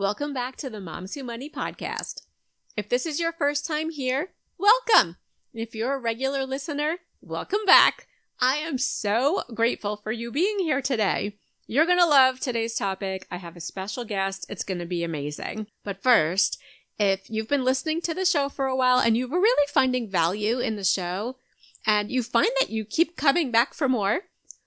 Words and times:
Welcome 0.00 0.32
back 0.32 0.56
to 0.56 0.70
the 0.70 0.80
Moms 0.80 1.14
Who 1.14 1.22
Money 1.22 1.50
podcast. 1.50 2.22
If 2.74 2.88
this 2.88 3.04
is 3.04 3.20
your 3.20 3.32
first 3.32 3.66
time 3.66 3.90
here, 3.90 4.30
welcome. 4.56 5.16
If 5.52 5.74
you're 5.74 5.94
a 5.94 6.00
regular 6.00 6.46
listener, 6.46 7.00
welcome 7.20 7.66
back. 7.66 8.06
I 8.40 8.56
am 8.56 8.78
so 8.78 9.42
grateful 9.52 9.98
for 9.98 10.10
you 10.10 10.32
being 10.32 10.58
here 10.60 10.80
today. 10.80 11.36
You're 11.66 11.84
going 11.84 11.98
to 11.98 12.06
love 12.06 12.40
today's 12.40 12.76
topic. 12.76 13.26
I 13.30 13.36
have 13.36 13.56
a 13.56 13.60
special 13.60 14.06
guest. 14.06 14.46
It's 14.48 14.64
going 14.64 14.78
to 14.78 14.86
be 14.86 15.04
amazing. 15.04 15.66
But 15.84 16.02
first, 16.02 16.58
if 16.98 17.28
you've 17.28 17.48
been 17.48 17.62
listening 17.62 18.00
to 18.00 18.14
the 18.14 18.24
show 18.24 18.48
for 18.48 18.64
a 18.64 18.76
while 18.76 19.00
and 19.00 19.18
you 19.18 19.28
were 19.28 19.38
really 19.38 19.66
finding 19.68 20.08
value 20.08 20.60
in 20.60 20.76
the 20.76 20.82
show 20.82 21.36
and 21.86 22.10
you 22.10 22.22
find 22.22 22.48
that 22.58 22.70
you 22.70 22.86
keep 22.86 23.18
coming 23.18 23.50
back 23.50 23.74
for 23.74 23.86
more, 23.86 24.20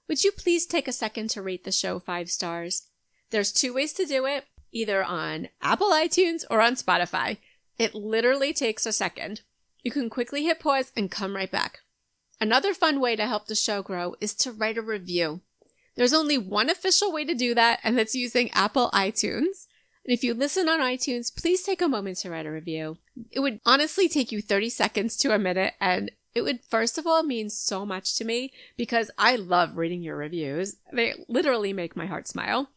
would 0.08 0.24
you 0.24 0.32
please 0.32 0.68
take 0.68 0.88
a 0.88 0.94
second 0.94 1.32
to 1.32 1.41
rate 1.41 1.63
the 1.63 1.72
show 1.72 1.98
five 1.98 2.30
stars? 2.30 2.84
There's 3.32 3.52
two 3.52 3.74
ways 3.74 3.94
to 3.94 4.05
do 4.05 4.27
it 4.27 4.46
either 4.73 5.04
on 5.04 5.50
Apple 5.62 5.91
iTunes 5.91 6.44
or 6.50 6.62
on 6.62 6.76
Spotify. 6.76 7.38
It 7.77 7.96
literally 7.96 8.54
takes 8.54 8.85
a 8.85 8.91
second. 8.91 9.41
You 9.82 9.91
can 9.91 10.10
quickly 10.10 10.43
hit 10.43 10.60
pause 10.60 10.91
and 10.96 11.10
come 11.10 11.35
right 11.35 11.52
back. 11.52 11.79
Another 12.41 12.74
fun 12.74 12.99
way 12.99 13.16
to 13.16 13.27
help 13.27 13.48
the 13.48 13.55
show 13.55 13.82
grow 13.82 14.16
is 14.20 14.34
to 14.35 14.51
write 14.51 14.77
a 14.77 14.82
review. 14.82 15.41
There's 15.96 16.13
only 16.13 16.38
one 16.38 16.70
official 16.70 17.12
way 17.12 17.24
to 17.26 17.35
do 17.35 17.54
that, 17.54 17.79
and 17.84 17.98
that's 17.98 18.16
using 18.16 18.51
Apple 18.51 18.90
iTunes. 18.94 19.68
And 20.05 20.13
if 20.13 20.24
you 20.24 20.34
listen 20.34 20.68
on 20.68 20.79
iTunes, 20.79 21.34
please 21.34 21.63
take 21.63 21.82
a 21.82 21.88
moment 21.88 22.18
to 22.20 22.29
write 22.29 22.46
a 22.46 22.51
review. 22.51 22.98
It 23.32 23.40
would 23.40 23.62
honestly 23.66 24.10
take 24.10 24.32
you 24.32 24.41
30 24.41 24.70
seconds 24.70 25.16
to 25.18 25.34
a 25.34 25.40
minute, 25.40 25.74
and 25.79 26.12
it 26.34 26.41
would 26.41 26.62
first 26.68 26.98
of 26.98 27.05
all 27.05 27.24
mean 27.24 27.49
so 27.49 27.85
much 27.85 28.18
to 28.18 28.26
me 28.26 28.51
because 28.76 29.12
I 29.18 29.35
love 29.35 29.77
reading 29.77 30.01
your 30.01 30.18
reviews. 30.18 30.77
They 30.91 31.13
literally 31.27 31.74
make 31.74 31.96
my 31.96 32.07
heart 32.07 32.27
smile. 32.27 32.70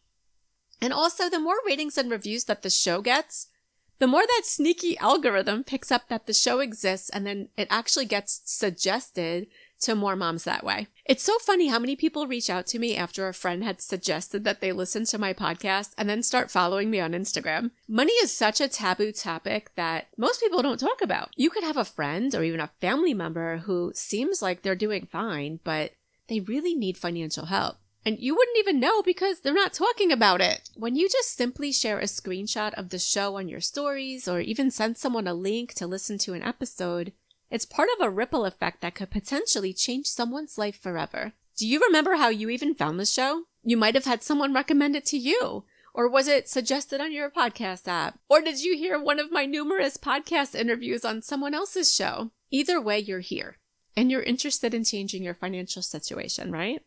And 0.81 0.93
also, 0.93 1.29
the 1.29 1.39
more 1.39 1.57
ratings 1.65 1.97
and 1.97 2.11
reviews 2.11 2.45
that 2.45 2.61
the 2.61 2.69
show 2.69 3.01
gets, 3.01 3.47
the 3.99 4.07
more 4.07 4.25
that 4.27 4.41
sneaky 4.45 4.97
algorithm 4.99 5.63
picks 5.63 5.91
up 5.91 6.07
that 6.07 6.27
the 6.27 6.33
show 6.33 6.59
exists 6.59 7.09
and 7.09 7.25
then 7.25 7.49
it 7.57 7.67
actually 7.71 8.05
gets 8.05 8.41
suggested 8.45 9.47
to 9.79 9.95
more 9.95 10.15
moms 10.15 10.43
that 10.43 10.63
way. 10.63 10.87
It's 11.05 11.23
so 11.23 11.37
funny 11.39 11.67
how 11.67 11.79
many 11.79 11.95
people 11.95 12.27
reach 12.27 12.49
out 12.49 12.67
to 12.67 12.79
me 12.79 12.95
after 12.95 13.27
a 13.27 13.33
friend 13.33 13.63
had 13.63 13.81
suggested 13.81 14.43
that 14.43 14.59
they 14.61 14.71
listen 14.71 15.05
to 15.05 15.17
my 15.17 15.33
podcast 15.33 15.93
and 15.97 16.09
then 16.09 16.23
start 16.23 16.51
following 16.51 16.89
me 16.89 16.99
on 16.99 17.11
Instagram. 17.11 17.71
Money 17.87 18.13
is 18.13 18.35
such 18.35 18.59
a 18.59 18.67
taboo 18.67 19.11
topic 19.11 19.71
that 19.75 20.07
most 20.17 20.41
people 20.41 20.61
don't 20.61 20.79
talk 20.79 21.01
about. 21.01 21.29
You 21.35 21.49
could 21.49 21.63
have 21.63 21.77
a 21.77 21.85
friend 21.85 22.33
or 22.33 22.43
even 22.43 22.59
a 22.59 22.71
family 22.81 23.13
member 23.13 23.57
who 23.57 23.91
seems 23.95 24.41
like 24.41 24.61
they're 24.61 24.75
doing 24.75 25.07
fine, 25.11 25.59
but 25.63 25.91
they 26.27 26.39
really 26.39 26.75
need 26.75 26.97
financial 26.97 27.45
help. 27.45 27.77
And 28.07 28.19
you 28.19 28.37
wouldn't 28.37 28.57
even 28.57 28.79
know 28.79 29.01
because 29.01 29.41
they're 29.41 29.53
not 29.53 29.73
talking 29.73 30.13
about 30.13 30.39
it. 30.39 30.69
When 30.77 30.95
you 30.95 31.09
just 31.09 31.35
simply 31.35 31.73
share 31.73 31.99
a 31.99 32.03
screenshot 32.03 32.73
of 32.75 32.87
the 32.87 32.99
show 32.99 33.35
on 33.35 33.49
your 33.49 33.59
stories 33.59 34.29
or 34.29 34.39
even 34.39 34.71
send 34.71 34.95
someone 34.95 35.27
a 35.27 35.33
link 35.33 35.73
to 35.73 35.85
listen 35.85 36.17
to 36.19 36.33
an 36.33 36.41
episode, 36.41 37.11
it's 37.51 37.65
part 37.65 37.89
of 37.93 38.05
a 38.05 38.09
ripple 38.09 38.45
effect 38.45 38.79
that 38.79 38.95
could 38.95 39.09
potentially 39.11 39.73
change 39.73 40.05
someone's 40.05 40.57
life 40.57 40.79
forever. 40.79 41.33
Do 41.57 41.67
you 41.67 41.81
remember 41.81 42.15
how 42.15 42.29
you 42.29 42.49
even 42.49 42.75
found 42.75 42.97
the 42.97 43.05
show? 43.05 43.43
You 43.61 43.75
might 43.75 43.95
have 43.95 44.05
had 44.05 44.23
someone 44.23 44.53
recommend 44.53 44.95
it 44.95 45.05
to 45.07 45.17
you. 45.17 45.65
Or 45.93 46.07
was 46.07 46.29
it 46.29 46.47
suggested 46.47 47.01
on 47.01 47.11
your 47.11 47.29
podcast 47.29 47.89
app? 47.89 48.19
Or 48.29 48.39
did 48.39 48.63
you 48.63 48.77
hear 48.77 48.97
one 48.97 49.19
of 49.19 49.33
my 49.33 49.45
numerous 49.45 49.97
podcast 49.97 50.55
interviews 50.55 51.03
on 51.03 51.21
someone 51.21 51.53
else's 51.53 51.93
show? 51.93 52.31
Either 52.51 52.79
way, 52.79 52.99
you're 52.99 53.19
here 53.19 53.57
and 53.97 54.09
you're 54.09 54.23
interested 54.23 54.73
in 54.73 54.85
changing 54.85 55.23
your 55.23 55.33
financial 55.33 55.81
situation, 55.81 56.53
right? 56.53 56.83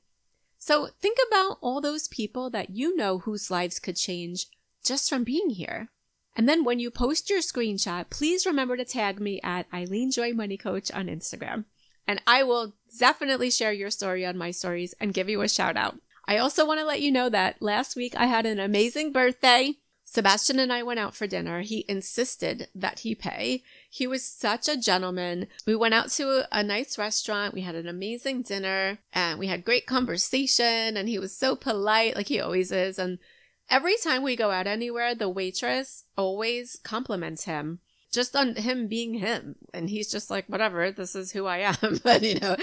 So 0.61 0.89
think 1.01 1.17
about 1.27 1.57
all 1.63 1.81
those 1.81 2.07
people 2.07 2.51
that 2.51 2.69
you 2.71 2.95
know 2.95 3.21
whose 3.21 3.51
lives 3.51 3.79
could 3.79 3.97
change 3.97 4.47
just 4.85 5.09
from 5.09 5.25
being 5.25 5.51
here. 5.51 5.89
And 6.37 6.47
then 6.47 6.65
when 6.65 6.79
you 6.79 6.91
post 6.91 7.31
your 7.31 7.41
screenshot, 7.41 8.11
please 8.11 8.45
remember 8.45 8.77
to 8.77 8.85
tag 8.85 9.21
me 9.21 9.41
at 9.43 9.67
Eileen 9.73 10.11
Joy 10.11 10.35
Money 10.35 10.59
Coach 10.59 10.93
on 10.93 11.07
Instagram. 11.07 11.65
And 12.07 12.21
I 12.27 12.43
will 12.43 12.75
definitely 12.99 13.51
share 13.51 13.73
your 13.73 13.91
story 13.91 14.25
on 14.27 14.37
my 14.37 14.51
stories 14.51 14.95
and 15.01 15.15
give 15.15 15.31
you 15.31 15.41
a 15.41 15.49
shout 15.49 15.79
out. 15.79 15.97
I 16.27 16.37
also 16.37 16.67
want 16.67 16.79
to 16.79 16.87
let 16.87 17.01
you 17.01 17.11
know 17.11 17.31
that 17.31 17.63
last 17.63 17.97
week 17.97 18.15
I 18.15 18.27
had 18.27 18.45
an 18.45 18.61
amazing 18.61 19.13
birthday. 19.13 19.75
Sebastian 20.13 20.59
and 20.59 20.73
I 20.73 20.83
went 20.83 20.99
out 20.99 21.15
for 21.15 21.29
dinner. 21.29 21.61
He 21.61 21.85
insisted 21.89 22.67
that 22.75 23.01
he 23.01 23.15
pay. 23.15 23.63
He 23.89 24.09
was 24.09 24.25
such 24.25 24.69
a 24.69 24.77
gentleman. 24.77 25.47
We 25.67 25.77
went 25.77 25.95
out 25.95 26.09
to 26.13 26.49
a 26.51 26.65
nice 26.65 26.99
restaurant. 26.99 27.55
We 27.55 27.61
had 27.61 27.77
an 27.77 27.87
amazing 27.87 28.43
dinner 28.43 28.99
and 29.13 29.39
we 29.39 29.47
had 29.47 29.65
great 29.65 29.87
conversation 29.87 30.97
and 30.97 31.09
he 31.09 31.21
was 31.21 31.37
so 31.37 31.55
polite 31.55 32.17
like 32.17 32.27
he 32.27 32.41
always 32.41 32.73
is. 32.73 32.99
And 32.99 33.21
every 33.69 33.97
time 33.99 34.25
we 34.25 34.35
go 34.35 34.51
out 34.51 34.67
anywhere, 34.67 35.15
the 35.15 35.29
waitress 35.29 36.07
always 36.17 36.81
compliments 36.83 37.45
him 37.45 37.79
just 38.11 38.35
on 38.35 38.57
him 38.57 38.89
being 38.89 39.15
him. 39.15 39.57
And 39.73 39.89
he's 39.89 40.11
just 40.11 40.31
like, 40.31 40.47
whatever, 40.47 40.91
this 40.91 41.15
is 41.15 41.33
who 41.33 41.47
I 41.47 41.59
am. 41.59 42.01
but 42.05 42.23
you 42.23 42.39
know, 42.41 42.57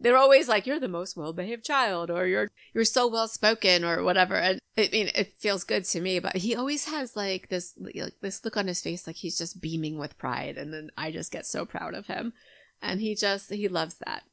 they're 0.00 0.16
always 0.16 0.48
like, 0.48 0.66
you're 0.66 0.80
the 0.80 0.88
most 0.88 1.16
well 1.16 1.32
behaved 1.32 1.64
child 1.64 2.10
or 2.10 2.26
you're, 2.26 2.50
you're 2.72 2.84
so 2.84 3.06
well 3.06 3.28
spoken 3.28 3.84
or 3.84 4.02
whatever. 4.02 4.34
And 4.34 4.60
I 4.76 4.88
mean, 4.92 5.10
it 5.14 5.34
feels 5.38 5.64
good 5.64 5.84
to 5.86 6.00
me, 6.00 6.18
but 6.18 6.36
he 6.36 6.56
always 6.56 6.86
has 6.86 7.16
like 7.16 7.48
this, 7.48 7.74
like 7.78 8.14
this 8.20 8.44
look 8.44 8.56
on 8.56 8.66
his 8.66 8.80
face, 8.80 9.06
like 9.06 9.16
he's 9.16 9.38
just 9.38 9.60
beaming 9.60 9.98
with 9.98 10.18
pride. 10.18 10.56
And 10.56 10.72
then 10.72 10.90
I 10.96 11.10
just 11.10 11.32
get 11.32 11.46
so 11.46 11.64
proud 11.64 11.94
of 11.94 12.06
him. 12.06 12.32
And 12.82 13.00
he 13.00 13.14
just, 13.14 13.50
he 13.50 13.68
loves 13.68 13.96
that. 14.04 14.24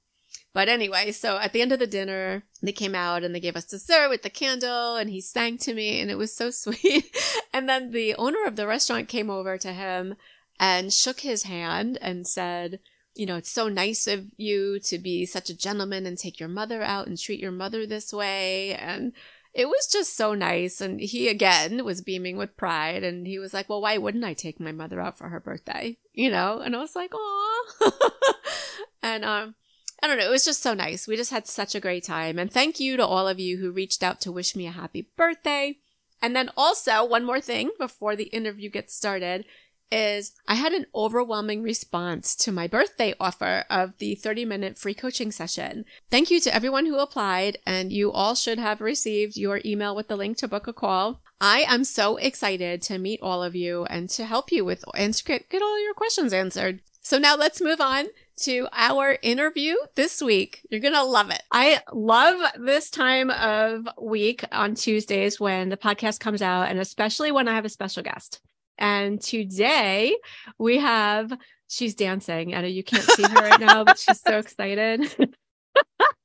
But 0.53 0.67
anyway, 0.67 1.11
so 1.11 1.37
at 1.37 1.53
the 1.53 1.61
end 1.61 1.71
of 1.71 1.79
the 1.79 1.87
dinner, 1.87 2.43
they 2.61 2.73
came 2.73 2.95
out 2.95 3.23
and 3.23 3.33
they 3.33 3.39
gave 3.39 3.55
us 3.55 3.65
dessert 3.65 4.09
with 4.09 4.23
the 4.23 4.29
candle 4.29 4.97
and 4.97 5.09
he 5.09 5.21
sang 5.21 5.57
to 5.59 5.73
me 5.73 6.01
and 6.01 6.11
it 6.11 6.17
was 6.17 6.35
so 6.35 6.49
sweet. 6.51 7.05
and 7.53 7.67
then 7.69 7.91
the 7.91 8.15
owner 8.15 8.45
of 8.45 8.55
the 8.55 8.67
restaurant 8.67 9.07
came 9.07 9.29
over 9.29 9.57
to 9.57 9.73
him 9.73 10.15
and 10.61 10.93
shook 10.93 11.21
his 11.21 11.43
hand 11.43 11.97
and 12.01 12.27
said, 12.27 12.79
you 13.15 13.25
know, 13.25 13.35
it's 13.35 13.51
so 13.51 13.67
nice 13.67 14.05
of 14.05 14.27
you 14.37 14.79
to 14.81 14.99
be 14.99 15.25
such 15.25 15.49
a 15.49 15.57
gentleman 15.57 16.05
and 16.05 16.17
take 16.17 16.39
your 16.39 16.47
mother 16.47 16.83
out 16.83 17.07
and 17.07 17.17
treat 17.17 17.39
your 17.39 17.51
mother 17.51 17.87
this 17.87 18.13
way. 18.13 18.75
And 18.75 19.11
it 19.55 19.67
was 19.67 19.89
just 19.91 20.15
so 20.15 20.35
nice. 20.35 20.79
And 20.79 21.01
he 21.01 21.27
again 21.29 21.83
was 21.83 22.01
beaming 22.01 22.37
with 22.37 22.55
pride. 22.55 23.03
And 23.03 23.25
he 23.25 23.39
was 23.39 23.55
like, 23.55 23.69
well, 23.69 23.81
why 23.81 23.97
wouldn't 23.97 24.23
I 24.23 24.35
take 24.35 24.59
my 24.59 24.71
mother 24.71 25.01
out 25.01 25.17
for 25.17 25.29
her 25.29 25.39
birthday? 25.39 25.97
You 26.13 26.29
know? 26.29 26.59
And 26.59 26.75
I 26.75 26.79
was 26.79 26.95
like, 26.95 27.11
"Aw." 27.13 27.91
and, 29.01 29.25
um, 29.25 29.55
I 30.03 30.07
don't 30.07 30.19
know. 30.19 30.25
It 30.25 30.31
was 30.31 30.45
just 30.45 30.61
so 30.61 30.75
nice. 30.75 31.07
We 31.07 31.15
just 31.15 31.31
had 31.31 31.47
such 31.47 31.73
a 31.73 31.79
great 31.79 32.03
time. 32.03 32.37
And 32.37 32.51
thank 32.51 32.79
you 32.79 32.97
to 32.97 33.05
all 33.05 33.27
of 33.27 33.39
you 33.39 33.57
who 33.57 33.71
reached 33.71 34.03
out 34.03 34.21
to 34.21 34.31
wish 34.31 34.55
me 34.55 34.67
a 34.67 34.71
happy 34.71 35.09
birthday. 35.17 35.77
And 36.21 36.35
then 36.35 36.51
also, 36.55 37.03
one 37.03 37.25
more 37.25 37.41
thing 37.41 37.71
before 37.79 38.15
the 38.15 38.25
interview 38.25 38.69
gets 38.69 38.95
started 38.95 39.45
is 39.91 40.33
I 40.47 40.55
had 40.55 40.71
an 40.73 40.85
overwhelming 40.95 41.61
response 41.61 42.35
to 42.37 42.51
my 42.51 42.67
birthday 42.67 43.13
offer 43.19 43.65
of 43.69 43.97
the 43.97 44.15
30 44.15 44.45
minute 44.45 44.77
free 44.77 44.93
coaching 44.93 45.31
session. 45.31 45.85
Thank 46.09 46.31
you 46.31 46.39
to 46.41 46.55
everyone 46.55 46.85
who 46.85 46.97
applied, 46.97 47.57
and 47.65 47.91
you 47.91 48.11
all 48.11 48.35
should 48.35 48.59
have 48.59 48.81
received 48.81 49.37
your 49.37 49.61
email 49.65 49.95
with 49.95 50.07
the 50.07 50.15
link 50.15 50.37
to 50.37 50.47
book 50.47 50.67
a 50.67 50.73
call. 50.73 51.21
I 51.39 51.65
am 51.67 51.83
so 51.83 52.17
excited 52.17 52.81
to 52.83 52.99
meet 52.99 53.19
all 53.21 53.43
of 53.43 53.55
you 53.55 53.85
and 53.85 54.09
to 54.11 54.25
help 54.25 54.51
you 54.51 54.63
with 54.63 54.83
and 54.95 55.19
get, 55.25 55.49
get 55.49 55.61
all 55.61 55.83
your 55.83 55.93
questions 55.93 56.33
answered. 56.33 56.81
So 57.01 57.17
now 57.17 57.35
let's 57.35 57.61
move 57.61 57.81
on 57.81 58.07
to 58.41 58.67
our 58.71 59.17
interview 59.21 59.75
this 59.95 60.21
week. 60.21 60.65
You're 60.69 60.79
going 60.79 60.93
to 60.93 61.03
love 61.03 61.31
it. 61.31 61.41
I 61.51 61.81
love 61.91 62.39
this 62.59 62.89
time 62.89 63.31
of 63.31 63.87
week 63.99 64.43
on 64.51 64.75
Tuesdays 64.75 65.39
when 65.39 65.69
the 65.69 65.77
podcast 65.77 66.19
comes 66.19 66.41
out, 66.41 66.69
and 66.69 66.79
especially 66.79 67.31
when 67.31 67.47
I 67.47 67.55
have 67.55 67.65
a 67.65 67.69
special 67.69 68.03
guest. 68.03 68.39
And 68.77 69.21
today 69.21 70.15
we 70.57 70.77
have, 70.79 71.31
she's 71.67 71.95
dancing. 71.95 72.55
I 72.55 72.61
know 72.61 72.67
you 72.67 72.83
can't 72.83 73.03
see 73.03 73.23
her 73.23 73.35
right 73.35 73.59
now, 73.59 73.83
but 73.83 73.99
she's 73.99 74.21
so 74.21 74.37
excited. 74.37 75.13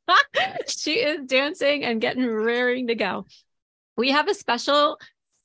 she 0.69 0.95
is 0.95 1.27
dancing 1.27 1.85
and 1.85 2.01
getting 2.01 2.27
raring 2.27 2.89
to 2.89 2.95
go. 2.95 3.27
We 3.97 4.11
have 4.11 4.29
a 4.29 4.35
special, 4.35 4.99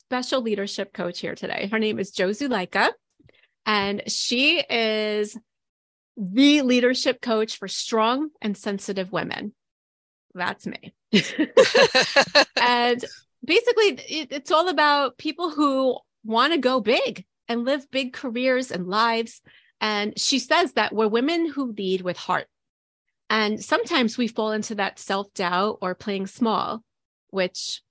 special 0.07 0.41
leadership 0.41 0.93
coach 0.93 1.19
here 1.19 1.35
today. 1.35 1.69
Her 1.71 1.79
name 1.79 1.99
is 1.99 2.11
Jo 2.11 2.29
Zulaica, 2.29 2.91
and 3.65 4.03
she 4.07 4.59
is 4.59 5.37
the 6.17 6.61
leadership 6.61 7.21
coach 7.21 7.57
for 7.57 7.67
strong 7.67 8.29
and 8.41 8.57
sensitive 8.57 9.11
women. 9.11 9.53
That's 10.33 10.67
me. 10.67 10.93
and 12.61 13.05
basically, 13.43 13.87
it, 13.87 14.27
it's 14.31 14.51
all 14.51 14.69
about 14.69 15.17
people 15.17 15.49
who 15.49 15.97
want 16.23 16.53
to 16.53 16.59
go 16.59 16.79
big 16.79 17.25
and 17.47 17.65
live 17.65 17.89
big 17.91 18.13
careers 18.13 18.71
and 18.71 18.87
lives. 18.87 19.41
And 19.79 20.17
she 20.19 20.39
says 20.39 20.73
that 20.73 20.93
we're 20.93 21.07
women 21.07 21.49
who 21.49 21.73
lead 21.73 22.01
with 22.01 22.17
heart. 22.17 22.47
And 23.29 23.63
sometimes 23.63 24.17
we 24.17 24.27
fall 24.27 24.51
into 24.51 24.75
that 24.75 24.99
self 24.99 25.33
doubt 25.33 25.79
or 25.81 25.95
playing 25.95 26.27
small, 26.27 26.83
which 27.29 27.81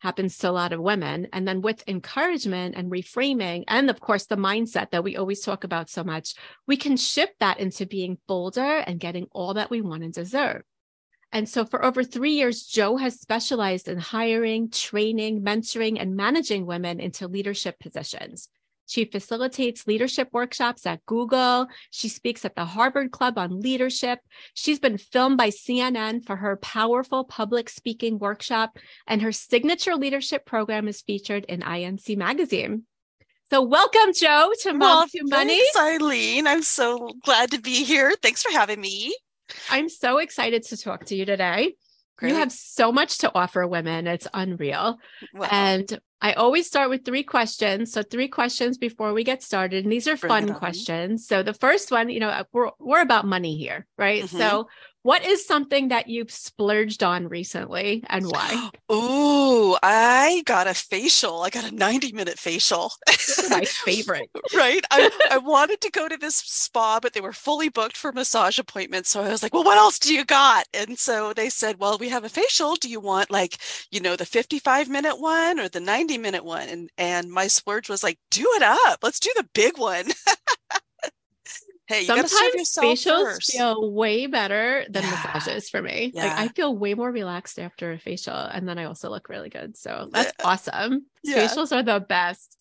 happens 0.00 0.38
to 0.38 0.48
a 0.48 0.52
lot 0.52 0.72
of 0.72 0.80
women. 0.80 1.28
And 1.32 1.46
then 1.46 1.60
with 1.60 1.84
encouragement 1.86 2.74
and 2.74 2.90
reframing, 2.90 3.64
and 3.68 3.90
of 3.90 4.00
course, 4.00 4.26
the 4.26 4.36
mindset 4.36 4.90
that 4.90 5.04
we 5.04 5.16
always 5.16 5.40
talk 5.40 5.64
about 5.64 5.90
so 5.90 6.02
much, 6.02 6.34
we 6.66 6.76
can 6.76 6.96
shift 6.96 7.34
that 7.40 7.60
into 7.60 7.86
being 7.86 8.18
bolder 8.26 8.78
and 8.78 8.98
getting 8.98 9.26
all 9.32 9.54
that 9.54 9.70
we 9.70 9.82
want 9.82 10.02
and 10.02 10.12
deserve. 10.12 10.62
And 11.32 11.48
so 11.48 11.64
for 11.64 11.84
over 11.84 12.02
three 12.02 12.32
years, 12.32 12.66
Jo 12.66 12.96
has 12.96 13.20
specialized 13.20 13.88
in 13.88 13.98
hiring, 13.98 14.70
training, 14.70 15.42
mentoring, 15.42 15.96
and 16.00 16.16
managing 16.16 16.66
women 16.66 16.98
into 16.98 17.28
leadership 17.28 17.78
positions. 17.78 18.48
She 18.90 19.04
facilitates 19.04 19.86
leadership 19.86 20.30
workshops 20.32 20.84
at 20.84 21.06
Google. 21.06 21.68
She 21.92 22.08
speaks 22.08 22.44
at 22.44 22.56
the 22.56 22.64
Harvard 22.64 23.12
Club 23.12 23.38
on 23.38 23.60
leadership. 23.60 24.18
She's 24.54 24.80
been 24.80 24.98
filmed 24.98 25.38
by 25.38 25.50
CNN 25.50 26.26
for 26.26 26.34
her 26.34 26.56
powerful 26.56 27.22
public 27.22 27.68
speaking 27.68 28.18
workshop, 28.18 28.76
and 29.06 29.22
her 29.22 29.30
signature 29.30 29.94
leadership 29.94 30.44
program 30.44 30.88
is 30.88 31.02
featured 31.02 31.44
in 31.44 31.60
INC 31.60 32.16
magazine. 32.16 32.82
So, 33.48 33.62
welcome, 33.62 34.12
Jo, 34.12 34.52
to 34.62 34.72
Mom 34.72 34.78
well, 34.80 35.06
Money. 35.22 35.60
Thanks, 35.72 35.76
Eileen. 35.76 36.48
I'm 36.48 36.62
so 36.62 37.12
glad 37.24 37.52
to 37.52 37.60
be 37.60 37.84
here. 37.84 38.12
Thanks 38.20 38.42
for 38.42 38.50
having 38.50 38.80
me. 38.80 39.14
I'm 39.70 39.88
so 39.88 40.18
excited 40.18 40.64
to 40.64 40.76
talk 40.76 41.06
to 41.06 41.14
you 41.14 41.24
today. 41.24 41.74
Great. 42.16 42.30
You 42.30 42.34
have 42.36 42.52
so 42.52 42.92
much 42.92 43.18
to 43.18 43.32
offer 43.34 43.66
women. 43.66 44.06
It's 44.06 44.26
unreal. 44.34 44.98
And 45.50 45.98
I 46.20 46.34
always 46.34 46.66
start 46.66 46.90
with 46.90 47.04
three 47.04 47.22
questions. 47.22 47.92
So, 47.92 48.02
three 48.02 48.28
questions 48.28 48.76
before 48.76 49.14
we 49.14 49.24
get 49.24 49.42
started. 49.42 49.84
And 49.84 49.92
these 49.92 50.06
are 50.06 50.18
fun 50.18 50.52
questions. 50.54 51.26
So, 51.26 51.42
the 51.42 51.54
first 51.54 51.90
one, 51.90 52.10
you 52.10 52.20
know, 52.20 52.44
we're, 52.52 52.70
we're 52.78 53.00
about 53.00 53.24
money 53.24 53.56
here, 53.56 53.86
right? 53.96 54.24
Mm-hmm. 54.24 54.36
So, 54.36 54.68
what 55.02 55.24
is 55.24 55.46
something 55.46 55.88
that 55.88 56.08
you've 56.08 56.30
splurged 56.30 57.02
on 57.02 57.28
recently 57.28 58.04
and 58.08 58.26
why? 58.26 58.70
Oh, 58.92 59.78
I 59.84 60.42
got 60.46 60.66
a 60.66 60.74
facial. 60.74 61.42
I 61.42 61.50
got 61.50 61.70
a 61.70 61.74
90 61.74 62.12
minute 62.12 62.38
facial. 62.40 62.92
my 63.50 63.64
favorite. 63.64 64.28
right. 64.54 64.82
I, 64.90 65.10
I 65.30 65.38
wanted 65.38 65.80
to 65.82 65.90
go 65.92 66.08
to 66.08 66.16
this 66.16 66.34
spa, 66.36 66.98
but 67.00 67.12
they 67.12 67.20
were 67.20 67.32
fully 67.32 67.68
booked 67.68 67.96
for 67.96 68.10
massage 68.10 68.58
appointments. 68.58 69.10
So 69.10 69.22
I 69.22 69.28
was 69.28 69.44
like, 69.44 69.54
well, 69.54 69.62
what 69.62 69.78
else 69.78 70.00
do 70.00 70.12
you 70.12 70.24
got? 70.24 70.66
And 70.74 70.98
so 70.98 71.32
they 71.32 71.50
said, 71.50 71.78
well, 71.78 71.98
we 71.98 72.08
have 72.08 72.24
a 72.24 72.28
facial. 72.28 72.74
Do 72.74 72.88
you 72.88 72.98
want 72.98 73.30
like, 73.30 73.58
you 73.92 74.00
know, 74.00 74.16
the 74.16 74.26
55 74.26 74.88
minute 74.88 75.20
one 75.20 75.60
or 75.60 75.68
the 75.68 75.78
90 75.78 76.18
minute 76.18 76.44
one? 76.44 76.68
And, 76.68 76.90
and 76.98 77.30
my 77.30 77.46
splurge 77.46 77.88
was 77.88 78.02
like, 78.02 78.18
do 78.32 78.46
it 78.56 78.62
up. 78.62 78.98
Let's 79.04 79.20
do 79.20 79.30
the 79.36 79.48
big 79.54 79.78
one. 79.78 80.06
Hey, 81.90 82.04
sometimes 82.04 82.30
facials 82.72 83.24
first. 83.24 83.50
feel 83.50 83.90
way 83.90 84.28
better 84.28 84.84
than 84.88 85.02
yeah. 85.02 85.10
massages 85.10 85.68
for 85.68 85.82
me. 85.82 86.12
Yeah. 86.14 86.26
Like 86.26 86.38
I 86.38 86.48
feel 86.48 86.76
way 86.76 86.94
more 86.94 87.10
relaxed 87.10 87.58
after 87.58 87.90
a 87.90 87.98
facial, 87.98 88.36
and 88.36 88.68
then 88.68 88.78
I 88.78 88.84
also 88.84 89.10
look 89.10 89.28
really 89.28 89.48
good. 89.48 89.76
So 89.76 90.08
that's 90.12 90.32
yeah. 90.38 90.46
awesome. 90.46 91.06
Facials 91.26 91.76
are 91.76 91.82
the 91.82 91.98
best. 91.98 92.56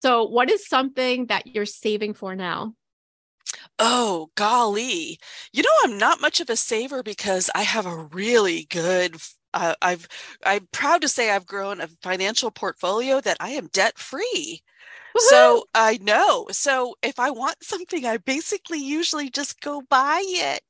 So, 0.00 0.28
what 0.28 0.48
is 0.48 0.68
something 0.68 1.26
that 1.26 1.48
you're 1.48 1.66
saving 1.66 2.14
for 2.14 2.36
now? 2.36 2.74
Oh, 3.80 4.30
golly. 4.36 5.18
You 5.52 5.64
know, 5.64 5.68
I'm 5.82 5.98
not 5.98 6.20
much 6.20 6.38
of 6.38 6.48
a 6.48 6.54
saver 6.54 7.02
because 7.02 7.50
I 7.56 7.62
have 7.62 7.86
a 7.86 8.04
really 8.12 8.68
good 8.70 9.16
uh, 9.54 9.74
I've 9.82 10.06
I'm 10.46 10.68
proud 10.72 11.02
to 11.02 11.08
say 11.08 11.30
I've 11.30 11.46
grown 11.46 11.80
a 11.80 11.88
financial 12.00 12.52
portfolio 12.52 13.20
that 13.22 13.38
I 13.40 13.50
am 13.50 13.66
debt 13.72 13.98
free. 13.98 14.62
So 15.16 15.64
I 15.74 15.98
know. 16.00 16.46
So 16.50 16.94
if 17.02 17.18
I 17.18 17.30
want 17.30 17.62
something, 17.62 18.06
I 18.06 18.16
basically 18.18 18.78
usually 18.78 19.30
just 19.30 19.60
go 19.60 19.82
buy 19.88 20.22
it. 20.24 20.62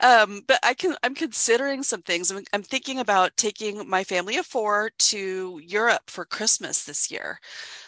Um, 0.00 0.42
but 0.46 0.58
I 0.62 0.74
can. 0.74 0.96
I'm 1.02 1.14
considering 1.14 1.82
some 1.82 2.02
things. 2.02 2.30
I'm, 2.30 2.44
I'm 2.52 2.62
thinking 2.62 2.98
about 2.98 3.36
taking 3.36 3.88
my 3.88 4.04
family 4.04 4.36
of 4.36 4.46
four 4.46 4.90
to 4.98 5.60
Europe 5.64 6.08
for 6.08 6.24
Christmas 6.24 6.84
this 6.84 7.10
year. 7.10 7.38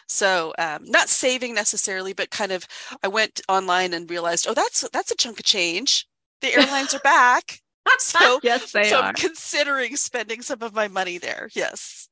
So 0.08 0.52
um, 0.58 0.84
not 0.84 1.08
saving 1.08 1.54
necessarily, 1.54 2.12
but 2.12 2.30
kind 2.30 2.52
of. 2.52 2.66
I 3.02 3.08
went 3.08 3.40
online 3.48 3.92
and 3.92 4.10
realized, 4.10 4.46
oh, 4.48 4.54
that's 4.54 4.88
that's 4.92 5.10
a 5.10 5.16
chunk 5.16 5.38
of 5.38 5.44
change. 5.44 6.06
The 6.40 6.54
airlines 6.54 6.94
are 6.94 7.00
back. 7.00 7.60
So 7.98 8.40
yes, 8.42 8.72
they 8.72 8.84
so 8.84 8.96
are. 8.96 9.02
I'm 9.02 9.14
considering 9.14 9.94
spending 9.96 10.40
some 10.40 10.62
of 10.62 10.74
my 10.74 10.88
money 10.88 11.18
there. 11.18 11.50
Yes. 11.52 12.08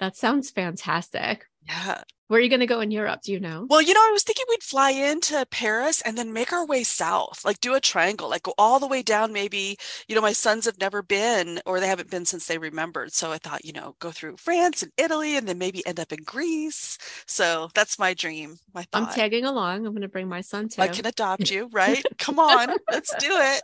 That 0.00 0.16
sounds 0.16 0.50
fantastic. 0.50 1.46
Yeah. 1.66 2.02
Where 2.28 2.40
are 2.40 2.42
you 2.42 2.48
going 2.48 2.60
to 2.60 2.66
go 2.66 2.80
in 2.80 2.90
Europe? 2.90 3.20
Do 3.22 3.32
you 3.32 3.38
know? 3.38 3.66
Well, 3.68 3.80
you 3.80 3.94
know, 3.94 4.00
I 4.00 4.10
was 4.10 4.24
thinking 4.24 4.44
we'd 4.48 4.62
fly 4.62 4.90
into 4.90 5.46
Paris 5.50 6.02
and 6.02 6.18
then 6.18 6.32
make 6.32 6.52
our 6.52 6.66
way 6.66 6.82
south, 6.82 7.44
like 7.44 7.60
do 7.60 7.74
a 7.74 7.80
triangle, 7.80 8.28
like 8.28 8.42
go 8.42 8.54
all 8.58 8.80
the 8.80 8.88
way 8.88 9.02
down. 9.02 9.32
Maybe, 9.32 9.76
you 10.08 10.16
know, 10.16 10.20
my 10.20 10.32
sons 10.32 10.64
have 10.64 10.80
never 10.80 11.02
been 11.02 11.60
or 11.66 11.78
they 11.78 11.86
haven't 11.86 12.10
been 12.10 12.24
since 12.24 12.46
they 12.46 12.58
remembered. 12.58 13.12
So 13.12 13.30
I 13.30 13.38
thought, 13.38 13.64
you 13.64 13.72
know, 13.72 13.94
go 14.00 14.10
through 14.10 14.38
France 14.38 14.82
and 14.82 14.90
Italy 14.96 15.36
and 15.36 15.46
then 15.46 15.58
maybe 15.58 15.86
end 15.86 16.00
up 16.00 16.12
in 16.12 16.24
Greece. 16.24 16.98
So 17.26 17.68
that's 17.74 17.98
my 17.98 18.12
dream. 18.12 18.56
My 18.74 18.82
thought. 18.90 19.08
I'm 19.08 19.14
tagging 19.14 19.44
along. 19.44 19.86
I'm 19.86 19.92
going 19.92 20.02
to 20.02 20.08
bring 20.08 20.28
my 20.28 20.40
son 20.40 20.68
too. 20.68 20.82
I 20.82 20.88
can 20.88 21.06
adopt 21.06 21.50
you, 21.50 21.68
right? 21.72 22.04
Come 22.18 22.40
on, 22.40 22.76
let's 22.90 23.14
do 23.18 23.30
it. 23.30 23.62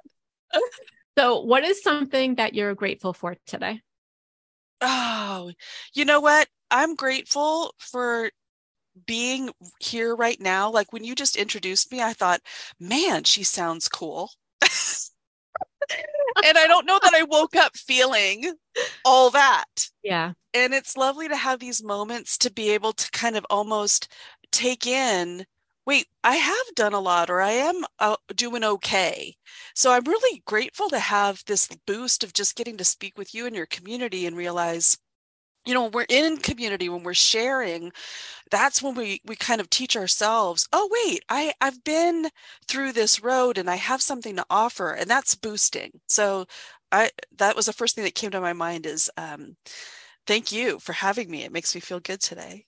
So, 1.19 1.41
what 1.41 1.65
is 1.65 1.83
something 1.83 2.37
that 2.37 2.55
you're 2.55 2.75
grateful 2.75 3.13
for 3.13 3.37
today? 3.47 3.81
Oh, 4.81 5.53
you 5.95 6.05
know 6.05 6.21
what? 6.21 6.49
I'm 6.73 6.95
grateful 6.95 7.75
for 7.79 8.31
being 9.07 9.51
here 9.79 10.15
right 10.17 10.41
now, 10.41 10.71
like 10.71 10.93
when 10.93 11.05
you 11.05 11.15
just 11.15 11.37
introduced 11.37 11.93
me, 11.93 12.03
I 12.03 12.13
thought, 12.13 12.41
man, 12.81 13.25
she 13.25 13.45
sounds 13.45 13.89
cool. 13.89 14.31
and 14.63 16.59
I 16.59 16.67
don't 16.67 16.87
know 16.87 16.99
that 17.03 17.15
I 17.15 17.23
woke 17.25 17.57
up 17.57 17.77
feeling 17.77 18.55
all 19.05 19.31
that. 19.31 19.65
Yeah. 20.03 20.33
And 20.55 20.75
it's 20.75 20.97
lovely 20.97 21.29
to 21.29 21.37
have 21.37 21.61
these 21.61 21.83
moments 21.83 22.37
to 22.39 22.53
be 22.53 22.71
able 22.71 22.93
to 22.93 23.11
kind 23.11 23.37
of 23.37 23.47
almost 23.49 24.13
take 24.51 24.87
in 24.87 25.47
wait, 25.87 26.07
I 26.23 26.37
have 26.37 26.75
done 26.77 26.93
a 26.93 27.01
lot 27.01 27.31
or 27.31 27.41
I 27.41 27.53
am 27.53 27.85
uh, 27.99 28.17
doing 28.35 28.63
okay. 28.63 29.35
So 29.75 29.93
I'm 29.93 30.05
really 30.05 30.43
grateful 30.47 30.89
to 30.91 30.99
have 30.99 31.43
this 31.47 31.69
boost 31.87 32.23
of 32.23 32.33
just 32.33 32.57
getting 32.57 32.77
to 32.77 32.85
speak 32.85 33.19
with 33.19 33.35
you 33.35 33.47
and 33.47 33.57
your 33.57 33.67
community 33.67 34.27
and 34.27 34.37
realize 34.37 34.97
you 35.67 35.75
know 35.75 35.87
we're 35.87 36.07
in 36.09 36.37
community 36.39 36.89
when 36.89 37.03
we're 37.03 37.15
sharing 37.15 37.93
that's 38.51 38.83
when 38.83 38.95
we 38.95 39.21
we 39.25 39.37
kind 39.37 39.61
of 39.61 39.71
teach 39.71 39.97
ourselves 39.97 40.69
oh 40.73 40.89
wait 40.91 41.23
i 41.29 41.53
i've 41.61 41.83
been 41.85 42.29
through 42.69 42.93
this 42.93 43.23
road 43.23 43.59
and 43.59 43.71
i 43.71 43.77
have 43.77 44.03
something 44.03 44.37
to 44.37 44.47
offer 44.51 44.93
and 44.93 45.09
that's 45.09 45.35
boosting. 45.35 45.91
So 46.07 46.47
i 46.91 47.11
that 47.39 47.57
was 47.57 47.67
the 47.67 47.73
first 47.73 47.95
thing 47.95 48.05
that 48.05 48.15
came 48.15 48.31
to 48.31 48.41
my 48.41 48.53
mind 48.53 48.87
is 48.87 49.11
um 49.17 49.57
thank 50.27 50.53
you 50.53 50.79
for 50.79 50.93
having 50.93 51.31
me. 51.31 51.43
It 51.43 51.53
makes 51.53 51.75
me 51.75 51.81
feel 51.81 52.01
good 52.01 52.21
today. 52.21 52.67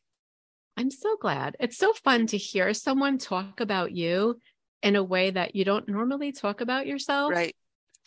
I'm 0.76 0.90
so 0.90 1.16
glad. 1.16 1.56
It's 1.60 1.76
so 1.76 1.92
fun 1.92 2.26
to 2.28 2.36
hear 2.36 2.74
someone 2.74 3.18
talk 3.18 3.60
about 3.60 3.92
you 3.92 4.40
in 4.82 4.96
a 4.96 5.02
way 5.04 5.30
that 5.30 5.54
you 5.54 5.64
don't 5.64 5.88
normally 5.88 6.32
talk 6.32 6.60
about 6.60 6.86
yourself 6.86 7.32
right 7.32 7.54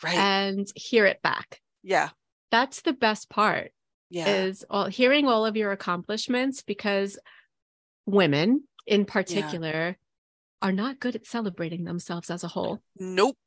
right. 0.03 0.17
and 0.17 0.67
hear 0.75 1.05
it 1.05 1.21
back. 1.21 1.61
Yeah. 1.83 2.09
That's 2.51 2.81
the 2.81 2.93
best 2.93 3.29
part 3.29 3.71
yeah. 4.09 4.27
is 4.27 4.65
all 4.69 4.85
hearing 4.85 5.27
all 5.27 5.45
of 5.45 5.57
your 5.57 5.71
accomplishments 5.71 6.61
because 6.61 7.19
women 8.05 8.63
in 8.85 9.05
particular 9.05 9.69
yeah. 9.89 9.93
are 10.61 10.71
not 10.71 10.99
good 10.99 11.15
at 11.15 11.25
celebrating 11.25 11.83
themselves 11.83 12.29
as 12.29 12.43
a 12.43 12.47
whole. 12.47 12.81
Nope. 12.97 13.37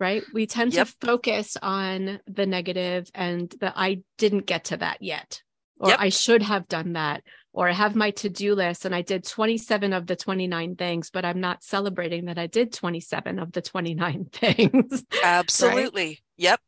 Right? 0.00 0.22
We 0.32 0.46
tend 0.46 0.74
yep. 0.74 0.86
to 0.86 0.94
focus 1.00 1.56
on 1.60 2.20
the 2.26 2.46
negative 2.46 3.10
and 3.14 3.52
the 3.60 3.72
I 3.76 4.02
didn't 4.16 4.46
get 4.46 4.64
to 4.66 4.78
that 4.78 5.02
yet. 5.02 5.42
Or 5.80 5.90
yep. 5.90 6.00
I 6.00 6.08
should 6.08 6.42
have 6.42 6.68
done 6.68 6.94
that. 6.94 7.22
Or 7.52 7.68
I 7.68 7.72
have 7.72 7.96
my 7.96 8.10
to-do 8.12 8.54
list 8.54 8.84
and 8.84 8.94
I 8.94 9.02
did 9.02 9.24
27 9.24 9.92
of 9.92 10.06
the 10.06 10.14
29 10.14 10.76
things, 10.76 11.10
but 11.10 11.24
I'm 11.24 11.40
not 11.40 11.64
celebrating 11.64 12.26
that 12.26 12.38
I 12.38 12.46
did 12.46 12.72
27 12.72 13.38
of 13.38 13.52
the 13.52 13.62
29 13.62 14.26
things. 14.32 15.04
Absolutely. 15.22 16.06
Right? 16.06 16.20
Yep. 16.36 16.60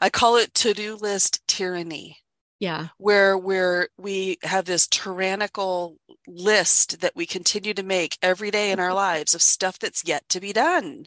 I 0.00 0.08
call 0.08 0.36
it 0.36 0.54
to-do 0.54 0.96
list 0.96 1.46
tyranny 1.46 2.16
yeah 2.60 2.88
where 2.98 3.36
we're 3.36 3.88
we 3.96 4.38
have 4.42 4.64
this 4.64 4.86
tyrannical 4.86 5.96
list 6.26 7.00
that 7.00 7.14
we 7.14 7.26
continue 7.26 7.74
to 7.74 7.82
make 7.82 8.18
every 8.22 8.50
day 8.50 8.70
in 8.70 8.80
our 8.80 8.94
lives 9.06 9.34
of 9.34 9.42
stuff 9.42 9.78
that's 9.78 10.06
yet 10.06 10.28
to 10.28 10.40
be 10.40 10.52
done 10.52 11.06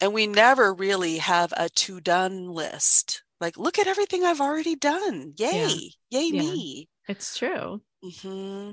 and 0.00 0.12
we 0.12 0.26
never 0.26 0.74
really 0.74 1.18
have 1.18 1.52
a 1.56 1.68
to 1.70 2.00
done 2.00 2.48
list 2.48 3.22
like 3.40 3.56
look 3.56 3.78
at 3.78 3.86
everything 3.86 4.24
i've 4.24 4.40
already 4.40 4.76
done 4.76 5.32
yay 5.36 5.90
yeah. 6.10 6.20
yay 6.20 6.30
yeah. 6.32 6.40
me 6.42 6.88
it's 7.08 7.38
true 7.38 7.80
mm-hmm. 8.04 8.72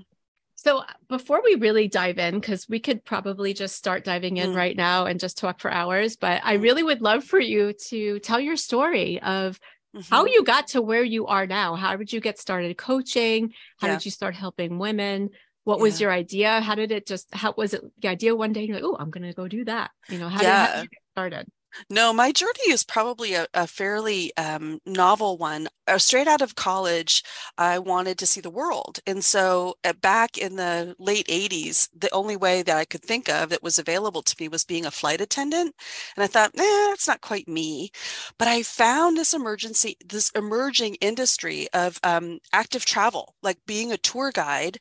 so 0.55 0.79
uh, 0.79 0.85
before 1.07 1.41
we 1.43 1.55
really 1.55 1.87
dive 1.87 2.17
in 2.17 2.39
because 2.39 2.67
we 2.67 2.79
could 2.79 3.03
probably 3.05 3.53
just 3.53 3.75
start 3.75 4.03
diving 4.03 4.37
in 4.37 4.51
mm. 4.51 4.55
right 4.55 4.75
now 4.75 5.05
and 5.05 5.19
just 5.19 5.37
talk 5.37 5.59
for 5.59 5.71
hours 5.71 6.15
but 6.15 6.41
i 6.43 6.57
mm. 6.57 6.61
really 6.61 6.83
would 6.83 7.01
love 7.01 7.23
for 7.23 7.39
you 7.39 7.73
to 7.73 8.19
tell 8.19 8.39
your 8.39 8.57
story 8.57 9.21
of 9.21 9.59
mm-hmm. 9.95 10.13
how 10.13 10.25
you 10.25 10.43
got 10.43 10.67
to 10.67 10.81
where 10.81 11.03
you 11.03 11.27
are 11.27 11.47
now. 11.47 11.75
How 11.75 11.95
did 11.95 12.11
you 12.11 12.19
get 12.19 12.39
started 12.39 12.77
coaching? 12.77 13.53
How 13.79 13.87
yeah. 13.87 13.93
did 13.93 14.05
you 14.05 14.11
start 14.11 14.35
helping 14.35 14.79
women? 14.79 15.29
What 15.63 15.77
yeah. 15.77 15.83
was 15.83 16.01
your 16.01 16.11
idea? 16.11 16.61
How 16.61 16.75
did 16.75 16.91
it 16.91 17.07
just, 17.07 17.33
how 17.33 17.53
was 17.55 17.73
it 17.73 17.81
the 18.01 18.09
idea 18.09 18.35
one 18.35 18.51
day? 18.53 18.63
You're 18.63 18.75
like, 18.75 18.83
oh, 18.83 18.97
I'm 18.99 19.09
going 19.09 19.23
to 19.23 19.33
go 19.33 19.47
do 19.47 19.63
that. 19.65 19.91
You 20.09 20.17
know, 20.17 20.29
how, 20.29 20.41
yeah. 20.41 20.65
did, 20.65 20.69
how 20.69 20.75
did 20.75 20.83
you 20.83 20.89
get 20.89 21.01
started? 21.13 21.47
No, 21.89 22.13
my 22.13 22.31
journey 22.31 22.69
is 22.69 22.83
probably 22.83 23.33
a, 23.33 23.47
a 23.53 23.67
fairly 23.67 24.35
um, 24.37 24.79
novel 24.85 25.37
one. 25.37 25.67
Uh, 25.87 25.97
straight 25.97 26.27
out 26.27 26.41
of 26.41 26.55
college, 26.55 27.23
I 27.57 27.79
wanted 27.79 28.17
to 28.19 28.25
see 28.25 28.41
the 28.41 28.49
world. 28.49 28.99
And 29.05 29.23
so 29.23 29.75
uh, 29.83 29.93
back 29.93 30.37
in 30.37 30.55
the 30.55 30.95
late 30.99 31.27
80s, 31.27 31.89
the 31.97 32.13
only 32.13 32.37
way 32.37 32.61
that 32.61 32.77
I 32.77 32.85
could 32.85 33.01
think 33.01 33.29
of 33.29 33.49
that 33.49 33.63
was 33.63 33.79
available 33.79 34.21
to 34.21 34.35
me 34.39 34.47
was 34.47 34.63
being 34.63 34.85
a 34.85 34.91
flight 34.91 35.21
attendant. 35.21 35.75
And 36.15 36.23
I 36.23 36.27
thought, 36.27 36.55
nah, 36.55 36.63
that's 36.89 37.07
not 37.07 37.21
quite 37.21 37.47
me. 37.47 37.91
But 38.37 38.47
I 38.47 38.63
found 38.63 39.17
this 39.17 39.33
emergency, 39.33 39.97
this 40.05 40.29
emerging 40.31 40.95
industry 40.95 41.67
of 41.73 41.99
um, 42.03 42.39
active 42.53 42.85
travel, 42.85 43.35
like 43.41 43.57
being 43.65 43.91
a 43.91 43.97
tour 43.97 44.31
guide. 44.31 44.79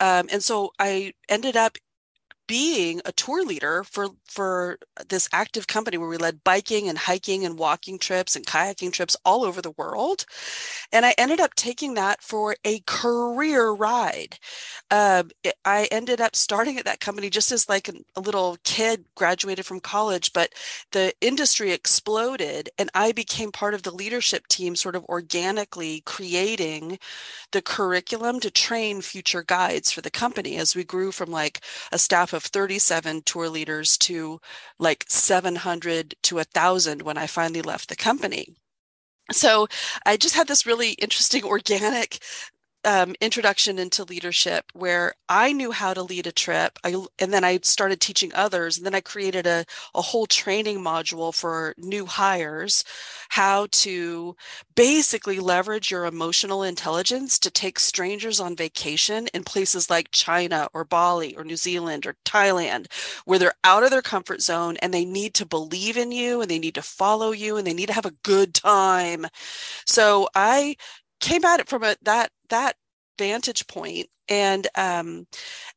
Um, 0.00 0.28
and 0.32 0.42
so 0.42 0.70
I 0.78 1.12
ended 1.28 1.56
up 1.56 1.78
being 2.46 3.00
a 3.04 3.12
tour 3.12 3.44
leader 3.44 3.84
for 3.84 4.08
for 4.24 4.78
this 5.08 5.28
active 5.32 5.66
company 5.66 5.98
where 5.98 6.08
we 6.08 6.16
led 6.16 6.44
biking 6.44 6.88
and 6.88 6.98
hiking 6.98 7.44
and 7.44 7.58
walking 7.58 7.98
trips 7.98 8.36
and 8.36 8.46
kayaking 8.46 8.92
trips 8.92 9.16
all 9.24 9.44
over 9.44 9.60
the 9.62 9.72
world. 9.72 10.24
And 10.92 11.04
i 11.06 11.14
ended 11.18 11.40
up 11.40 11.54
taking 11.54 11.94
that 11.94 12.22
for 12.22 12.56
a 12.64 12.80
career 12.86 13.70
ride. 13.70 14.38
Uh, 14.90 15.24
i 15.64 15.88
ended 15.90 16.20
up 16.20 16.36
starting 16.36 16.78
at 16.78 16.84
that 16.84 17.00
company 17.00 17.30
just 17.30 17.52
as 17.52 17.68
like 17.68 17.88
an, 17.88 18.04
a 18.16 18.20
little 18.20 18.56
kid 18.64 19.04
graduated 19.14 19.66
from 19.66 19.80
college 19.80 20.32
but 20.32 20.52
the 20.92 21.12
industry 21.20 21.72
exploded 21.72 22.68
and 22.78 22.90
i 22.94 23.12
became 23.12 23.50
part 23.52 23.74
of 23.74 23.82
the 23.82 23.90
leadership 23.90 24.46
team 24.48 24.76
sort 24.76 24.94
of 24.94 25.04
organically 25.06 26.02
creating 26.06 26.98
the 27.52 27.62
curriculum 27.62 28.40
to 28.40 28.50
train 28.50 29.00
future 29.00 29.42
guides 29.42 29.90
for 29.90 30.00
the 30.00 30.10
company 30.10 30.56
as 30.56 30.76
we 30.76 30.84
grew 30.84 31.12
from 31.12 31.30
like 31.30 31.60
a 31.92 31.98
staff 31.98 32.32
of 32.36 32.44
37 32.44 33.22
tour 33.22 33.48
leaders 33.48 33.98
to 33.98 34.40
like 34.78 35.04
700 35.08 36.14
to 36.22 36.36
1,000 36.36 37.02
when 37.02 37.18
I 37.18 37.26
finally 37.26 37.62
left 37.62 37.88
the 37.88 37.96
company. 37.96 38.54
So 39.32 39.66
I 40.04 40.16
just 40.16 40.36
had 40.36 40.46
this 40.46 40.66
really 40.66 40.92
interesting 40.92 41.44
organic 41.56 42.18
um, 42.86 43.14
introduction 43.20 43.78
into 43.78 44.04
leadership 44.04 44.66
where 44.74 45.14
I 45.28 45.52
knew 45.52 45.72
how 45.72 45.94
to 45.94 46.02
lead 46.04 46.26
a 46.26 46.32
trip. 46.32 46.78
I, 46.84 46.96
and 47.18 47.32
then 47.34 47.44
I 47.44 47.58
started 47.64 48.00
teaching 48.00 48.32
others. 48.34 48.78
And 48.78 48.86
then 48.86 48.94
I 48.94 49.02
created 49.02 49.46
a, 49.46 49.66
a 49.94 50.02
whole 50.02 50.26
training 50.26 50.80
module 50.80 51.34
for 51.34 51.74
new 51.78 52.06
hires 52.06 52.84
how 53.30 53.66
to 53.72 54.36
basically 54.76 55.40
leverage 55.40 55.90
your 55.90 56.06
emotional 56.06 56.62
intelligence 56.62 57.38
to 57.40 57.50
take 57.50 57.78
strangers 57.78 58.40
on 58.40 58.56
vacation 58.56 59.28
in 59.34 59.44
places 59.44 59.90
like 59.90 60.10
China 60.12 60.68
or 60.74 60.84
Bali 60.84 61.36
or 61.36 61.44
New 61.44 61.56
Zealand 61.56 62.06
or 62.06 62.16
Thailand, 62.24 62.86
where 63.24 63.38
they're 63.38 63.54
out 63.64 63.82
of 63.82 63.90
their 63.90 64.02
comfort 64.02 64.40
zone 64.42 64.76
and 64.78 64.94
they 64.94 65.04
need 65.04 65.34
to 65.34 65.46
believe 65.46 65.96
in 65.96 66.12
you 66.12 66.40
and 66.40 66.50
they 66.50 66.58
need 66.58 66.76
to 66.76 66.82
follow 66.82 67.32
you 67.32 67.56
and 67.56 67.66
they 67.66 67.74
need 67.74 67.86
to 67.86 67.92
have 67.94 68.06
a 68.06 68.14
good 68.22 68.54
time. 68.54 69.26
So 69.86 70.28
I 70.34 70.76
came 71.20 71.44
at 71.44 71.60
it 71.60 71.68
from 71.68 71.82
a 71.84 71.96
that 72.02 72.30
that 72.50 72.76
vantage 73.18 73.66
point. 73.66 74.08
And 74.28 74.66
um, 74.76 75.26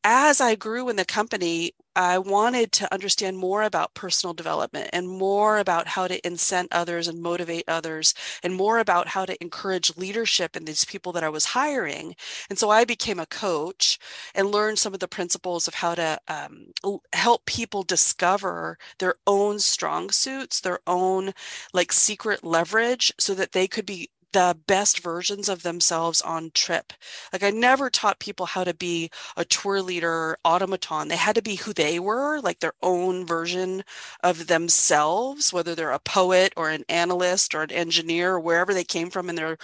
as 0.03 0.41
i 0.41 0.55
grew 0.55 0.89
in 0.89 0.95
the 0.97 1.05
company 1.05 1.73
i 1.95 2.17
wanted 2.17 2.71
to 2.71 2.93
understand 2.93 3.37
more 3.37 3.63
about 3.63 3.93
personal 3.93 4.33
development 4.33 4.89
and 4.93 5.07
more 5.09 5.59
about 5.59 5.87
how 5.87 6.07
to 6.07 6.19
incent 6.21 6.67
others 6.71 7.07
and 7.07 7.21
motivate 7.21 7.65
others 7.67 8.13
and 8.43 8.55
more 8.55 8.79
about 8.79 9.07
how 9.09 9.25
to 9.25 9.41
encourage 9.43 9.97
leadership 9.97 10.55
in 10.55 10.65
these 10.65 10.85
people 10.85 11.11
that 11.13 11.23
i 11.23 11.29
was 11.29 11.45
hiring. 11.45 12.15
And 12.49 12.59
so 12.59 12.69
i 12.71 12.85
became 12.85 13.19
a 13.19 13.27
coach 13.27 13.99
and 14.35 14.51
learned 14.51 14.79
some 14.79 14.93
of 14.93 14.99
the 15.01 15.07
principles 15.07 15.67
of 15.67 15.75
how 15.75 15.95
to 15.95 16.19
um, 16.27 16.67
help 17.13 17.45
people 17.45 17.83
discover 17.83 18.77
their 18.99 19.15
own 19.27 19.59
strong 19.59 20.11
suits 20.11 20.61
their 20.61 20.79
own 20.87 21.33
like 21.73 21.91
secret 21.91 22.43
leverage 22.43 23.13
so 23.19 23.33
that 23.35 23.51
they 23.53 23.67
could 23.67 23.85
be 23.85 24.09
the 24.33 24.57
best 24.67 24.99
versions 25.01 25.49
of 25.49 25.63
themselves 25.63 26.21
on 26.21 26.51
trip. 26.53 26.93
Like 27.33 27.43
I 27.43 27.49
never 27.51 27.89
taught 27.89 28.19
people 28.19 28.45
how 28.45 28.63
to 28.63 28.73
be 28.73 29.09
a 29.37 29.45
tour 29.45 29.81
leader 29.81 30.37
automaton. 30.45 31.07
They 31.07 31.15
had 31.17 31.35
to 31.35 31.41
be 31.41 31.55
who 31.55 31.73
they 31.73 31.99
were, 31.99 32.39
like 32.41 32.59
their 32.59 32.73
own 32.81 33.25
version 33.25 33.83
of 34.23 34.47
themselves, 34.47 35.53
whether 35.53 35.75
they're 35.75 35.91
a 35.91 35.99
poet 35.99 36.53
or 36.57 36.69
an 36.69 36.83
analyst 36.89 37.55
or 37.55 37.63
an 37.63 37.71
engineer 37.71 38.33
or 38.33 38.39
wherever 38.39 38.73
they 38.73 38.83
came 38.83 39.09
from 39.09 39.29
in 39.29 39.35
their 39.35 39.57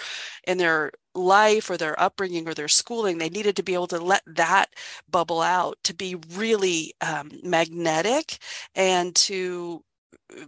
in 0.46 0.58
their 0.58 0.92
life 1.14 1.70
or 1.70 1.78
their 1.78 2.00
upbringing 2.00 2.48
or 2.48 2.54
their 2.54 2.68
schooling 2.68 3.18
they 3.18 3.30
needed 3.30 3.56
to 3.56 3.64
be 3.64 3.74
able 3.74 3.88
to 3.88 4.00
let 4.00 4.22
that 4.28 4.68
bubble 5.10 5.42
out 5.42 5.78
to 5.84 5.94
be 5.94 6.16
really 6.34 6.94
um, 7.02 7.32
magnetic 7.44 8.38
and 8.76 9.16
to 9.16 9.82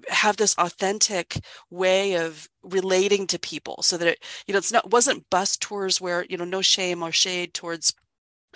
have 0.10 0.38
this 0.38 0.56
authentic 0.58 1.40
way 1.70 2.16
of 2.16 2.48
relating 2.64 3.28
to 3.28 3.40
people 3.40 3.82
so 3.82 3.98
that 3.98 4.08
it 4.08 4.24
you 4.48 4.54
know 4.54 4.58
it's 4.58 4.72
not 4.72 4.92
wasn't 4.92 5.30
bus 5.30 5.58
tours 5.58 6.02
where 6.02 6.26
you 6.30 6.38
know 6.38 6.46
no 6.46 6.62
shame 6.62 7.04
or 7.04 7.12
shade 7.12 7.54
towards 7.54 7.94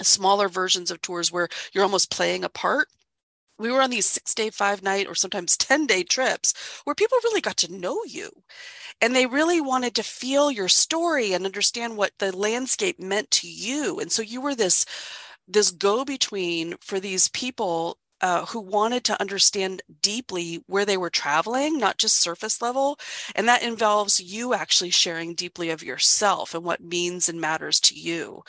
smaller 0.02 0.50
versions 0.50 0.92
of 0.92 1.02
tours 1.02 1.32
where 1.32 1.50
you're 1.74 1.84
almost 1.84 2.12
playing 2.12 2.44
a 2.44 2.50
part. 2.50 2.88
We 3.60 3.72
were 3.72 3.82
on 3.82 3.92
these 3.92 4.08
six 4.08 4.34
day 4.34 4.50
five 4.50 4.82
night 4.82 5.08
or 5.08 5.16
sometimes 5.16 5.58
10 5.58 5.86
day 5.88 6.04
trips 6.04 6.54
where 6.84 6.96
people 6.96 7.18
really 7.24 7.42
got 7.42 7.58
to 7.58 7.72
know 7.72 8.04
you. 8.06 8.32
And 9.02 9.16
they 9.16 9.26
really 9.26 9.62
wanted 9.62 9.96
to 9.96 10.04
feel 10.04 10.52
your 10.52 10.68
story 10.68 11.34
and 11.34 11.46
understand 11.46 11.98
what 11.98 12.14
the 12.20 12.36
landscape 12.36 13.00
meant 13.00 13.32
to 13.32 13.50
you. 13.50 14.00
And 14.00 14.12
so 14.12 14.22
you 14.22 14.42
were 14.42 14.56
this 14.56 14.86
this 15.48 15.72
go 15.72 16.06
between 16.06 16.76
for 16.82 17.00
these 17.00 17.28
people 17.30 17.98
uh, 18.22 18.46
who 18.46 18.60
wanted 18.60 19.04
to 19.06 19.20
understand 19.22 19.82
deeply 20.02 20.64
where 20.68 20.86
they 20.86 20.98
were 20.98 21.10
traveling, 21.10 21.78
not 21.78 21.98
just 21.98 22.18
surface 22.18 22.62
level. 22.62 23.00
And 23.36 23.48
that 23.48 23.64
involves 23.64 24.20
you 24.20 24.54
actually 24.54 24.92
sharing 24.92 25.34
deeply 25.36 25.70
of 25.70 25.84
yourself 25.84 26.54
and 26.54 26.64
what 26.64 26.82
means 26.84 27.28
and 27.30 27.42
matters 27.42 27.80
to 27.82 27.96
you. 27.96 28.44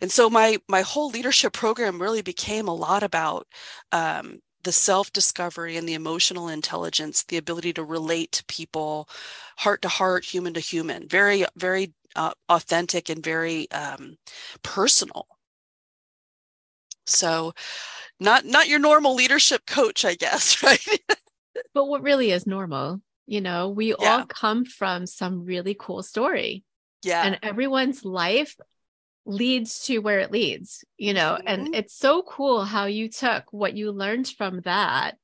And 0.00 0.10
so 0.12 0.30
my 0.30 0.58
my 0.68 0.82
whole 0.82 1.10
leadership 1.10 1.52
program 1.52 2.00
really 2.00 2.22
became 2.22 2.68
a 2.68 2.74
lot 2.74 3.02
about 3.02 3.46
um, 3.92 4.40
the 4.62 4.72
self 4.72 5.12
discovery 5.12 5.76
and 5.76 5.88
the 5.88 5.94
emotional 5.94 6.48
intelligence, 6.48 7.24
the 7.24 7.36
ability 7.36 7.72
to 7.74 7.84
relate 7.84 8.32
to 8.32 8.44
people, 8.46 9.08
heart 9.58 9.82
to 9.82 9.88
heart, 9.88 10.24
human 10.24 10.54
to 10.54 10.60
human, 10.60 11.08
very, 11.08 11.44
very 11.56 11.94
uh, 12.16 12.32
authentic 12.48 13.08
and 13.08 13.22
very 13.24 13.70
um, 13.70 14.16
personal. 14.62 15.26
So, 17.06 17.52
not 18.20 18.44
not 18.44 18.68
your 18.68 18.78
normal 18.78 19.14
leadership 19.14 19.66
coach, 19.66 20.04
I 20.04 20.14
guess, 20.14 20.62
right? 20.62 20.80
but 21.74 21.86
what 21.86 22.02
really 22.02 22.30
is 22.30 22.46
normal? 22.46 23.00
You 23.26 23.40
know, 23.40 23.68
we 23.68 23.88
yeah. 23.88 24.18
all 24.18 24.26
come 24.26 24.64
from 24.64 25.06
some 25.06 25.44
really 25.44 25.76
cool 25.78 26.02
story. 26.02 26.64
Yeah. 27.02 27.22
And 27.24 27.38
everyone's 27.42 28.04
life 28.04 28.56
leads 29.24 29.86
to 29.86 29.98
where 29.98 30.18
it 30.18 30.32
leads, 30.32 30.84
you 30.98 31.14
know, 31.14 31.36
mm-hmm. 31.38 31.46
and 31.46 31.74
it's 31.74 31.94
so 31.94 32.22
cool 32.22 32.64
how 32.64 32.86
you 32.86 33.08
took 33.08 33.44
what 33.52 33.76
you 33.76 33.92
learned 33.92 34.28
from 34.28 34.60
that 34.62 35.16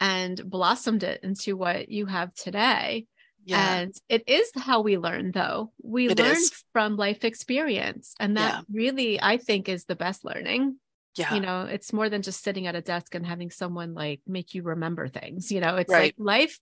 and 0.00 0.40
blossomed 0.48 1.02
it 1.02 1.20
into 1.22 1.56
what 1.56 1.88
you 1.88 2.06
have 2.06 2.32
today. 2.34 3.06
Yeah. 3.44 3.76
And 3.76 3.94
it 4.08 4.28
is 4.28 4.50
how 4.56 4.82
we 4.82 4.98
learn, 4.98 5.32
though. 5.32 5.72
We 5.82 6.08
it 6.10 6.18
learn 6.18 6.36
is. 6.36 6.64
from 6.72 6.96
life 6.96 7.24
experience. 7.24 8.14
And 8.20 8.36
that 8.36 8.52
yeah. 8.52 8.60
really, 8.70 9.20
I 9.20 9.38
think, 9.38 9.68
is 9.68 9.84
the 9.84 9.96
best 9.96 10.24
learning 10.24 10.76
yeah 11.18 11.34
you 11.34 11.40
know 11.40 11.62
it's 11.62 11.92
more 11.92 12.08
than 12.08 12.22
just 12.22 12.42
sitting 12.42 12.66
at 12.66 12.74
a 12.74 12.80
desk 12.80 13.14
and 13.14 13.26
having 13.26 13.50
someone 13.50 13.94
like 13.94 14.20
make 14.26 14.54
you 14.54 14.62
remember 14.62 15.08
things 15.08 15.50
you 15.50 15.60
know 15.60 15.76
it's 15.76 15.92
right. 15.92 16.14
like 16.14 16.14
life 16.18 16.58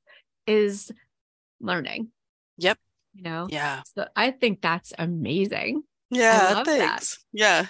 is 0.46 0.90
learning 1.60 2.08
yep 2.56 2.78
you 3.14 3.22
know 3.22 3.46
yeah 3.50 3.82
so 3.94 4.06
i 4.14 4.30
think 4.30 4.60
that's 4.60 4.92
amazing 4.98 5.82
yeah 6.10 6.62
thanks 6.62 7.16
that. 7.16 7.22
yeah 7.32 7.66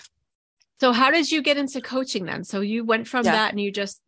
so 0.81 0.93
how 0.93 1.11
did 1.11 1.31
you 1.31 1.43
get 1.43 1.57
into 1.57 1.81
coaching 1.81 2.27
then 2.27 2.45
so 2.45 2.61
you 2.61 2.85
went 2.85 3.09
from 3.09 3.25
yeah. 3.25 3.33
that 3.33 3.51
and 3.53 3.61
you 3.61 3.71
just 3.71 4.01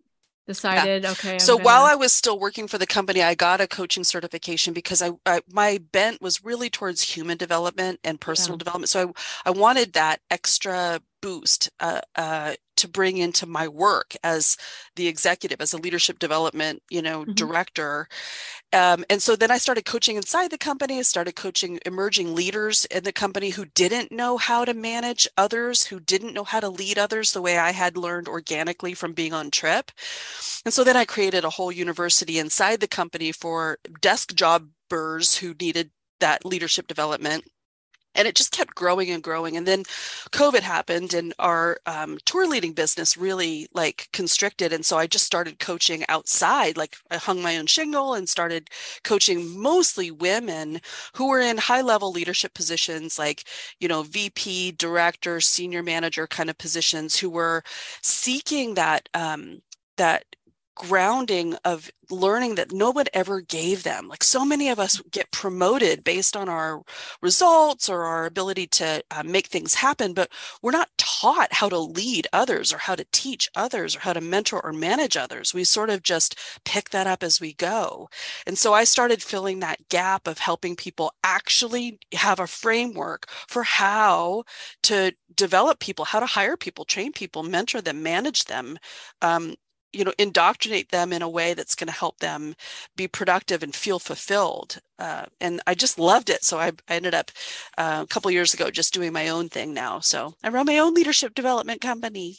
decided 0.47 1.05
yeah. 1.05 1.11
okay 1.11 1.35
I'm 1.35 1.39
so 1.39 1.57
gonna... 1.57 1.65
while 1.65 1.85
i 1.85 1.95
was 1.95 2.13
still 2.13 2.39
working 2.39 2.67
for 2.67 2.79
the 2.79 2.87
company 2.87 3.23
i 3.23 3.35
got 3.35 3.61
a 3.61 3.67
coaching 3.67 4.03
certification 4.03 4.73
because 4.73 5.03
I, 5.03 5.11
I 5.27 5.43
my 5.51 5.79
bent 5.93 6.23
was 6.23 6.43
really 6.43 6.71
towards 6.71 7.03
human 7.03 7.37
development 7.37 8.01
and 8.03 8.19
personal 8.19 8.57
yeah. 8.57 8.65
development 8.65 8.89
so 8.89 9.13
I, 9.45 9.51
I 9.51 9.51
wanted 9.51 9.93
that 9.93 10.21
extra 10.31 11.01
boost 11.21 11.71
uh, 11.81 12.01
uh, 12.17 12.55
to 12.79 12.89
bring 12.89 13.19
into 13.19 13.47
my 13.47 13.69
work 13.69 14.17
as 14.25 14.57
the 14.97 15.07
executive 15.07 15.61
as 15.61 15.73
a 15.73 15.79
leadership 15.79 16.19
development 16.19 16.83
you 16.91 17.03
know 17.03 17.23
mm-hmm. 17.23 17.33
director. 17.33 18.09
Um, 18.73 19.05
and 19.09 19.23
so 19.23 19.35
then 19.35 19.51
i 19.51 19.59
started 19.59 19.85
coaching 19.85 20.17
inside 20.17 20.51
the 20.51 20.59
company 20.59 20.99
i 20.99 21.03
started 21.03 21.35
coaching 21.37 21.79
emerging 21.87 22.35
leaders 22.35 22.85
in 22.87 23.05
the 23.05 23.13
company 23.13 23.51
who 23.51 23.65
didn't 23.65 24.13
know 24.13 24.37
how 24.37 24.65
to 24.65 24.75
manage 24.75 25.27
others 25.39 25.85
who 25.87 26.01
didn't 26.01 26.35
know 26.35 26.45
how 26.45 26.61
to 26.61 26.69
lead 26.69 26.99
others 26.99 27.33
the 27.33 27.43
way 27.43 27.57
i 27.59 27.71
had 27.71 27.97
learned 27.97 28.29
organically 28.29 28.95
from 28.95 29.13
being 29.15 29.33
on 29.33 29.51
trip. 29.51 29.91
And 30.65 30.75
so 30.75 30.85
then 30.85 30.97
i 30.97 31.05
created 31.05 31.45
a 31.45 31.51
whole 31.51 31.73
university 31.73 32.39
inside 32.39 32.81
the 32.81 32.89
company 32.89 33.33
for 33.33 33.79
desk 34.01 34.35
jobbers 34.35 35.37
who 35.39 35.55
needed 35.61 35.91
that 36.21 36.45
leadership 36.45 36.87
development 36.87 37.45
and 38.19 38.29
it 38.29 38.37
just 38.37 38.53
kept 38.53 38.75
growing 38.75 39.11
and 39.11 39.23
growing 39.23 39.57
and 39.57 39.67
then 39.67 39.85
covid 40.33 40.61
happened 40.61 41.15
and 41.15 41.35
our 41.39 41.79
um, 41.87 42.19
tour 42.27 42.47
leading 42.49 42.73
business 42.73 43.17
really 43.17 43.69
like 43.75 44.09
constricted 44.13 44.73
and 44.73 44.85
so 44.85 44.99
i 44.99 45.07
just 45.07 45.25
started 45.27 45.59
coaching 45.61 46.05
outside 46.09 46.77
like 46.77 46.97
i 47.11 47.17
hung 47.17 47.43
my 47.43 47.57
own 47.59 47.67
shingle 47.67 48.15
and 48.15 48.29
started 48.29 48.69
coaching 49.05 49.59
mostly 49.61 50.11
women 50.11 50.81
who 51.15 51.29
were 51.29 51.41
in 51.41 51.59
high 51.59 51.83
level 51.83 52.13
leadership 52.13 52.55
positions 52.55 53.19
like 53.19 53.45
you 53.81 53.89
know 53.89 54.03
vp 54.03 54.73
director 54.73 55.41
senior 55.41 55.83
manager 55.83 56.27
kind 56.27 56.51
of 56.51 56.59
positions 56.59 57.17
who 57.19 57.31
were 57.31 57.63
seeking 58.03 58.75
that 58.75 59.09
um, 59.15 59.61
that 59.97 60.25
grounding 60.79 61.55
of 61.65 61.91
learning 62.11 62.55
that 62.55 62.73
no 62.73 62.91
one 62.91 63.07
ever 63.13 63.41
gave 63.41 63.83
them. 63.83 64.09
Like 64.09 64.25
so 64.25 64.45
many 64.45 64.69
of 64.71 64.79
us 64.79 65.03
get 65.11 65.31
promoted 65.31 66.05
based 66.05 66.37
on 66.37 66.49
our 66.49 66.83
results 67.21 67.89
or 67.89 68.05
our 68.05 68.25
ability 68.27 68.67
to 68.69 69.03
uh, 69.11 69.23
make 69.25 69.49
things 69.49 69.75
happen, 69.75 70.15
but 70.15 70.31
we're 70.63 70.71
not 70.71 70.89
taught 70.97 71.53
how 71.53 71.69
to 71.69 71.79
lead 71.79 72.27
others 72.33 72.73
or 72.73 72.79
how 72.79 72.95
to 72.95 73.07
teach 73.13 73.51
others 73.57 73.95
or 73.97 74.01
how 74.01 74.13
to 74.13 74.21
mentor 74.21 74.65
or 74.65 74.73
manage 74.73 75.17
others. 75.17 75.53
We 75.53 75.65
sort 75.65 75.91
of 75.91 76.03
just 76.03 76.39
pick 76.65 76.91
that 76.91 77.07
up 77.07 77.23
as 77.23 77.41
we 77.41 77.55
go. 77.55 78.09
And 78.47 78.57
so 78.57 78.73
I 78.73 78.85
started 78.85 79.23
filling 79.23 79.61
that 79.61 79.89
gap 79.89 80.27
of 80.27 80.39
helping 80.39 80.77
people 80.77 81.13
actually 81.25 81.99
have 82.15 82.41
a 82.41 82.47
framework 82.47 83.27
for 83.49 83.65
how 83.65 84.45
to 84.85 85.13
develop 85.35 85.81
people, 85.81 86.05
how 86.05 86.21
to 86.21 86.27
hire 86.27 86.57
people, 86.57 86.85
train 86.85 87.13
people, 87.13 87.43
mentor 87.43 87.81
them, 87.81 88.03
manage 88.03 88.45
them, 88.45 88.79
um, 89.23 89.55
you 89.93 90.05
know 90.05 90.13
indoctrinate 90.19 90.91
them 90.91 91.13
in 91.13 91.23
a 91.23 91.29
way 91.29 91.55
that's 91.55 91.75
going 91.75 91.89
to 91.89 91.93
help 91.93 92.19
them 92.19 92.55
be 92.97 93.09
productive 93.09 93.63
and 93.63 93.75
feel 93.75 93.99
fulfilled 93.99 94.79
uh, 94.99 95.25
and 95.41 95.61
i 95.67 95.75
just 95.75 95.99
loved 95.99 96.31
it. 96.31 96.45
So 96.45 96.59
i, 96.59 96.73
I 96.89 96.95
ended 96.95 97.15
up 97.15 97.31
uh, 97.77 98.01
a 98.05 98.07
couple 98.07 98.31
years 98.31 98.55
ago 98.55 98.71
just 98.71 98.95
doing 98.95 99.13
my 99.13 99.29
own 99.29 99.49
thing 99.49 99.73
now. 99.75 100.01
So 100.01 100.35
i 100.43 100.49
run 100.49 100.67
my 100.67 100.79
own 100.79 100.95
leadership 100.95 101.35
development 101.35 101.81
company. 101.81 102.39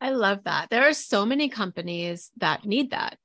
I 0.00 0.10
love 0.10 0.44
that. 0.44 0.68
There 0.70 0.88
are 0.88 0.92
so 0.92 1.24
many 1.24 1.48
companies 1.48 2.30
that 2.38 2.64
need 2.64 2.90
that. 2.90 3.18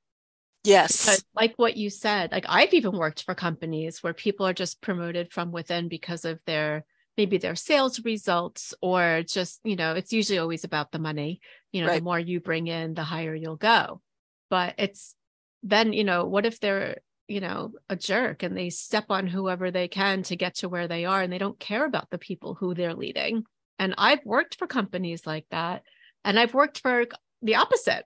Yes. 0.64 1.04
Because 1.04 1.24
like 1.34 1.54
what 1.56 1.76
you 1.76 1.88
said 1.90 2.32
like 2.32 2.44
i've 2.48 2.74
even 2.74 2.96
worked 2.96 3.22
for 3.22 3.34
companies 3.34 4.02
where 4.02 4.14
people 4.14 4.46
are 4.46 4.52
just 4.52 4.80
promoted 4.80 5.32
from 5.32 5.52
within 5.52 5.88
because 5.88 6.24
of 6.24 6.40
their 6.46 6.84
maybe 7.18 7.36
their 7.36 7.56
sales 7.56 8.02
results 8.04 8.72
or 8.80 9.24
just 9.26 9.60
you 9.64 9.74
know 9.74 9.94
it's 9.94 10.12
usually 10.12 10.38
always 10.38 10.64
about 10.64 10.92
the 10.92 11.00
money. 11.00 11.40
You 11.72 11.82
know 11.82 11.88
right. 11.88 11.98
the 11.98 12.04
more 12.04 12.18
you 12.18 12.40
bring 12.40 12.68
in 12.68 12.94
the 12.94 13.02
higher 13.02 13.34
you'll 13.34 13.56
go. 13.56 14.00
But 14.48 14.76
it's 14.78 15.14
then 15.62 15.92
you 15.92 16.04
know 16.04 16.24
what 16.24 16.46
if 16.46 16.60
they're 16.60 16.98
you 17.26 17.40
know 17.40 17.72
a 17.90 17.96
jerk 17.96 18.42
and 18.44 18.56
they 18.56 18.70
step 18.70 19.06
on 19.10 19.26
whoever 19.26 19.70
they 19.70 19.88
can 19.88 20.22
to 20.22 20.36
get 20.36 20.54
to 20.56 20.68
where 20.68 20.88
they 20.88 21.04
are 21.04 21.20
and 21.20 21.30
they 21.30 21.38
don't 21.38 21.58
care 21.58 21.84
about 21.84 22.08
the 22.08 22.18
people 22.18 22.54
who 22.54 22.72
they're 22.72 22.94
leading? 22.94 23.44
And 23.80 23.94
i've 23.98 24.24
worked 24.24 24.56
for 24.56 24.66
companies 24.66 25.26
like 25.26 25.46
that 25.50 25.82
and 26.24 26.38
i've 26.38 26.54
worked 26.54 26.80
for 26.80 27.04
the 27.42 27.56
opposite. 27.56 28.04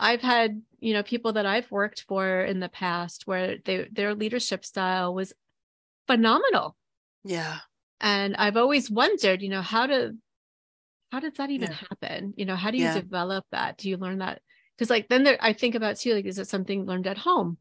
I've 0.00 0.22
had 0.22 0.62
you 0.80 0.94
know 0.94 1.02
people 1.02 1.34
that 1.34 1.46
i've 1.46 1.70
worked 1.70 2.04
for 2.08 2.40
in 2.40 2.60
the 2.60 2.68
past 2.68 3.26
where 3.26 3.58
they 3.64 3.88
their 3.92 4.14
leadership 4.14 4.64
style 4.64 5.14
was 5.14 5.34
phenomenal. 6.08 6.76
Yeah 7.24 7.58
and 8.04 8.36
i've 8.36 8.56
always 8.56 8.88
wondered 8.90 9.42
you 9.42 9.48
know 9.48 9.62
how 9.62 9.86
to 9.86 10.12
how 11.10 11.18
does 11.18 11.32
that 11.38 11.50
even 11.50 11.70
yeah. 11.70 11.78
happen 11.88 12.34
you 12.36 12.44
know 12.44 12.54
how 12.54 12.70
do 12.70 12.76
you 12.76 12.84
yeah. 12.84 12.94
develop 12.94 13.44
that 13.50 13.78
do 13.78 13.88
you 13.88 13.96
learn 13.96 14.18
that 14.18 14.40
because 14.76 14.90
like 14.90 15.08
then 15.08 15.24
there 15.24 15.38
i 15.40 15.52
think 15.52 15.74
about 15.74 15.96
too 15.96 16.14
like 16.14 16.26
is 16.26 16.38
it 16.38 16.46
something 16.46 16.84
learned 16.84 17.06
at 17.06 17.18
home 17.18 17.56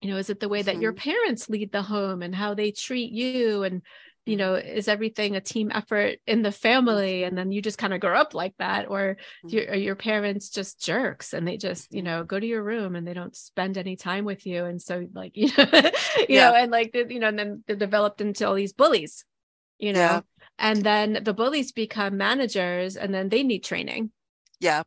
you 0.00 0.10
know 0.10 0.16
is 0.16 0.30
it 0.30 0.40
the 0.40 0.48
way 0.48 0.62
that 0.62 0.72
mm-hmm. 0.72 0.82
your 0.82 0.92
parents 0.94 1.50
lead 1.50 1.70
the 1.70 1.82
home 1.82 2.22
and 2.22 2.34
how 2.34 2.54
they 2.54 2.72
treat 2.72 3.12
you 3.12 3.62
and 3.62 3.82
you 4.24 4.36
know 4.36 4.54
is 4.54 4.88
everything 4.88 5.34
a 5.34 5.40
team 5.40 5.70
effort 5.74 6.18
in 6.26 6.42
the 6.42 6.52
family 6.52 7.24
and 7.24 7.36
then 7.36 7.52
you 7.52 7.60
just 7.60 7.78
kind 7.78 7.92
of 7.92 8.00
grow 8.00 8.18
up 8.18 8.32
like 8.32 8.54
that 8.58 8.88
or 8.88 9.16
mm-hmm. 9.44 9.48
your, 9.48 9.74
your 9.74 9.94
parents 9.94 10.50
just 10.50 10.80
jerks 10.80 11.32
and 11.32 11.46
they 11.46 11.56
just 11.56 11.92
you 11.92 12.02
know 12.02 12.22
go 12.22 12.38
to 12.38 12.46
your 12.46 12.62
room 12.62 12.96
and 12.96 13.06
they 13.06 13.14
don't 13.14 13.34
spend 13.34 13.76
any 13.76 13.96
time 13.96 14.24
with 14.24 14.46
you 14.46 14.64
and 14.64 14.80
so 14.80 15.06
like 15.14 15.32
you 15.36 15.48
know 15.58 15.66
you 15.72 16.24
yeah. 16.28 16.50
know 16.50 16.56
and 16.56 16.70
like 16.70 16.94
you 16.94 17.18
know 17.18 17.28
and 17.28 17.38
then 17.38 17.64
they're 17.66 17.76
developed 17.76 18.20
into 18.20 18.46
all 18.46 18.54
these 18.54 18.72
bullies 18.72 19.24
you 19.80 19.92
know 19.92 20.00
yeah. 20.00 20.20
and 20.58 20.82
then 20.82 21.18
the 21.22 21.34
bullies 21.34 21.72
become 21.72 22.16
managers 22.16 22.96
and 22.96 23.12
then 23.12 23.28
they 23.28 23.42
need 23.42 23.64
training 23.64 24.10
yeah 24.60 24.82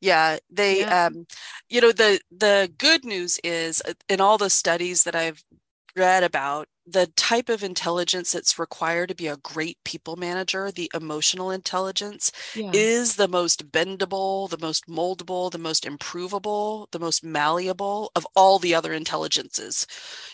yeah 0.00 0.38
they 0.50 0.80
yeah. 0.80 1.06
um 1.06 1.26
you 1.68 1.80
know 1.80 1.92
the 1.92 2.20
the 2.30 2.70
good 2.78 3.04
news 3.04 3.38
is 3.42 3.82
uh, 3.88 3.94
in 4.08 4.20
all 4.20 4.38
the 4.38 4.50
studies 4.50 5.04
that 5.04 5.14
i've 5.14 5.42
read 5.96 6.22
about 6.22 6.68
the 6.90 7.06
type 7.16 7.48
of 7.48 7.62
intelligence 7.62 8.32
that's 8.32 8.58
required 8.58 9.08
to 9.10 9.14
be 9.14 9.26
a 9.26 9.36
great 9.36 9.78
people 9.84 10.16
manager, 10.16 10.70
the 10.70 10.90
emotional 10.94 11.50
intelligence, 11.50 12.32
yeah. 12.54 12.70
is 12.72 13.16
the 13.16 13.28
most 13.28 13.70
bendable, 13.70 14.48
the 14.48 14.58
most 14.58 14.86
moldable, 14.86 15.50
the 15.50 15.58
most 15.58 15.84
improvable, 15.84 16.88
the 16.92 16.98
most 16.98 17.22
malleable 17.22 18.10
of 18.16 18.26
all 18.34 18.58
the 18.58 18.74
other 18.74 18.92
intelligences. 18.92 19.86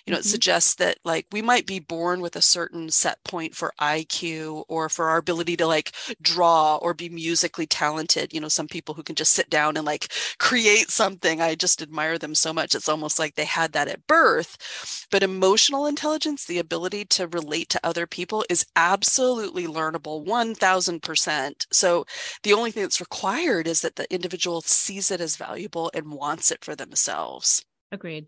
You 0.07 0.13
know, 0.13 0.19
mm-hmm. 0.19 0.27
it 0.27 0.31
suggests 0.31 0.75
that 0.77 0.99
like 1.05 1.27
we 1.33 1.43
might 1.43 1.67
be 1.67 1.81
born 1.81 2.21
with 2.21 2.37
a 2.37 2.43
certain 2.43 2.91
set 2.91 3.23
point 3.25 3.55
for 3.55 3.75
IQ 3.81 4.65
or 4.69 4.89
for 4.89 5.09
our 5.09 5.17
ability 5.17 5.57
to 5.57 5.67
like 5.67 5.93
draw 6.23 6.77
or 6.77 6.95
be 6.95 7.09
musically 7.09 7.67
talented. 7.67 8.33
You 8.33 8.41
know, 8.41 8.49
some 8.49 8.69
people 8.69 8.95
who 8.95 9.03
can 9.03 9.17
just 9.17 9.33
sit 9.33 9.51
down 9.51 9.77
and 9.77 9.87
like 9.87 10.13
create 10.39 10.91
something. 10.91 11.41
I 11.41 11.55
just 11.55 11.83
admire 11.83 12.19
them 12.19 12.35
so 12.35 12.53
much. 12.53 12.75
It's 12.75 12.89
almost 12.89 13.19
like 13.19 13.35
they 13.35 13.45
had 13.45 13.73
that 13.73 13.89
at 13.89 14.07
birth. 14.07 15.07
But 15.11 15.23
emotional 15.23 15.87
intelligence 15.87 16.44
the 16.45 16.59
ability 16.59 17.05
to 17.07 17.27
relate 17.29 17.69
to 17.71 17.81
other 17.85 18.07
people 18.07 18.45
is 18.49 18.67
absolutely 18.77 19.67
learnable 19.67 20.25
1000%. 20.25 21.67
So 21.73 22.05
the 22.43 22.53
only 22.53 22.71
thing 22.71 22.83
that's 22.83 23.01
required 23.01 23.67
is 23.67 23.83
that 23.83 23.97
the 23.97 24.13
individual 24.13 24.61
sees 24.61 25.11
it 25.11 25.21
as 25.21 25.37
valuable 25.37 25.91
and 25.95 26.13
wants 26.13 26.51
it 26.51 26.65
for 26.65 26.75
themselves. 26.75 27.65
Agreed. 27.93 28.27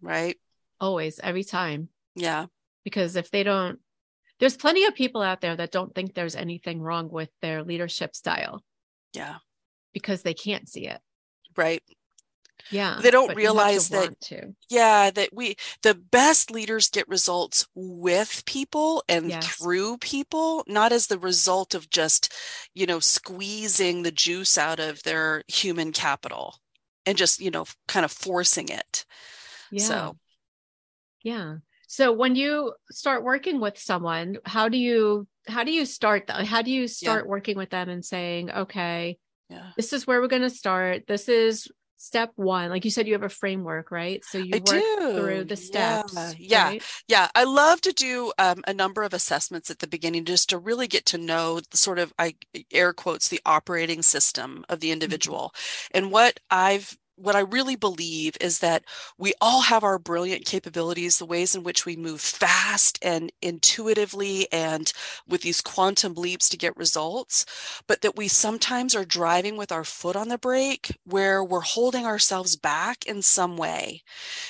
Right? 0.00 0.36
Always, 0.80 1.18
every 1.20 1.44
time. 1.44 1.88
Yeah. 2.14 2.46
Because 2.84 3.16
if 3.16 3.30
they 3.30 3.42
don't, 3.42 3.78
there's 4.40 4.56
plenty 4.56 4.84
of 4.84 4.94
people 4.94 5.22
out 5.22 5.40
there 5.40 5.56
that 5.56 5.72
don't 5.72 5.94
think 5.94 6.14
there's 6.14 6.36
anything 6.36 6.80
wrong 6.80 7.08
with 7.10 7.30
their 7.40 7.62
leadership 7.62 8.14
style. 8.14 8.62
Yeah. 9.12 9.36
Because 9.92 10.22
they 10.22 10.34
can't 10.34 10.68
see 10.68 10.88
it. 10.88 11.00
Right 11.56 11.82
yeah 12.70 12.98
they 13.02 13.10
don't 13.10 13.34
realize 13.36 13.88
that 13.88 14.14
yeah 14.70 15.10
that 15.10 15.28
we 15.32 15.56
the 15.82 15.94
best 15.94 16.50
leaders 16.50 16.88
get 16.88 17.08
results 17.08 17.66
with 17.74 18.42
people 18.46 19.02
and 19.08 19.28
yes. 19.28 19.46
through 19.56 19.98
people 19.98 20.64
not 20.66 20.92
as 20.92 21.06
the 21.06 21.18
result 21.18 21.74
of 21.74 21.90
just 21.90 22.32
you 22.74 22.86
know 22.86 23.00
squeezing 23.00 24.02
the 24.02 24.12
juice 24.12 24.56
out 24.56 24.80
of 24.80 25.02
their 25.02 25.42
human 25.48 25.92
capital 25.92 26.56
and 27.06 27.18
just 27.18 27.40
you 27.40 27.50
know 27.50 27.64
kind 27.86 28.04
of 28.04 28.12
forcing 28.12 28.68
it 28.68 29.04
yeah 29.70 29.84
so 29.84 30.16
yeah 31.22 31.56
so 31.86 32.12
when 32.12 32.34
you 32.34 32.72
start 32.90 33.22
working 33.22 33.60
with 33.60 33.78
someone 33.78 34.36
how 34.44 34.68
do 34.68 34.78
you 34.78 35.26
how 35.46 35.64
do 35.64 35.72
you 35.72 35.84
start 35.84 36.26
that 36.26 36.46
how 36.46 36.62
do 36.62 36.70
you 36.70 36.88
start 36.88 37.24
yeah. 37.24 37.28
working 37.28 37.56
with 37.56 37.70
them 37.70 37.88
and 37.88 38.04
saying 38.04 38.50
okay 38.50 39.18
yeah. 39.50 39.70
this 39.76 39.92
is 39.92 40.06
where 40.06 40.20
we're 40.20 40.28
going 40.28 40.42
to 40.42 40.50
start 40.50 41.06
this 41.06 41.28
is 41.28 41.68
step 42.04 42.32
one 42.36 42.68
like 42.68 42.84
you 42.84 42.90
said 42.90 43.06
you 43.06 43.14
have 43.14 43.22
a 43.22 43.30
framework 43.30 43.90
right 43.90 44.22
so 44.26 44.36
you 44.36 44.50
I 44.52 44.58
work 44.58 44.66
do. 44.66 45.18
through 45.18 45.44
the 45.44 45.56
steps 45.56 46.14
yeah 46.14 46.34
yeah, 46.38 46.64
right? 46.64 46.82
yeah. 47.08 47.28
i 47.34 47.44
love 47.44 47.80
to 47.80 47.92
do 47.94 48.30
um, 48.38 48.62
a 48.66 48.74
number 48.74 49.02
of 49.04 49.14
assessments 49.14 49.70
at 49.70 49.78
the 49.78 49.86
beginning 49.86 50.26
just 50.26 50.50
to 50.50 50.58
really 50.58 50.86
get 50.86 51.06
to 51.06 51.18
know 51.18 51.60
the 51.70 51.78
sort 51.78 51.98
of 51.98 52.12
i 52.18 52.34
air 52.70 52.92
quotes 52.92 53.28
the 53.28 53.40
operating 53.46 54.02
system 54.02 54.66
of 54.68 54.80
the 54.80 54.88
mm-hmm. 54.88 54.92
individual 54.92 55.54
mm-hmm. 55.54 55.98
and 55.98 56.12
what 56.12 56.40
i've 56.50 56.98
what 57.16 57.36
I 57.36 57.40
really 57.40 57.76
believe 57.76 58.36
is 58.40 58.58
that 58.60 58.84
we 59.18 59.32
all 59.40 59.62
have 59.62 59.84
our 59.84 59.98
brilliant 59.98 60.44
capabilities, 60.44 61.18
the 61.18 61.26
ways 61.26 61.54
in 61.54 61.62
which 61.62 61.86
we 61.86 61.96
move 61.96 62.20
fast 62.20 62.98
and 63.02 63.30
intuitively 63.42 64.48
and 64.52 64.92
with 65.28 65.42
these 65.42 65.60
quantum 65.60 66.14
leaps 66.14 66.48
to 66.50 66.56
get 66.56 66.76
results, 66.76 67.46
but 67.86 68.00
that 68.02 68.16
we 68.16 68.28
sometimes 68.28 68.94
are 68.94 69.04
driving 69.04 69.56
with 69.56 69.72
our 69.72 69.84
foot 69.84 70.16
on 70.16 70.28
the 70.28 70.38
brake 70.38 70.96
where 71.04 71.42
we're 71.44 71.60
holding 71.60 72.06
ourselves 72.06 72.56
back 72.56 73.06
in 73.06 73.22
some 73.22 73.56
way. 73.56 74.02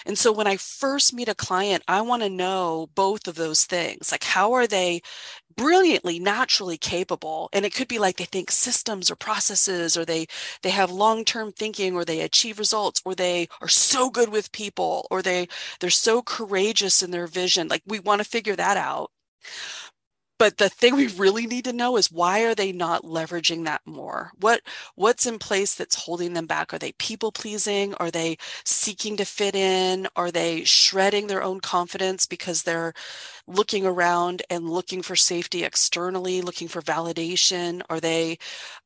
And 0.07 0.18
so 0.18 0.33
when 0.33 0.46
I 0.46 0.57
first 0.57 1.12
meet 1.14 1.29
a 1.29 1.35
client, 1.35 1.83
I 1.88 2.00
want 2.03 2.22
to 2.22 2.31
know 2.31 2.88
both 2.94 3.29
of 3.29 3.35
those 3.37 3.64
things. 3.64 4.11
Like, 4.12 4.24
how 4.24 4.53
are 4.53 4.66
they 4.66 5.03
brilliantly 5.57 6.19
naturally 6.19 6.77
capable 6.77 7.49
and 7.53 7.64
it 7.64 7.75
could 7.75 7.88
be 7.88 7.99
like 7.99 8.17
they 8.17 8.25
think 8.25 8.51
systems 8.51 9.11
or 9.11 9.17
processes 9.17 9.97
or 9.97 10.05
they 10.05 10.27
they 10.62 10.71
have 10.71 10.90
long-term 10.90 11.53
thinking 11.53 11.95
or 11.95 12.05
they 12.05 12.21
achieve 12.21 12.59
results 12.59 13.01
or 13.05 13.14
they 13.14 13.49
are 13.61 13.69
so 13.69 14.11
good 14.11 14.29
with 14.31 14.53
people 14.53 15.07
or 15.11 15.23
they 15.23 15.49
they're 15.81 15.90
so 15.90 16.23
courageous 16.23 17.03
in 17.03 17.11
their 17.11 17.27
vision. 17.27 17.69
Like 17.69 17.83
we 17.87 18.01
want 18.01 18.21
to 18.23 18.29
figure 18.29 18.57
that 18.57 18.77
out 18.77 19.11
but 20.38 20.57
the 20.59 20.68
thing 20.68 20.97
we 20.97 21.09
really 21.09 21.47
need 21.47 21.64
to 21.66 21.73
know 21.73 21.97
is 21.97 22.11
why 22.11 22.42
are 22.44 22.55
they 22.55 22.73
not 22.73 23.05
leveraging 23.05 23.64
that 23.64 23.83
more? 23.87 24.33
What 24.40 24.62
what's 24.97 25.27
in 25.27 25.38
place 25.38 25.75
that's 25.75 25.94
holding 25.94 26.33
them 26.35 26.47
back? 26.47 26.75
Are 26.75 26.79
they 26.79 26.92
people 26.92 27.33
pleasing? 27.33 27.94
Are 27.94 28.11
they 28.11 28.37
seeking 28.64 29.16
to 29.18 29.25
fit 29.25 29.55
in? 29.55 30.09
Are 30.16 30.31
they 30.33 30.64
shredding 30.64 31.27
their 31.29 31.42
own 31.42 31.61
confidence 31.61 32.27
because 32.27 32.62
they're 32.62 32.94
looking 33.47 33.87
around 33.87 34.42
and 34.51 34.70
looking 34.70 35.03
for 35.03 35.16
safety 35.16 35.64
externally 35.64 36.42
looking 36.42 36.68
for 36.68 36.83
validation? 36.83 37.83
Are 37.90 38.01
they 38.01 38.38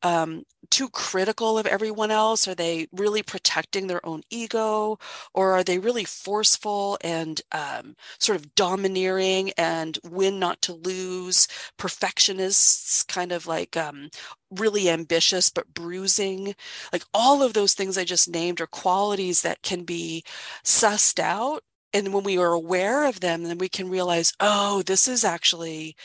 um, 0.02 0.44
too 0.70 0.88
critical 0.90 1.58
of 1.58 1.66
everyone 1.66 2.10
else 2.10 2.46
are 2.46 2.54
they 2.54 2.88
really 2.92 3.22
protecting 3.22 3.86
their 3.86 4.04
own 4.06 4.22
ego 4.30 4.98
or 5.34 5.52
are 5.52 5.64
they 5.64 5.78
really 5.78 6.04
forceful 6.04 6.98
and 7.02 7.40
um, 7.52 7.96
sort 8.18 8.36
of 8.36 8.54
domineering 8.54 9.50
and 9.56 9.98
win 10.04 10.38
not 10.38 10.60
to 10.62 10.72
lose 10.72 11.48
perfectionists, 11.76 13.02
kind 13.02 13.32
of 13.32 13.46
like 13.46 13.76
um, 13.76 14.10
really 14.50 14.88
ambitious 14.88 15.50
but 15.50 15.72
bruising. 15.74 16.54
Like 16.92 17.04
all 17.14 17.42
of 17.42 17.52
those 17.52 17.74
things 17.74 17.98
I 17.98 18.04
just 18.04 18.28
named 18.28 18.60
are 18.60 18.66
qualities 18.66 19.42
that 19.42 19.62
can 19.62 19.84
be 19.84 20.24
sussed 20.64 21.18
out. 21.18 21.62
And 21.92 22.12
when 22.12 22.24
we 22.24 22.36
are 22.38 22.52
aware 22.52 23.04
of 23.08 23.20
them, 23.20 23.44
then 23.44 23.58
we 23.58 23.68
can 23.68 23.88
realize, 23.88 24.34
oh, 24.40 24.82
this 24.82 25.08
is 25.08 25.24
actually 25.24 25.96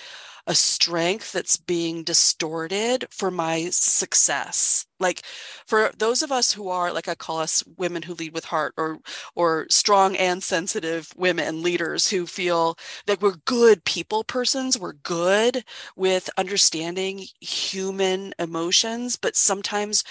a 0.47 0.55
strength 0.55 1.31
that's 1.31 1.57
being 1.57 2.03
distorted 2.03 3.05
for 3.11 3.31
my 3.31 3.69
success. 3.71 4.85
Like 4.99 5.23
for 5.65 5.91
those 5.97 6.21
of 6.21 6.31
us 6.31 6.53
who 6.53 6.69
are 6.69 6.91
like 6.93 7.07
i 7.07 7.15
call 7.15 7.39
us 7.39 7.63
women 7.77 8.01
who 8.03 8.13
lead 8.13 8.33
with 8.33 8.45
heart 8.45 8.73
or 8.77 8.99
or 9.35 9.65
strong 9.69 10.15
and 10.15 10.41
sensitive 10.43 11.09
women 11.17 11.61
leaders 11.61 12.09
who 12.09 12.25
feel 12.25 12.77
that 13.07 13.21
we're 13.21 13.35
good 13.45 13.83
people 13.85 14.23
persons 14.23 14.79
we're 14.79 14.93
good 14.93 15.63
with 15.95 16.29
understanding 16.37 17.25
human 17.41 18.33
emotions 18.39 19.17
but 19.17 19.35
sometimes 19.35 20.03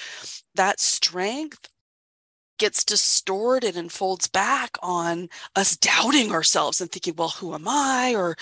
that 0.55 0.81
strength 0.81 1.68
gets 2.59 2.85
distorted 2.85 3.77
and 3.77 3.91
folds 3.91 4.29
back 4.29 4.77
on 4.83 5.29
us 5.57 5.77
doubting 5.77 6.33
ourselves 6.33 6.81
and 6.81 6.91
thinking, 6.91 7.15
well, 7.17 7.31
who 7.31 7.55
am 7.55 7.67
I? 7.67 8.15
Or 8.15 8.37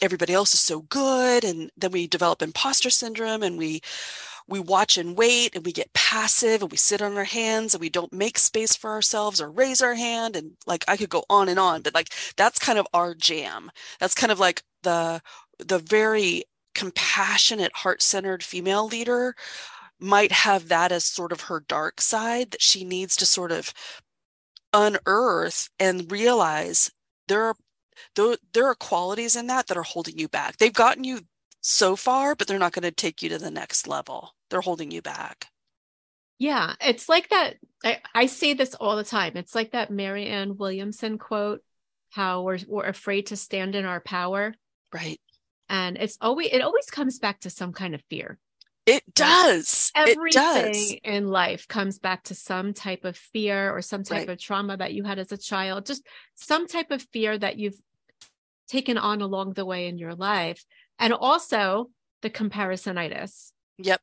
everybody 0.00 0.32
else 0.32 0.54
is 0.54 0.60
so 0.60 0.82
good. 0.82 1.44
And 1.44 1.70
then 1.76 1.90
we 1.92 2.06
develop 2.06 2.42
imposter 2.42 2.90
syndrome 2.90 3.42
and 3.42 3.58
we 3.58 3.80
we 4.46 4.60
watch 4.60 4.98
and 4.98 5.16
wait 5.16 5.54
and 5.54 5.64
we 5.64 5.72
get 5.72 5.92
passive 5.94 6.62
and 6.62 6.70
we 6.70 6.76
sit 6.76 7.00
on 7.00 7.16
our 7.16 7.24
hands 7.24 7.74
and 7.74 7.80
we 7.80 7.88
don't 7.88 8.12
make 8.12 8.38
space 8.38 8.76
for 8.76 8.90
ourselves 8.90 9.40
or 9.40 9.50
raise 9.50 9.80
our 9.80 9.94
hand 9.94 10.36
and 10.36 10.52
like 10.66 10.84
I 10.86 10.96
could 10.96 11.08
go 11.08 11.24
on 11.30 11.48
and 11.48 11.58
on 11.58 11.82
but 11.82 11.94
like 11.94 12.08
that's 12.36 12.58
kind 12.58 12.78
of 12.78 12.86
our 12.92 13.14
jam 13.14 13.70
that's 14.00 14.14
kind 14.14 14.30
of 14.30 14.38
like 14.38 14.62
the 14.82 15.22
the 15.58 15.78
very 15.78 16.44
compassionate 16.74 17.72
heart-centered 17.72 18.42
female 18.42 18.86
leader 18.86 19.34
might 20.04 20.32
have 20.32 20.68
that 20.68 20.92
as 20.92 21.04
sort 21.04 21.32
of 21.32 21.42
her 21.42 21.64
dark 21.66 22.00
side 22.00 22.50
that 22.52 22.62
she 22.62 22.84
needs 22.84 23.16
to 23.16 23.26
sort 23.26 23.50
of 23.52 23.72
unearth 24.72 25.70
and 25.78 26.10
realize 26.10 26.90
there 27.28 27.44
are 27.44 27.54
there, 28.16 28.36
there 28.52 28.66
are 28.66 28.74
qualities 28.74 29.36
in 29.36 29.46
that 29.46 29.68
that 29.68 29.76
are 29.76 29.82
holding 29.82 30.18
you 30.18 30.28
back. 30.28 30.56
They've 30.56 30.72
gotten 30.72 31.04
you 31.04 31.20
so 31.60 31.96
far, 31.96 32.34
but 32.34 32.46
they're 32.46 32.58
not 32.58 32.72
going 32.72 32.82
to 32.82 32.90
take 32.90 33.22
you 33.22 33.28
to 33.30 33.38
the 33.38 33.50
next 33.50 33.86
level. 33.86 34.34
They're 34.50 34.60
holding 34.60 34.90
you 34.90 35.00
back. 35.00 35.46
Yeah, 36.38 36.74
it's 36.80 37.08
like 37.08 37.28
that. 37.30 37.54
I, 37.84 37.98
I 38.14 38.26
say 38.26 38.54
this 38.54 38.74
all 38.74 38.96
the 38.96 39.04
time. 39.04 39.36
It's 39.36 39.54
like 39.54 39.72
that 39.72 39.90
Marianne 39.90 40.56
Williamson 40.56 41.16
quote, 41.18 41.62
how 42.10 42.42
we're 42.42 42.58
we're 42.66 42.84
afraid 42.84 43.26
to 43.26 43.36
stand 43.36 43.74
in 43.74 43.84
our 43.84 44.00
power. 44.00 44.54
Right. 44.92 45.20
And 45.68 45.96
it's 45.96 46.18
always 46.20 46.48
it 46.52 46.60
always 46.60 46.86
comes 46.86 47.18
back 47.18 47.40
to 47.40 47.50
some 47.50 47.72
kind 47.72 47.94
of 47.94 48.02
fear. 48.10 48.38
It 48.86 49.14
does. 49.14 49.90
Everything 49.94 50.26
it 50.26 50.32
does. 50.32 50.94
in 51.04 51.28
life 51.28 51.66
comes 51.68 51.98
back 51.98 52.24
to 52.24 52.34
some 52.34 52.74
type 52.74 53.04
of 53.04 53.16
fear 53.16 53.74
or 53.74 53.80
some 53.80 54.02
type 54.04 54.28
right. 54.28 54.30
of 54.30 54.38
trauma 54.38 54.76
that 54.76 54.92
you 54.92 55.04
had 55.04 55.18
as 55.18 55.32
a 55.32 55.38
child, 55.38 55.86
just 55.86 56.06
some 56.34 56.66
type 56.66 56.90
of 56.90 57.02
fear 57.12 57.38
that 57.38 57.58
you've 57.58 57.80
taken 58.68 58.98
on 58.98 59.22
along 59.22 59.54
the 59.54 59.64
way 59.64 59.88
in 59.88 59.96
your 59.96 60.14
life. 60.14 60.64
And 60.98 61.12
also 61.12 61.90
the 62.22 62.30
comparisonitis. 62.30 63.52
Yep. 63.78 64.00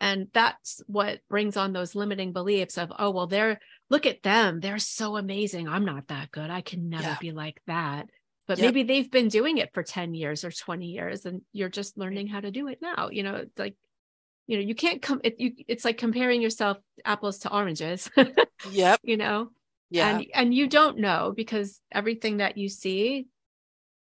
And 0.00 0.28
that's 0.32 0.80
what 0.86 1.20
brings 1.28 1.56
on 1.56 1.72
those 1.72 1.94
limiting 1.94 2.32
beliefs 2.32 2.78
of, 2.78 2.92
oh, 2.98 3.10
well, 3.10 3.26
they're, 3.26 3.60
look 3.90 4.06
at 4.06 4.22
them. 4.22 4.60
They're 4.60 4.78
so 4.78 5.16
amazing. 5.16 5.68
I'm 5.68 5.84
not 5.84 6.08
that 6.08 6.30
good. 6.30 6.50
I 6.50 6.60
can 6.60 6.88
never 6.88 7.02
yeah. 7.02 7.16
be 7.20 7.32
like 7.32 7.60
that. 7.66 8.08
But 8.46 8.58
yep. 8.58 8.66
maybe 8.66 8.82
they've 8.82 9.10
been 9.10 9.28
doing 9.28 9.58
it 9.58 9.72
for 9.72 9.82
10 9.82 10.14
years 10.14 10.44
or 10.44 10.50
20 10.50 10.86
years 10.86 11.24
and 11.24 11.42
you're 11.52 11.70
just 11.70 11.96
learning 11.96 12.26
how 12.26 12.40
to 12.40 12.50
do 12.50 12.68
it 12.68 12.78
now. 12.82 13.08
You 13.10 13.22
know, 13.22 13.36
it's 13.36 13.58
like 13.58 13.76
you 14.46 14.56
know 14.56 14.62
you 14.62 14.74
can't 14.74 15.00
come 15.00 15.20
it, 15.24 15.40
you, 15.40 15.52
it's 15.68 15.84
like 15.84 15.98
comparing 15.98 16.42
yourself 16.42 16.78
apples 17.04 17.38
to 17.38 17.52
oranges 17.52 18.10
yep. 18.70 19.00
you 19.02 19.16
know? 19.16 19.50
Yeah. 19.90 20.16
And 20.16 20.26
and 20.34 20.54
you 20.54 20.68
don't 20.68 20.98
know 20.98 21.32
because 21.36 21.80
everything 21.92 22.38
that 22.38 22.58
you 22.58 22.68
see 22.68 23.26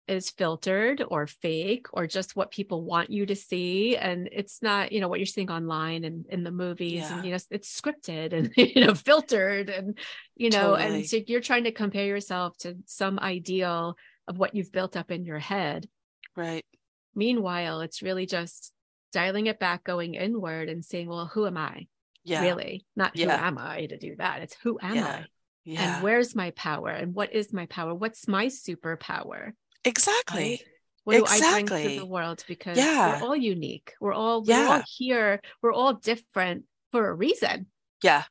is 0.07 0.29
filtered 0.31 1.01
or 1.07 1.27
fake 1.27 1.87
or 1.93 2.07
just 2.07 2.35
what 2.35 2.51
people 2.51 2.83
want 2.83 3.09
you 3.09 3.25
to 3.25 3.35
see. 3.35 3.95
And 3.95 4.27
it's 4.31 4.61
not 4.61 4.91
you 4.91 5.01
know 5.01 5.07
what 5.07 5.19
you're 5.19 5.25
seeing 5.25 5.51
online 5.51 6.03
and 6.03 6.25
in 6.27 6.43
the 6.43 6.51
movies 6.51 7.01
yeah. 7.01 7.15
and 7.15 7.25
you 7.25 7.31
know 7.31 7.37
it's 7.51 7.79
scripted 7.81 8.33
and 8.33 8.51
you 8.57 8.85
know 8.85 8.95
filtered 8.95 9.69
and 9.69 9.97
you 10.35 10.49
know 10.49 10.75
totally. 10.75 10.95
and 10.95 11.05
so 11.07 11.19
you're 11.27 11.41
trying 11.41 11.65
to 11.65 11.71
compare 11.71 12.05
yourself 12.05 12.57
to 12.59 12.75
some 12.85 13.19
ideal 13.19 13.95
of 14.27 14.37
what 14.37 14.55
you've 14.55 14.71
built 14.71 14.97
up 14.97 15.11
in 15.11 15.25
your 15.25 15.39
head. 15.39 15.87
Right. 16.35 16.65
Meanwhile 17.13 17.81
it's 17.81 18.01
really 18.01 18.25
just 18.25 18.72
dialing 19.13 19.47
it 19.47 19.59
back, 19.59 19.83
going 19.83 20.15
inward 20.15 20.67
and 20.69 20.83
saying, 20.83 21.07
well, 21.07 21.29
who 21.33 21.45
am 21.45 21.57
I? 21.57 21.87
Yeah. 22.23 22.41
Really? 22.41 22.85
Not 22.95 23.15
who 23.15 23.23
yeah. 23.23 23.47
am 23.47 23.57
I 23.57 23.85
to 23.85 23.97
do 23.97 24.15
that. 24.17 24.41
It's 24.41 24.55
who 24.63 24.77
am 24.81 24.95
yeah. 24.95 25.05
I? 25.05 25.25
Yeah. 25.65 25.95
And 25.95 26.03
where's 26.03 26.35
my 26.35 26.51
power? 26.51 26.89
And 26.89 27.13
what 27.13 27.33
is 27.33 27.53
my 27.53 27.65
power? 27.67 27.93
What's 27.93 28.27
my 28.27 28.47
superpower? 28.47 29.53
Exactly. 29.85 30.41
Right? 30.41 30.63
What 31.05 31.17
exactly. 31.17 31.63
do 31.63 31.75
I 31.75 31.83
bring 31.83 31.95
to 31.95 31.99
the 31.99 32.05
world? 32.05 32.43
Because 32.47 32.77
yeah. 32.77 33.21
we're 33.21 33.27
all 33.27 33.35
unique. 33.35 33.93
We're 33.99 34.13
all 34.13 34.43
yeah. 34.45 34.67
we're 34.67 34.75
all 34.75 34.83
here. 34.87 35.41
We're 35.61 35.73
all 35.73 35.93
different 35.93 36.63
for 36.91 37.07
a 37.07 37.13
reason. 37.13 37.67
Yeah. 38.01 38.23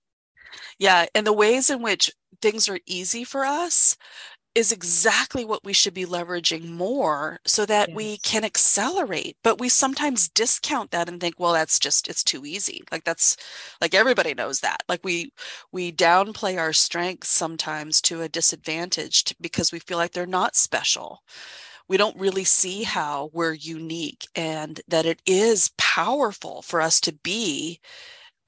Yeah. 0.79 1.07
And 1.15 1.27
the 1.27 1.33
ways 1.33 1.71
in 1.71 1.83
which 1.83 2.11
things 2.41 2.69
are 2.69 2.81
easy 2.87 3.25
for 3.25 3.45
us 3.45 3.97
is 4.55 4.73
exactly 4.73 5.45
what 5.45 5.65
we 5.65 5.73
should 5.73 5.95
be 5.95 6.05
leveraging 6.05 6.69
more 6.69 7.39
so 7.47 7.65
that 7.67 7.89
yes. 7.89 7.97
we 7.97 8.17
can 8.19 8.45
accelerate 8.45 9.37
but 9.43 9.59
we 9.59 9.69
sometimes 9.69 10.29
discount 10.29 10.91
that 10.91 11.09
and 11.09 11.21
think 11.21 11.39
well 11.39 11.53
that's 11.53 11.79
just 11.79 12.09
it's 12.09 12.23
too 12.25 12.45
easy. 12.47 12.83
Like 12.91 13.05
that's 13.05 13.37
like 13.81 13.95
everybody 13.95 14.35
knows 14.35 14.61
that. 14.61 14.83
Like 14.89 15.01
we 15.05 15.33
we 15.73 15.93
downplay 15.93 16.59
our 16.59 16.73
strengths 16.73 17.29
sometimes 17.29 18.01
to 18.03 18.23
a 18.23 18.29
disadvantage 18.29 19.25
to, 19.25 19.37
because 19.41 19.73
we 19.73 19.79
feel 19.79 19.99
like 19.99 20.13
they're 20.13 20.27
not 20.27 20.57
special. 20.57 21.23
We 21.89 21.97
don't 21.97 22.19
really 22.19 22.45
see 22.45 22.85
how 22.85 23.31
we're 23.33 23.53
unique 23.53 24.27
and 24.35 24.81
that 24.89 25.07
it 25.07 25.21
is 25.27 25.73
powerful 25.79 26.63
for 26.63 26.81
us 26.81 27.01
to 27.03 27.13
be 27.13 27.81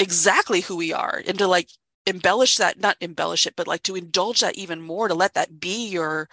exactly 0.00 0.60
who 0.60 0.76
we 0.76 0.92
are 0.92 1.22
and 1.26 1.38
to 1.38 1.46
like 1.46 1.68
embellish 2.06 2.56
that 2.56 2.78
not 2.78 2.96
embellish 3.00 3.46
it 3.46 3.54
but 3.56 3.66
like 3.66 3.82
to 3.82 3.96
indulge 3.96 4.40
that 4.40 4.56
even 4.58 4.80
more 4.80 5.08
to 5.08 5.14
let 5.14 5.34
that 5.34 5.58
be 5.58 5.88
your 5.88 6.28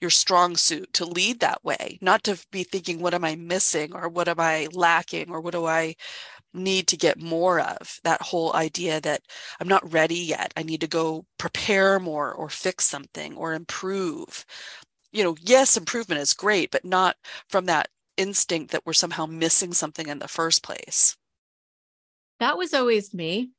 your 0.00 0.10
strong 0.10 0.56
suit 0.56 0.92
to 0.92 1.04
lead 1.04 1.40
that 1.40 1.62
way 1.64 1.98
not 2.00 2.22
to 2.22 2.38
be 2.52 2.62
thinking 2.62 3.00
what 3.00 3.14
am 3.14 3.24
i 3.24 3.34
missing? 3.34 3.94
Or 3.94 4.08
what 4.08 4.28
am 4.28 4.40
i 4.40 4.68
lacking? 4.72 5.30
Or 5.30 5.40
what 5.40 5.52
do 5.52 5.66
i 5.66 5.94
need 6.54 6.86
to 6.88 6.96
get 6.96 7.20
more 7.20 7.60
of? 7.60 8.00
That 8.04 8.22
whole 8.22 8.54
idea 8.54 9.00
that 9.02 9.22
i'm 9.60 9.68
not 9.68 9.92
ready 9.92 10.16
yet. 10.16 10.52
I 10.56 10.62
need 10.62 10.80
to 10.82 10.86
go 10.86 11.26
prepare 11.38 11.98
more 12.00 12.32
or 12.32 12.48
fix 12.48 12.84
something 12.84 13.36
or 13.36 13.54
improve. 13.54 14.44
You 15.12 15.24
know 15.24 15.36
yes 15.40 15.76
improvement 15.76 16.20
is 16.20 16.32
great 16.32 16.70
but 16.70 16.84
not 16.84 17.16
from 17.48 17.66
that 17.66 17.88
instinct 18.16 18.72
that 18.72 18.86
we're 18.86 18.92
somehow 18.92 19.26
missing 19.26 19.72
something 19.72 20.08
in 20.08 20.18
the 20.20 20.28
first 20.28 20.62
place. 20.62 21.16
That 22.38 22.56
was 22.58 22.74
always 22.74 23.14
me 23.14 23.50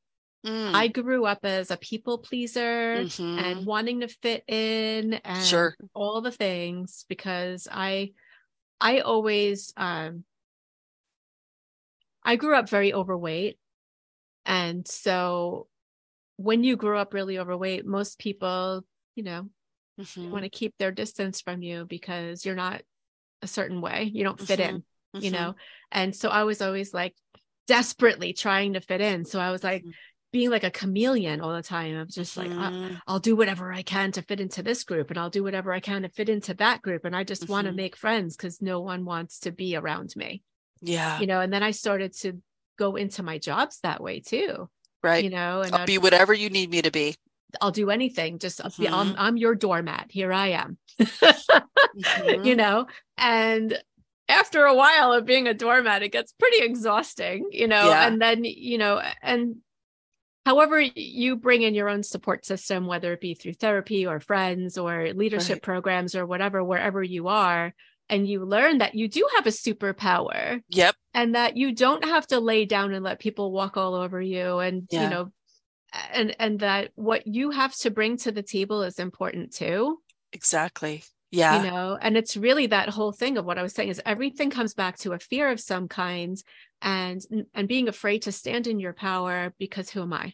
Mm. 0.48 0.74
I 0.74 0.88
grew 0.88 1.26
up 1.26 1.40
as 1.44 1.72
a 1.72 1.78
people 1.78 2.20
pleaser 2.20 3.00
mm-hmm. 3.00 3.40
and 3.40 3.66
wanting 3.66 4.00
to 4.00 4.08
fit 4.08 4.46
in 4.48 5.16
and 5.16 5.46
sure. 5.46 5.76
all 5.94 6.22
the 6.22 6.32
things 6.32 7.06
because 7.10 7.68
I 7.70 8.12
I 8.80 9.00
always 9.00 9.74
um 9.76 10.24
I 12.24 12.38
grew 12.38 12.56
up 12.56 12.70
very 12.70 12.94
overweight. 12.94 13.60
And 14.46 14.88
so 14.88 15.68
when 16.38 16.64
you 16.64 16.78
grow 16.78 16.98
up 16.98 17.14
really 17.14 17.40
overweight, 17.40 17.86
most 17.86 18.18
people, 18.18 18.86
you 19.16 19.24
know, 19.24 19.50
mm-hmm. 20.00 20.32
want 20.32 20.44
to 20.44 20.50
keep 20.50 20.78
their 20.78 20.92
distance 20.92 21.42
from 21.42 21.62
you 21.62 21.86
because 21.86 22.46
you're 22.46 22.56
not 22.56 22.84
a 23.42 23.48
certain 23.48 23.82
way. 23.82 24.10
You 24.14 24.24
don't 24.24 24.40
fit 24.40 24.60
mm-hmm. 24.60 24.76
in, 24.76 25.22
you 25.22 25.32
mm-hmm. 25.32 25.42
know. 25.42 25.56
And 25.92 26.16
so 26.16 26.30
I 26.30 26.44
was 26.44 26.62
always 26.62 26.94
like 26.94 27.16
desperately 27.68 28.32
trying 28.32 28.74
to 28.74 28.82
fit 28.82 29.02
in. 29.02 29.26
So 29.26 29.42
I 29.42 29.52
was 29.52 29.64
like, 29.64 29.82
mm-hmm 29.82 29.92
being 30.34 30.50
like 30.50 30.64
a 30.64 30.72
chameleon 30.72 31.40
all 31.42 31.54
the 31.54 31.64
time. 31.64 31.96
I'm 31.96 32.10
just 32.10 32.36
like, 32.36 32.50
Mhm. 32.50 33.00
I'll 33.08 33.20
do 33.20 33.36
whatever 33.36 33.72
I 33.72 33.82
can 33.82 34.12
to 34.14 34.22
fit 34.22 34.40
into 34.42 34.62
this 34.62 34.84
group 34.84 35.10
and 35.10 35.18
I'll 35.18 35.30
do 35.30 35.44
whatever 35.44 35.72
I 35.72 35.80
can 35.80 36.02
to 36.02 36.10
fit 36.10 36.28
into 36.30 36.54
that 36.56 36.82
group. 36.82 37.06
And 37.06 37.16
I 37.16 37.24
just 37.24 37.48
want 37.48 37.68
to 37.68 37.74
make 37.74 37.96
friends 37.96 38.36
because 38.36 38.62
no 38.62 38.82
one 38.82 39.06
wants 39.06 39.40
to 39.42 39.52
be 39.52 39.76
around 39.78 40.16
me, 40.18 40.44
yeah, 40.82 41.20
you 41.20 41.28
know. 41.28 41.40
And 41.40 41.52
then 41.52 41.64
I 41.64 41.72
started 41.72 42.14
to 42.20 42.42
go 42.78 42.96
into 42.98 43.24
my 43.24 43.38
jobs 43.38 43.80
that 43.84 44.02
way 44.04 44.20
too, 44.20 44.70
right. 45.02 45.24
you 45.24 45.30
know, 45.30 45.62
and 45.62 45.74
I'll 45.74 45.82
I'd- 45.82 45.92
be 45.94 45.98
whatever 45.98 46.34
you 46.34 46.50
need 46.50 46.70
me 46.70 46.82
to 46.82 46.92
be. 46.92 47.16
I'll 47.62 47.72
do 47.72 47.90
anything. 47.90 48.40
Just 48.40 48.60
I'll 48.64 48.74
be- 48.78 48.90
I'm. 48.90 49.16
I'm 49.18 49.38
your 49.38 49.56
doormat. 49.56 50.08
Here 50.12 50.34
I 50.34 50.48
am, 50.50 50.78
Mhm. 51.00 52.46
you 52.46 52.56
know, 52.58 52.88
and 53.18 53.82
after 54.30 54.66
a 54.66 54.76
while 54.76 55.14
of 55.14 55.26
being 55.26 55.48
a 55.48 55.54
doormat, 55.54 56.04
it 56.04 56.12
gets 56.12 56.34
pretty 56.34 56.58
exhausting, 56.66 57.48
you 57.52 57.68
know, 57.68 57.88
Yeah. 57.90 58.06
and 58.08 58.22
then, 58.22 58.44
you 58.44 58.78
know, 58.78 59.02
and 59.22 59.56
however 60.48 60.80
you 60.80 61.36
bring 61.36 61.62
in 61.62 61.76
your 61.76 61.90
own 61.90 62.04
support 62.04 62.46
system, 62.46 62.88
whether 62.88 63.12
it 63.12 63.20
be 63.20 63.34
through 63.34 63.52
therapy 63.52 64.08
or 64.08 64.22
friends 64.22 64.78
or 64.78 65.12
leadership 65.14 65.56
Right. 65.56 65.62
programs 65.62 66.16
or 66.16 66.26
whatever, 66.26 66.64
wherever 66.64 67.04
you 67.04 67.28
are, 67.28 67.74
and 68.08 68.26
you 68.26 68.46
learn 68.46 68.78
that 68.78 68.96
you 68.96 69.10
do 69.10 69.28
have 69.36 69.46
a 69.46 69.50
superpower 69.50 70.62
Yep. 70.70 70.96
and 71.14 71.36
that 71.36 71.58
you 71.58 71.74
don't 71.74 72.06
have 72.06 72.26
to 72.28 72.40
lay 72.40 72.64
down 72.64 72.94
and 72.94 73.04
let 73.04 73.20
people 73.20 73.52
walk 73.52 73.76
all 73.76 73.94
over 73.94 74.22
you 74.22 74.60
and 74.60 74.88
you 74.90 75.10
know 75.10 75.32
and 76.14 76.34
and 76.40 76.62
that 76.62 76.92
what 76.96 77.28
you 77.28 77.52
have 77.52 77.76
to 77.76 77.92
bring 77.92 78.16
to 78.16 78.32
the 78.32 78.44
table 78.44 78.84
is 78.84 79.00
important 79.00 79.52
too 79.52 80.00
Exactly. 80.32 81.04
Yeah. 81.32 81.64
you 81.64 81.72
know 81.72 81.98
and 82.02 82.16
it's 82.16 82.38
really 82.38 82.68
that 82.68 82.90
whole 82.90 83.12
thing 83.12 83.38
of 83.38 83.46
what 83.46 83.58
i 83.58 83.64
was 83.64 83.74
saying 83.74 83.90
is 83.90 84.02
everything 84.06 84.50
comes 84.50 84.74
back 84.74 84.98
to 84.98 85.14
a 85.14 85.20
fear 85.20 85.50
of 85.50 85.60
some 85.60 85.88
kind 85.88 86.38
and 86.82 87.22
and 87.54 87.68
being 87.68 87.88
afraid 87.88 88.22
to 88.22 88.32
stand 88.32 88.68
in 88.68 88.80
your 88.80 88.94
power 88.94 89.54
because 89.60 89.90
who 89.90 90.02
am 90.02 90.14
i 90.14 90.34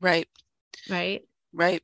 Right. 0.00 0.28
right 0.88 1.22
Right. 1.52 1.82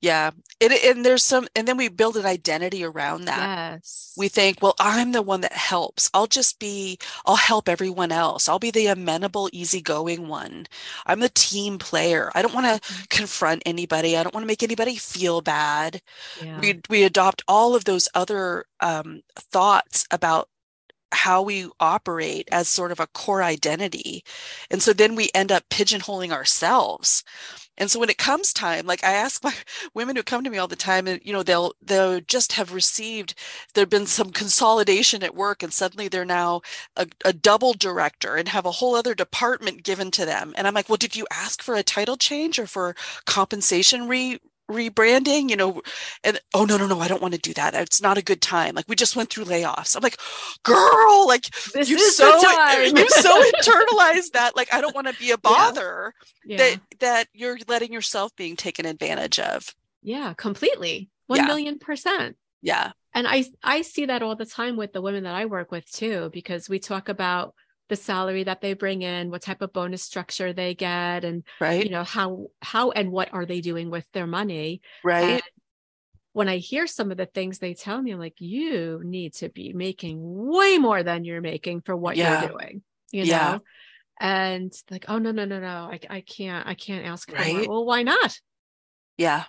Yeah. 0.00 0.30
It, 0.60 0.72
and 0.96 1.04
there's 1.04 1.24
some, 1.24 1.48
and 1.56 1.66
then 1.66 1.76
we 1.76 1.88
build 1.88 2.16
an 2.16 2.26
identity 2.26 2.84
around 2.84 3.24
that. 3.24 3.50
yes 3.80 4.16
We 4.16 4.28
think, 4.28 4.58
well, 4.62 4.74
I'm 4.80 5.12
the 5.12 5.22
one 5.22 5.42
that 5.42 5.52
helps. 5.52 6.10
I'll 6.14 6.26
just 6.28 6.58
be, 6.60 6.98
I'll 7.26 7.36
help 7.36 7.68
everyone 7.68 8.12
else. 8.12 8.48
I'll 8.48 8.58
be 8.58 8.70
the 8.72 8.86
amenable, 8.88 9.48
easygoing 9.52 10.28
one. 10.28 10.66
I'm 11.06 11.20
the 11.20 11.30
team 11.30 11.78
player. 11.78 12.30
I 12.34 12.42
don't 12.42 12.54
want 12.54 12.82
to 12.82 12.90
Mhm. 12.90 13.08
confront 13.10 13.62
anybody. 13.66 14.16
I 14.16 14.22
don't 14.24 14.34
want 14.34 14.44
to 14.44 14.48
make 14.48 14.62
anybody 14.64 14.96
feel 14.96 15.40
bad. 15.42 16.02
yeah 16.34 16.62
We 16.62 16.80
we 16.90 17.04
adopt 17.04 17.42
all 17.48 17.74
of 17.76 17.84
those 17.84 18.08
other 18.14 18.66
um, 18.80 19.22
thoughts 19.38 20.06
about 20.10 20.48
how 21.12 21.42
we 21.42 21.68
operate 21.80 22.48
as 22.52 22.68
sort 22.68 22.92
of 22.92 23.00
a 23.00 23.06
core 23.08 23.42
identity. 23.42 24.24
And 24.70 24.82
so 24.82 24.92
then 24.92 25.14
we 25.16 25.30
end 25.34 25.52
up 25.52 25.68
pigeonholing 25.70 26.32
ourselves. 26.32 27.24
And 27.78 27.90
so 27.90 28.00
when 28.00 28.10
it 28.10 28.18
comes 28.18 28.52
time, 28.52 28.86
like 28.86 29.02
I 29.04 29.12
ask 29.12 29.42
my 29.42 29.54
women 29.94 30.16
who 30.16 30.22
come 30.22 30.44
to 30.44 30.50
me 30.50 30.58
all 30.58 30.68
the 30.68 30.76
time, 30.76 31.06
and 31.08 31.20
you 31.24 31.32
know, 31.32 31.42
they'll 31.42 31.72
they'll 31.82 32.20
just 32.20 32.52
have 32.54 32.74
received, 32.74 33.34
there've 33.74 33.88
been 33.88 34.06
some 34.06 34.30
consolidation 34.32 35.22
at 35.22 35.34
work, 35.34 35.62
and 35.62 35.72
suddenly 35.72 36.08
they're 36.08 36.24
now 36.26 36.60
a, 36.96 37.06
a 37.24 37.32
double 37.32 37.72
director 37.72 38.36
and 38.36 38.48
have 38.48 38.66
a 38.66 38.72
whole 38.72 38.94
other 38.96 39.14
department 39.14 39.84
given 39.84 40.10
to 40.12 40.26
them. 40.26 40.52
And 40.56 40.66
I'm 40.66 40.74
like, 40.74 40.88
well, 40.88 40.96
did 40.98 41.16
you 41.16 41.26
ask 41.32 41.62
for 41.62 41.74
a 41.76 41.82
title 41.82 42.16
change 42.16 42.58
or 42.58 42.66
for 42.66 42.94
compensation 43.26 44.08
re 44.08 44.40
rebranding? 44.70 45.50
You 45.50 45.56
know, 45.56 45.82
and 46.24 46.38
oh 46.54 46.64
no, 46.64 46.76
no, 46.76 46.86
no, 46.86 47.00
I 47.00 47.08
don't 47.08 47.22
want 47.22 47.34
to 47.34 47.40
do 47.40 47.54
that. 47.54 47.74
It's 47.74 48.02
not 48.02 48.18
a 48.18 48.22
good 48.22 48.40
time. 48.42 48.74
Like 48.74 48.86
we 48.88 48.96
just 48.96 49.16
went 49.16 49.30
through 49.30 49.44
layoffs. 49.44 49.96
I'm 49.96 50.02
like, 50.02 50.18
girl, 50.62 51.26
like 51.26 51.44
this 51.72 51.88
you 51.88 51.98
so 51.98 52.26
you 52.36 53.08
so 53.08 53.42
internalize 53.60 54.30
that. 54.32 54.52
Like 54.56 54.72
I 54.72 54.80
don't 54.80 54.94
want 54.94 55.06
to 55.08 55.14
be 55.14 55.30
a 55.30 55.38
bother 55.38 56.12
yeah 56.44 56.56
that 56.58 56.80
that 57.00 57.26
you're 57.32 57.58
letting 57.68 57.92
yourself 57.92 58.34
being 58.36 58.56
taken 58.56 58.86
advantage 58.86 59.38
of. 59.38 59.74
yeah 60.02 60.32
completely 60.34 61.10
one 61.26 61.38
Yeah. 61.40 61.46
million 61.46 61.78
percent 61.78 62.36
Yeah. 62.62 62.92
and 63.14 63.26
i 63.28 63.44
i 63.62 63.82
see 63.82 64.06
that 64.06 64.22
all 64.22 64.36
the 64.36 64.46
time 64.46 64.76
with 64.76 64.92
the 64.92 65.02
women 65.02 65.24
that 65.24 65.34
i 65.34 65.44
work 65.46 65.70
with 65.70 65.90
too 65.90 66.30
because 66.32 66.68
we 66.68 66.78
talk 66.78 67.08
about 67.08 67.54
the 67.88 67.96
salary 67.96 68.44
that 68.44 68.60
they 68.60 68.74
bring 68.74 69.02
in 69.02 69.30
what 69.30 69.42
type 69.42 69.62
of 69.62 69.72
bonus 69.72 70.02
structure 70.02 70.52
they 70.52 70.74
get 70.74 71.24
and 71.24 71.42
Right. 71.60 71.84
you 71.84 71.90
know 71.90 72.04
how 72.04 72.48
how 72.60 72.90
and 72.90 73.10
what 73.10 73.32
are 73.32 73.46
they 73.46 73.60
doing 73.60 73.90
with 73.90 74.06
their 74.12 74.26
money 74.26 74.80
right. 75.02 75.30
and 75.34 75.42
when 76.32 76.48
i 76.48 76.58
hear 76.58 76.86
some 76.86 77.10
of 77.10 77.16
the 77.16 77.26
things 77.26 77.58
they 77.58 77.74
tell 77.74 78.00
me 78.00 78.12
i'm 78.12 78.18
like 78.18 78.40
you 78.40 79.00
need 79.04 79.34
to 79.34 79.48
be 79.48 79.72
making 79.72 80.18
way 80.20 80.78
more 80.78 81.02
than 81.02 81.24
you're 81.24 81.40
making 81.40 81.80
for 81.80 81.96
what 81.96 82.16
Yeah. 82.16 82.40
you're 82.40 82.50
doing 82.50 82.82
you 83.10 83.24
Yeah. 83.24 83.52
know 83.52 83.60
and 84.20 84.72
like 84.90 85.06
oh 85.08 85.18
no 85.18 85.30
no 85.30 85.44
no 85.44 85.60
no 85.60 85.90
i, 85.90 85.98
I 86.10 86.20
can't 86.20 86.66
i 86.66 86.74
can't 86.74 87.06
ask 87.06 87.32
Right. 87.32 87.68
well 87.68 87.84
why 87.84 88.02
not 88.02 88.38
yeah. 89.16 89.44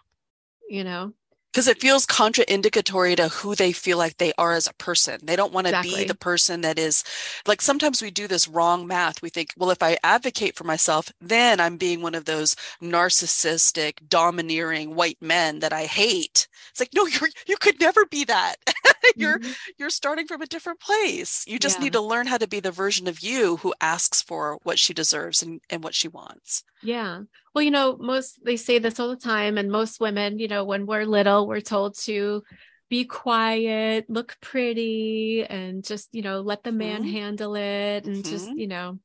you 0.68 0.84
know 0.84 1.14
Because 1.52 1.68
it 1.68 1.82
feels 1.82 2.06
contraindicatory 2.06 3.16
to 3.18 3.28
who 3.30 3.56
they 3.56 3.72
feel 3.72 3.98
like 3.98 4.18
they 4.18 4.34
are 4.38 4.54
as 4.54 4.68
a 4.68 4.74
person. 4.74 5.20
They 5.24 5.36
don't 5.36 5.52
want 5.54 5.66
to 5.68 5.72
Exactly. 5.72 5.82
be 5.82 6.04
the 6.04 6.14
person 6.16 6.62
that 6.62 6.78
is 6.78 7.04
like 7.48 7.62
sometimes 7.62 8.02
we 8.02 8.12
do 8.12 8.28
this 8.28 8.48
wrong 8.48 8.86
math. 8.86 9.22
We 9.22 9.30
think, 9.30 9.54
well, 9.58 9.72
if 9.72 9.82
I 9.82 9.98
advocate 10.04 10.56
for 10.56 10.64
myself, 10.64 11.12
then 11.20 11.60
I'm 11.60 11.78
being 11.78 12.02
one 12.02 12.14
of 12.16 12.26
those 12.26 12.56
narcissistic, 12.82 14.08
domineering 14.08 14.96
white 14.96 15.18
men 15.22 15.60
that 15.60 15.74
I 15.74 15.86
hate. 15.86 16.48
It's 16.70 16.80
like, 16.80 16.94
no, 16.96 17.08
you're 17.08 17.30
you 17.48 17.58
could 17.58 17.80
never 17.80 18.06
be 18.06 18.26
that. 18.26 18.56
you're 19.18 19.40
Mhm. 19.40 19.56
you're 19.78 19.90
starting 19.90 20.28
from 20.28 20.42
a 20.42 20.48
different 20.48 20.80
place. 20.80 21.46
You 21.48 21.60
just 21.60 21.80
Yeah. 21.80 21.80
need 21.80 21.94
to 21.94 22.02
learn 22.02 22.28
how 22.28 22.38
to 22.38 22.48
be 22.48 22.60
the 22.60 22.72
version 22.72 23.08
of 23.08 23.20
you 23.22 23.58
who 23.58 23.74
asks 23.82 24.22
for 24.22 24.60
what 24.64 24.80
she 24.80 24.94
deserves 24.94 25.42
and, 25.44 25.62
and 25.70 25.84
what 25.84 25.96
she 25.96 26.08
wants. 26.08 26.64
Yeah. 26.82 27.22
Well, 27.54 27.64
you 27.64 27.72
know, 27.72 27.98
most 27.98 28.40
they 28.44 28.56
say 28.56 28.80
this 28.80 29.00
all 29.00 29.10
the 29.10 29.16
time, 29.18 29.58
and 29.58 29.70
most 29.72 30.00
women, 30.00 30.40
you 30.40 30.48
know, 30.48 30.64
when 30.64 30.86
we're 30.86 31.06
little, 31.06 31.46
we're 31.48 31.60
told 31.62 31.98
to 32.00 32.44
be 32.90 33.04
quiet, 33.06 34.10
look 34.10 34.38
pretty, 34.42 35.44
and 35.48 35.84
just, 35.84 36.10
you 36.14 36.22
know, 36.22 36.42
let 36.42 36.64
the 36.64 36.72
man 36.72 37.04
Mhm. 37.04 37.04
handle 37.04 37.56
it 37.56 38.06
and 38.08 38.26
just, 38.26 38.52
Mhm. 38.52 38.56
you 38.56 38.66
know, 38.68 39.00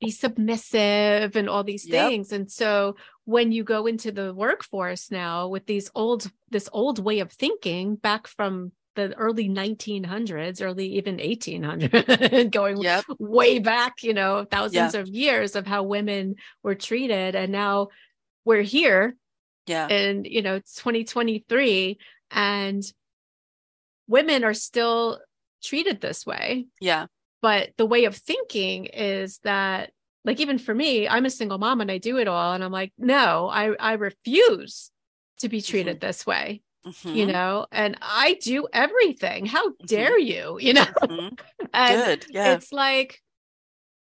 be 0.00 0.10
submissive 0.10 1.36
and 1.36 1.48
all 1.48 1.64
these 1.64 1.86
Yep. 1.86 1.88
things. 1.88 2.32
And 2.32 2.50
so 2.50 2.96
when 3.24 3.52
you 3.52 3.64
go 3.64 3.86
into 3.86 4.12
the 4.12 4.34
workforce 4.34 5.10
now 5.10 5.48
with 5.48 5.66
these 5.66 5.90
old, 5.94 6.30
this 6.50 6.68
old 6.72 6.98
way 7.04 7.20
of 7.20 7.32
thinking 7.32 7.96
back 7.96 8.26
from 8.28 8.72
the 8.96 9.14
early 9.16 9.48
1900s, 9.48 10.62
early 10.62 10.94
even 10.94 11.16
1800, 11.18 12.50
going 12.52 12.78
Yep. 12.78 13.04
way 13.18 13.58
back, 13.58 14.02
you 14.02 14.14
know, 14.14 14.44
thousands 14.50 14.94
of 14.94 15.08
years 15.08 15.56
of 15.56 15.66
how 15.66 15.82
women 15.82 16.36
were 16.62 16.74
treated. 16.74 17.34
And 17.34 17.52
now 17.52 17.88
we're 18.44 18.62
here 18.62 19.16
Yeah. 19.66 19.86
and, 19.86 20.26
you 20.26 20.42
know, 20.42 20.56
it's 20.56 20.74
2023 20.74 21.98
and 22.30 22.82
women 24.08 24.44
are 24.44 24.54
still 24.54 25.20
treated 25.62 26.00
this 26.00 26.26
way. 26.26 26.66
Yeah. 26.80 27.06
But 27.42 27.70
the 27.76 27.86
way 27.86 28.04
of 28.04 28.16
thinking 28.16 28.86
is 28.86 29.38
that, 29.44 29.92
like, 30.24 30.40
even 30.40 30.58
for 30.58 30.74
me, 30.74 31.08
I'm 31.08 31.24
a 31.24 31.30
single 31.30 31.58
mom 31.58 31.80
and 31.80 31.90
I 31.90 31.98
do 31.98 32.18
it 32.18 32.28
all. 32.28 32.52
And 32.52 32.62
I'm 32.62 32.72
like, 32.72 32.92
no, 32.98 33.48
I, 33.48 33.72
I 33.78 33.92
refuse 33.94 34.90
to 35.38 35.48
be 35.48 35.58
mm-hmm. 35.58 35.70
treated 35.70 36.00
this 36.00 36.26
way, 36.26 36.60
you 36.84 37.26
Mhm. 37.26 37.32
know, 37.32 37.66
and 37.70 37.96
I 38.00 38.38
do 38.42 38.66
everything. 38.72 39.46
How 39.46 39.72
dare 39.86 40.18
you, 40.18 40.58
you 40.60 40.74
know? 40.74 40.86
Mhm. 41.02 41.38
And 41.72 42.04
Good. 42.04 42.26
Yeah. 42.30 42.54
it's 42.54 42.72
like 42.72 43.22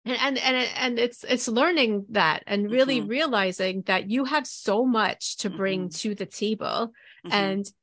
and 0.05 0.17
and 0.17 0.37
and 0.37 0.69
and 0.77 0.99
it's 0.99 1.23
it's 1.23 1.47
learning 1.47 2.05
that 2.11 2.43
and 2.47 2.71
really 2.71 3.01
Mhm. 3.01 3.09
realizing 3.09 3.81
that 3.83 4.09
you 4.09 4.25
have 4.25 4.47
so 4.47 4.85
much 4.85 5.37
to 5.37 5.49
bring 5.49 5.89
to 5.89 6.15
the 6.15 6.25
table 6.25 6.93
Mhm. 7.25 7.31
and 7.31 7.73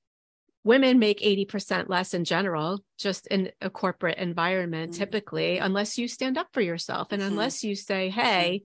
women 0.64 0.98
make 0.98 1.20
80% 1.22 1.88
less 1.88 2.14
in 2.14 2.24
general 2.24 2.82
just 2.98 3.26
in 3.28 3.52
a 3.60 3.70
corporate 3.70 4.18
environment 4.18 4.94
typically 4.94 5.58
unless 5.58 5.98
you 5.98 6.08
stand 6.08 6.36
up 6.38 6.48
for 6.52 6.60
yourself 6.60 7.12
and 7.12 7.22
unless 7.22 7.62
you 7.62 7.76
say 7.76 8.08
hey 8.08 8.62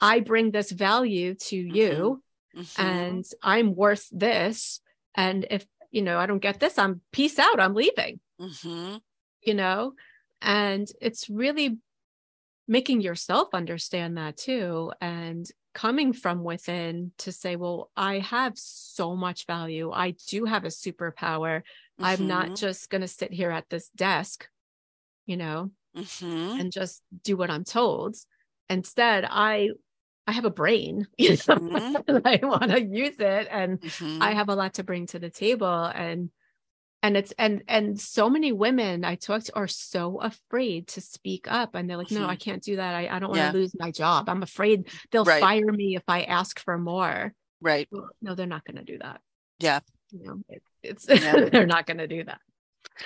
i 0.00 0.20
bring 0.20 0.50
this 0.52 0.70
value 0.70 1.34
to 1.34 1.56
you 1.56 2.22
and 2.78 3.24
i'm 3.42 3.74
worth 3.74 4.08
this 4.12 4.80
and 5.14 5.46
if 5.50 5.66
you 5.90 6.02
know 6.02 6.18
i 6.18 6.26
don't 6.26 6.40
get 6.40 6.60
this 6.60 6.78
i'm 6.78 7.00
peace 7.12 7.38
out 7.38 7.60
i'm 7.60 7.74
leaving 7.74 8.20
Mhm. 8.38 9.00
you 9.42 9.54
know 9.54 9.94
and 10.42 10.88
it's 11.00 11.28
really 11.30 11.78
making 12.68 13.02
yourself 13.02 13.48
understand 13.54 14.16
that 14.18 14.36
too 14.36 14.92
and 15.00 15.50
coming 15.74 16.12
from 16.12 16.44
within 16.44 17.12
to 17.18 17.32
say 17.32 17.56
well 17.56 17.90
i 17.96 18.18
have 18.20 18.54
so 18.58 19.16
much 19.16 19.46
value 19.46 19.90
i 19.92 20.12
do 20.28 20.44
have 20.46 20.64
a 20.64 20.68
superpower 20.68 21.62
i'm 22.02 22.26
not 22.26 22.52
Mhm. 22.52 22.58
just 22.58 22.90
going 22.90 23.02
to 23.02 23.08
sit 23.08 23.32
here 23.32 23.50
at 23.50 23.68
this 23.70 23.90
desk 23.90 24.48
you 25.26 25.36
know 25.36 25.70
Mhm. 25.94 26.60
and 26.60 26.72
just 26.72 27.02
do 27.22 27.36
what 27.36 27.50
i'm 27.50 27.64
told 27.64 28.16
instead 28.70 29.26
i 29.28 29.70
i 30.26 30.32
have 30.32 30.44
a 30.44 30.50
brain 30.50 31.06
you 31.18 31.30
know 31.30 31.36
Mhm. 31.58 32.22
i 32.24 32.40
want 32.44 32.70
to 32.70 32.82
use 32.82 33.16
it 33.18 33.48
and 33.50 33.80
Mhm. 33.80 34.22
I 34.22 34.32
have 34.32 34.48
a 34.48 34.54
lot 34.54 34.74
to 34.74 34.84
bring 34.84 35.06
to 35.08 35.18
the 35.18 35.30
table 35.30 35.84
and 35.84 36.30
and 37.02 37.16
it's 37.18 37.32
and 37.38 37.62
and 37.68 38.00
so 38.00 38.30
many 38.30 38.50
women 38.52 39.04
i 39.04 39.14
talk 39.14 39.42
to 39.44 39.54
are 39.54 39.68
so 39.68 40.20
afraid 40.20 40.88
to 40.88 41.00
speak 41.00 41.46
up 41.50 41.74
and 41.74 41.88
they're 41.88 41.98
like 41.98 42.10
no 42.10 42.20
Mhm. 42.22 42.28
i 42.28 42.36
can't 42.36 42.62
do 42.62 42.76
that 42.76 42.94
i, 42.94 43.08
I 43.08 43.18
don't 43.18 43.28
want 43.30 43.40
Yeah. 43.40 43.52
to 43.52 43.58
lose 43.58 43.74
my 43.78 43.90
job 43.90 44.28
i'm 44.28 44.42
afraid 44.42 44.88
they'll 45.10 45.24
Right. 45.24 45.40
fire 45.40 45.70
me 45.72 45.96
if 45.96 46.04
i 46.08 46.22
ask 46.22 46.58
for 46.58 46.78
more 46.78 47.34
Right. 47.60 47.88
Well, 47.90 48.08
no 48.22 48.34
they're 48.34 48.46
not 48.46 48.64
going 48.64 48.76
to 48.76 48.84
do 48.84 48.98
that 48.98 49.20
Yeah. 49.58 49.80
you 50.12 50.24
know 50.24 50.36
it, 50.48 50.62
it's 50.82 51.06
Yeah. 51.08 51.48
they're 51.52 51.66
not 51.66 51.86
going 51.86 51.98
to 51.98 52.06
do 52.08 52.24
that 52.24 52.40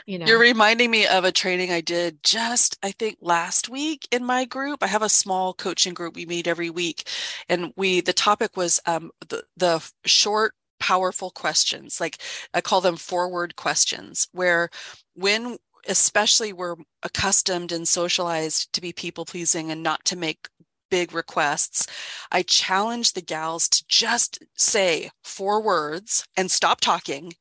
you 0.06 0.18
know 0.18 0.26
You're 0.26 0.38
reminding 0.38 0.90
me 0.90 1.06
of 1.06 1.24
a 1.24 1.32
training 1.32 1.70
I 1.72 1.80
did 1.80 2.22
just, 2.22 2.76
I 2.82 2.92
think, 2.92 3.18
last 3.20 3.68
week 3.68 4.06
in 4.10 4.24
my 4.24 4.44
group. 4.44 4.82
I 4.82 4.86
have 4.86 5.02
a 5.02 5.08
small 5.08 5.54
coaching 5.54 5.94
group 5.94 6.16
we 6.16 6.26
meet 6.26 6.46
every 6.46 6.70
week, 6.70 7.08
and 7.48 7.72
we 7.76 8.00
the 8.00 8.12
topic 8.12 8.56
was 8.56 8.80
um, 8.86 9.10
the 9.28 9.44
the 9.56 9.90
short, 10.04 10.54
powerful 10.80 11.30
questions. 11.30 12.00
Like 12.00 12.18
I 12.54 12.60
call 12.60 12.80
them 12.80 12.96
forward 12.96 13.56
questions, 13.56 14.28
where 14.32 14.68
when 15.14 15.56
especially 15.86 16.52
we're 16.52 16.76
accustomed 17.02 17.72
and 17.72 17.88
socialized 17.88 18.72
to 18.74 18.80
be 18.80 18.92
people 18.92 19.24
pleasing 19.24 19.70
and 19.70 19.82
not 19.82 20.04
to 20.04 20.16
make 20.16 20.48
big 20.90 21.12
requests, 21.14 21.86
I 22.32 22.42
challenge 22.42 23.12
the 23.12 23.22
gals 23.22 23.68
to 23.70 23.84
just 23.88 24.38
say 24.56 25.10
four 25.22 25.62
words 25.62 26.26
and 26.36 26.50
stop 26.50 26.80
talking, 26.80 27.32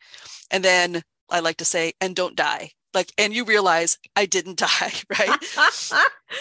and 0.51 0.63
then 0.63 1.03
I 1.29 1.39
like 1.41 1.57
to 1.57 1.65
say, 1.65 1.93
and 2.01 2.15
don't 2.15 2.35
die. 2.35 2.71
Like, 2.93 3.11
and 3.17 3.33
you 3.33 3.45
realize 3.45 3.97
I 4.15 4.25
didn't 4.25 4.57
die, 4.59 4.93
right? 5.19 5.37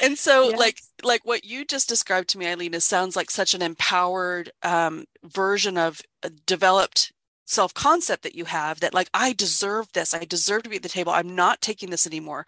And 0.00 0.18
so, 0.18 0.50
Yes. 0.50 0.58
like, 0.58 0.80
like 1.02 1.24
what 1.24 1.44
you 1.44 1.64
just 1.64 1.88
described 1.88 2.28
to 2.30 2.38
me, 2.38 2.46
Eileen, 2.46 2.74
is 2.74 2.84
sounds 2.84 3.16
like 3.16 3.30
such 3.30 3.54
an 3.54 3.62
empowered 3.62 4.50
um, 4.62 5.04
version 5.24 5.78
of 5.78 6.00
a 6.22 6.30
developed 6.30 7.12
self-concept 7.48 8.24
that 8.24 8.34
you 8.34 8.44
have 8.44 8.80
that 8.80 8.94
like 8.94 9.08
I 9.14 9.32
deserve 9.32 9.86
this. 9.92 10.12
I 10.14 10.24
deserve 10.24 10.64
to 10.64 10.70
be 10.70 10.76
at 10.76 10.82
the 10.82 10.88
table. 10.88 11.12
I'm 11.12 11.34
not 11.36 11.60
taking 11.60 11.90
this 11.90 12.06
anymore. 12.06 12.44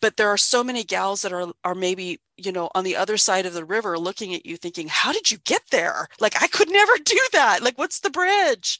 But 0.00 0.16
there 0.16 0.28
are 0.28 0.36
so 0.38 0.64
many 0.64 0.84
gals 0.84 1.22
that 1.22 1.32
are 1.32 1.52
are 1.64 1.74
maybe, 1.74 2.18
you 2.36 2.52
know, 2.52 2.70
on 2.74 2.84
the 2.84 2.96
other 2.96 3.16
side 3.16 3.46
of 3.46 3.54
the 3.54 3.64
river 3.64 3.98
looking 3.98 4.34
at 4.34 4.46
you 4.46 4.56
thinking, 4.56 4.88
how 4.88 5.12
did 5.12 5.30
you 5.30 5.38
get 5.44 5.62
there? 5.70 6.08
Like 6.20 6.42
I 6.42 6.48
could 6.48 6.70
never 6.70 6.92
do 7.04 7.20
that. 7.32 7.62
Like 7.62 7.78
what's 7.78 8.00
the 8.00 8.10
bridge? 8.10 8.78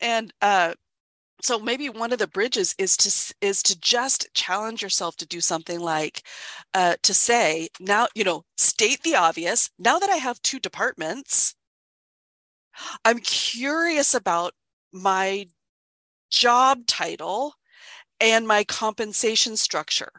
And 0.00 0.32
uh 0.42 0.74
so 1.42 1.58
maybe 1.58 1.88
one 1.88 2.12
of 2.12 2.18
the 2.18 2.26
bridges 2.26 2.74
is 2.78 2.96
to 2.98 3.34
is 3.40 3.62
to 3.64 3.78
just 3.80 4.28
challenge 4.34 4.82
yourself 4.82 5.16
to 5.16 5.26
do 5.26 5.40
something 5.40 5.80
like 5.80 6.22
uh, 6.74 6.96
to 7.02 7.14
say 7.14 7.68
now 7.80 8.06
you 8.14 8.24
know 8.24 8.44
state 8.56 9.02
the 9.02 9.14
obvious. 9.16 9.70
Now 9.78 9.98
that 9.98 10.10
i 10.10 10.16
have 10.16 10.40
two 10.42 10.60
departments 10.60 11.54
i'm 13.04 13.18
curious 13.20 14.14
about 14.14 14.54
my 14.92 15.46
job 16.30 16.86
title 16.86 17.54
and 18.20 18.46
my 18.46 18.64
compensation 18.64 19.56
structure. 19.56 20.12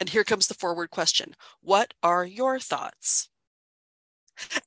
And 0.00 0.08
here 0.08 0.24
comes 0.24 0.46
the 0.46 0.54
forward 0.54 0.90
question. 0.90 1.34
What 1.60 1.92
are 2.02 2.24
your 2.24 2.60
thoughts 2.60 3.28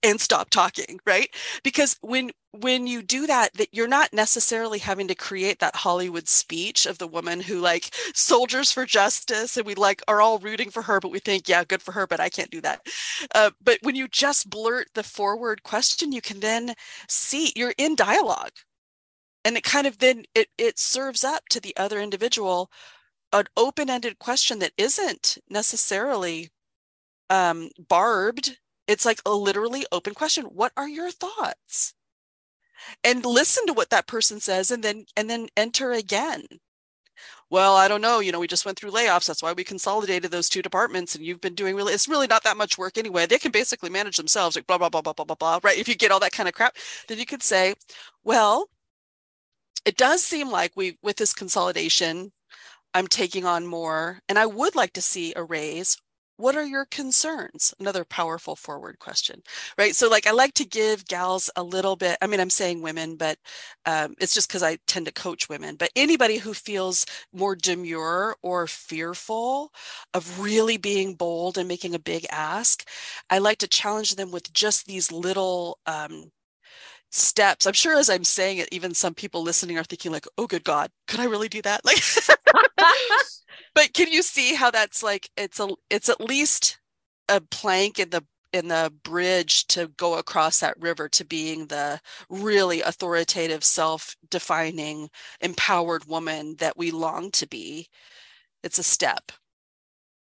and 0.04 0.20
stop 0.20 0.50
talking 0.50 1.00
right? 1.06 1.30
Because 1.64 1.98
when 2.02 2.32
when 2.52 2.86
you 2.86 3.02
do 3.02 3.28
that 3.28 3.54
that 3.54 3.70
you're 3.72 3.88
not 3.88 4.12
necessarily 4.14 4.78
having 4.78 5.08
to 5.08 5.16
create 5.16 5.60
that 5.60 5.76
hollywood 5.76 6.28
speech 6.28 6.86
of 6.86 6.98
the 6.98 7.08
woman 7.08 7.40
who 7.40 7.60
like 7.60 7.90
soldiers 8.14 8.74
for 8.74 8.86
justice 8.86 9.56
and 9.56 9.66
we 9.66 9.74
like 9.74 10.02
are 10.10 10.22
all 10.22 10.38
rooting 10.40 10.70
for 10.70 10.82
her 10.82 11.00
but 11.00 11.12
we 11.12 11.20
think 11.20 11.48
yeah 11.48 11.64
good 11.64 11.82
for 11.82 11.94
her 11.94 12.06
but 12.06 12.20
i 12.20 12.30
can't 12.30 12.52
do 12.52 12.60
that. 12.62 12.82
Uh, 13.34 13.52
but 13.64 13.78
when 13.84 13.96
you 13.96 14.08
just 14.08 14.50
blurt 14.50 14.88
the 14.96 15.04
forward 15.04 15.64
question 15.64 16.12
you 16.12 16.22
can 16.22 16.40
then 16.40 16.74
see 17.08 17.54
you're 17.56 17.74
in 17.78 17.96
dialogue. 17.96 18.52
And 19.44 19.58
it 19.58 19.64
kind 19.64 19.88
of 19.88 19.98
then 20.00 20.26
it 20.36 20.50
it 20.58 20.78
serves 20.80 21.24
up 21.24 21.48
to 21.50 21.60
the 21.60 21.76
other 21.78 22.00
individual 22.00 22.70
an 23.34 23.46
open-ended 23.58 24.20
question 24.20 24.60
that 24.60 24.74
isn't 24.78 25.38
necessarily 25.50 26.50
um, 27.30 27.70
barbed 27.88 28.58
it's 28.92 29.06
like 29.06 29.22
a 29.26 29.34
literally 29.34 29.86
open 29.92 30.14
question 30.14 30.46
what 30.46 30.72
are 30.78 30.90
your 30.90 31.12
thoughts? 31.12 31.94
And 33.04 33.26
listen 33.26 33.66
to 33.68 33.74
what 33.74 33.90
that 33.92 34.08
person 34.08 34.40
says 34.40 34.72
and 34.72 34.84
then 34.84 35.06
and 35.16 35.30
then 35.30 35.48
enter 35.56 35.92
again. 35.92 36.46
Well 37.50 37.76
i 37.76 37.88
don't 37.88 38.02
know 38.02 38.20
you 38.20 38.32
know 38.32 38.40
we 38.40 38.48
just 38.48 38.66
went 38.66 38.80
through 38.80 38.92
layoffs 38.92 39.28
that's 39.28 39.44
why 39.44 39.54
we 39.54 39.64
consolidated 39.64 40.32
those 40.32 40.50
two 40.50 40.62
departments 40.62 41.14
and 41.16 41.24
you've 41.24 41.42
been 41.42 41.54
doing 41.56 41.76
really 41.76 41.94
it's 41.94 42.08
really 42.08 42.28
not 42.28 42.44
that 42.44 42.58
much 42.58 42.78
work 42.78 42.98
anyway. 42.98 43.26
They 43.26 43.38
can 43.40 43.52
basically 43.52 43.90
manage 43.90 44.18
themselves 44.18 44.56
like 44.56 44.68
blah 44.68 44.78
blah 44.78 44.90
blah 44.90 45.02
blah 45.02 45.14
blah 45.14 45.26
blah 45.26 45.36
blah 45.36 45.60
right? 45.64 45.78
If 45.78 45.88
you 45.88 45.96
get 45.96 46.12
all 46.12 46.20
that 46.22 46.32
kind 46.32 46.50
of 46.50 46.56
crap 46.56 46.76
then 47.08 47.20
you 47.20 47.26
could 47.26 47.44
say 47.44 47.76
well 48.24 48.70
it 49.86 49.98
does 49.98 50.24
seem 50.24 50.50
like 50.50 50.72
we 50.76 50.98
with 51.02 51.18
this 51.18 51.34
consolidation 51.34 52.32
i'm 52.94 53.08
taking 53.08 53.46
on 53.46 53.66
more 53.66 54.20
and 54.30 54.38
i 54.38 54.46
would 54.46 54.76
like 54.76 54.94
to 54.94 55.02
see 55.02 55.34
a 55.36 55.44
raise 55.44 55.98
what 56.42 56.56
are 56.56 56.66
your 56.66 56.86
concerns? 56.86 57.74
Another 57.80 58.04
powerful 58.06 58.56
forward 58.56 59.00
question 59.00 59.42
right? 59.78 59.96
So 59.96 60.10
like 60.10 60.28
i 60.28 60.32
like 60.32 60.54
to 60.56 60.66
give 60.66 61.06
gals 61.08 61.50
a 61.56 61.64
little 61.64 61.96
bit 61.96 62.18
i 62.22 62.28
mean 62.28 62.40
i'm 62.40 62.50
saying 62.50 62.82
women 62.82 63.16
but 63.16 63.38
um, 63.86 64.16
it's 64.20 64.34
just 64.34 64.48
because 64.48 64.64
i 64.64 64.78
tend 64.88 65.06
to 65.06 65.12
coach 65.12 65.50
women 65.50 65.76
but 65.76 65.90
anybody 65.96 66.38
who 66.38 66.54
feels 66.54 67.06
more 67.34 67.56
demure 67.56 68.36
or 68.42 68.68
fearful 68.68 69.72
of 70.14 70.40
really 70.40 70.78
being 70.78 71.16
bold 71.16 71.58
and 71.58 71.68
making 71.68 71.96
a 71.96 72.00
big 72.00 72.26
ask 72.32 72.88
i 73.30 73.38
like 73.38 73.58
to 73.60 73.68
challenge 73.68 74.16
them 74.16 74.32
with 74.32 74.52
just 74.54 74.86
these 74.86 75.12
little 75.12 75.80
um, 75.86 76.32
steps. 77.12 77.68
I'm 77.68 77.74
sure 77.74 77.98
as 77.98 78.10
i'm 78.10 78.24
saying 78.24 78.58
it 78.60 78.70
even 78.72 78.94
some 78.94 79.14
people 79.14 79.44
listening 79.44 79.78
are 79.78 79.84
thinking 79.84 80.12
like 80.12 80.26
oh 80.38 80.48
good 80.48 80.64
god 80.64 80.90
could 81.08 81.20
i 81.20 81.26
really 81.26 81.50
do 81.50 81.62
that? 81.64 81.86
Like 81.86 81.98
but 83.76 83.94
can 83.94 84.12
you 84.12 84.22
see 84.24 84.56
how 84.56 84.72
that's 84.72 85.04
like 85.04 85.30
it's 85.38 85.60
a 85.60 85.70
it's 85.90 86.10
at 86.10 86.22
least 86.22 86.80
a 87.30 87.42
plank 87.42 88.00
in 88.00 88.10
the 88.10 88.24
in 88.54 88.68
the 88.68 88.94
bridge 89.04 89.66
to 89.68 89.88
go 89.98 90.18
across 90.18 90.60
that 90.60 90.80
river 90.80 91.08
to 91.10 91.24
being 91.26 91.68
the 91.68 92.00
really 92.30 92.82
authoritative 92.82 93.64
self-defining 93.64 95.10
empowered 95.42 96.06
woman 96.06 96.56
that 96.58 96.78
we 96.78 96.92
long 96.92 97.32
to 97.32 97.48
be 97.48 97.88
it's 98.64 98.80
a 98.80 98.84
step 98.84 99.32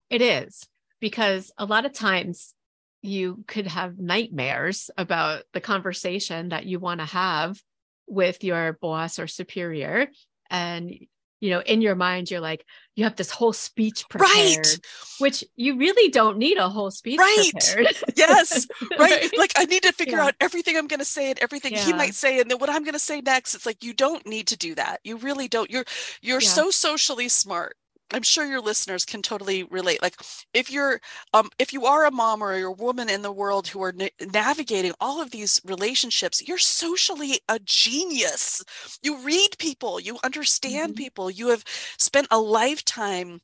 It 0.10 0.22
is 0.22 0.64
because 1.00 1.52
a 1.58 1.66
lot 1.66 1.86
of 1.86 1.94
times 1.94 2.54
you 3.02 3.44
could 3.48 3.68
have 3.68 4.00
nightmares 4.00 4.90
about 4.98 5.44
the 5.54 5.62
conversation 5.62 6.50
that 6.50 6.66
you 6.66 6.80
want 6.80 7.00
to 7.00 7.06
have 7.06 7.62
with 8.08 8.44
your 8.44 8.74
boss 8.74 9.20
or 9.20 9.28
superior. 9.28 10.08
And, 10.50 10.96
you 11.40 11.50
know, 11.52 11.62
in 11.62 11.82
your 11.82 11.96
mind, 11.96 12.32
you're 12.32 12.40
like, 12.40 12.66
you 12.96 13.04
have 13.04 13.16
this 13.16 13.30
whole 13.32 13.54
speech 13.54 14.10
prepared, 14.10 14.32
Right. 14.34 14.80
which 15.18 15.44
you 15.56 15.78
really 15.78 16.10
don't 16.10 16.38
need 16.38 16.58
a 16.58 16.70
whole 16.70 16.90
speech 16.92 17.20
Right. 17.20 17.52
prepared. 17.52 17.88
yes 18.16 18.68
right 18.98 19.32
like 19.36 19.52
i 19.56 19.66
need 19.66 19.84
to 19.84 19.92
figure 19.94 20.18
Yeah. 20.18 20.26
out 20.26 20.34
everything 20.40 20.78
i'm 20.78 20.88
going 20.88 21.00
to 21.00 21.06
say 21.06 21.30
and 21.30 21.40
everything 21.40 21.76
he 21.76 21.94
might 21.94 22.16
say 22.16 22.40
and 22.40 22.50
then 22.50 22.58
what 22.58 22.70
i'm 22.70 22.84
going 22.84 22.94
to 22.94 23.00
say 23.00 23.22
next 23.22 23.56
it's 23.56 23.66
like 23.66 23.84
you 23.84 23.94
don't 23.94 24.26
need 24.26 24.48
to 24.48 24.58
do 24.58 24.74
that 24.76 25.00
you 25.04 25.18
really 25.18 25.48
don't 25.48 25.70
you're 25.70 25.86
you're 26.22 26.42
Yeah. 26.42 26.48
so 26.48 26.72
socially 26.72 27.30
smart 27.30 27.76
i'm 28.14 28.22
sure 28.24 28.46
your 28.46 28.62
listeners 28.62 29.06
can 29.06 29.22
totally 29.22 29.64
relate 29.64 30.02
like 30.02 30.16
if 30.54 30.72
you're 30.72 31.00
um 31.34 31.50
if 31.60 31.74
you 31.74 31.86
are 31.86 32.06
a 32.06 32.12
mom 32.12 32.42
or 32.42 32.56
you're 32.58 32.70
a 32.70 32.72
woman 32.72 33.10
in 33.10 33.22
the 33.22 33.32
world 33.32 33.68
who 33.68 33.82
are 33.84 33.92
na- 33.94 34.08
navigating 34.32 34.94
all 35.00 35.22
of 35.22 35.32
these 35.32 35.62
relationships 35.66 36.48
you're 36.48 36.58
socially 36.58 37.40
a 37.50 37.60
genius 37.60 38.64
you 39.04 39.18
read 39.24 39.50
people 39.60 40.00
you 40.00 40.18
understand 40.24 40.96
Mhm. 40.96 40.96
people 40.96 41.30
you 41.30 41.48
have 41.50 41.64
spent 41.98 42.28
a 42.32 42.40
lifetime 42.40 43.42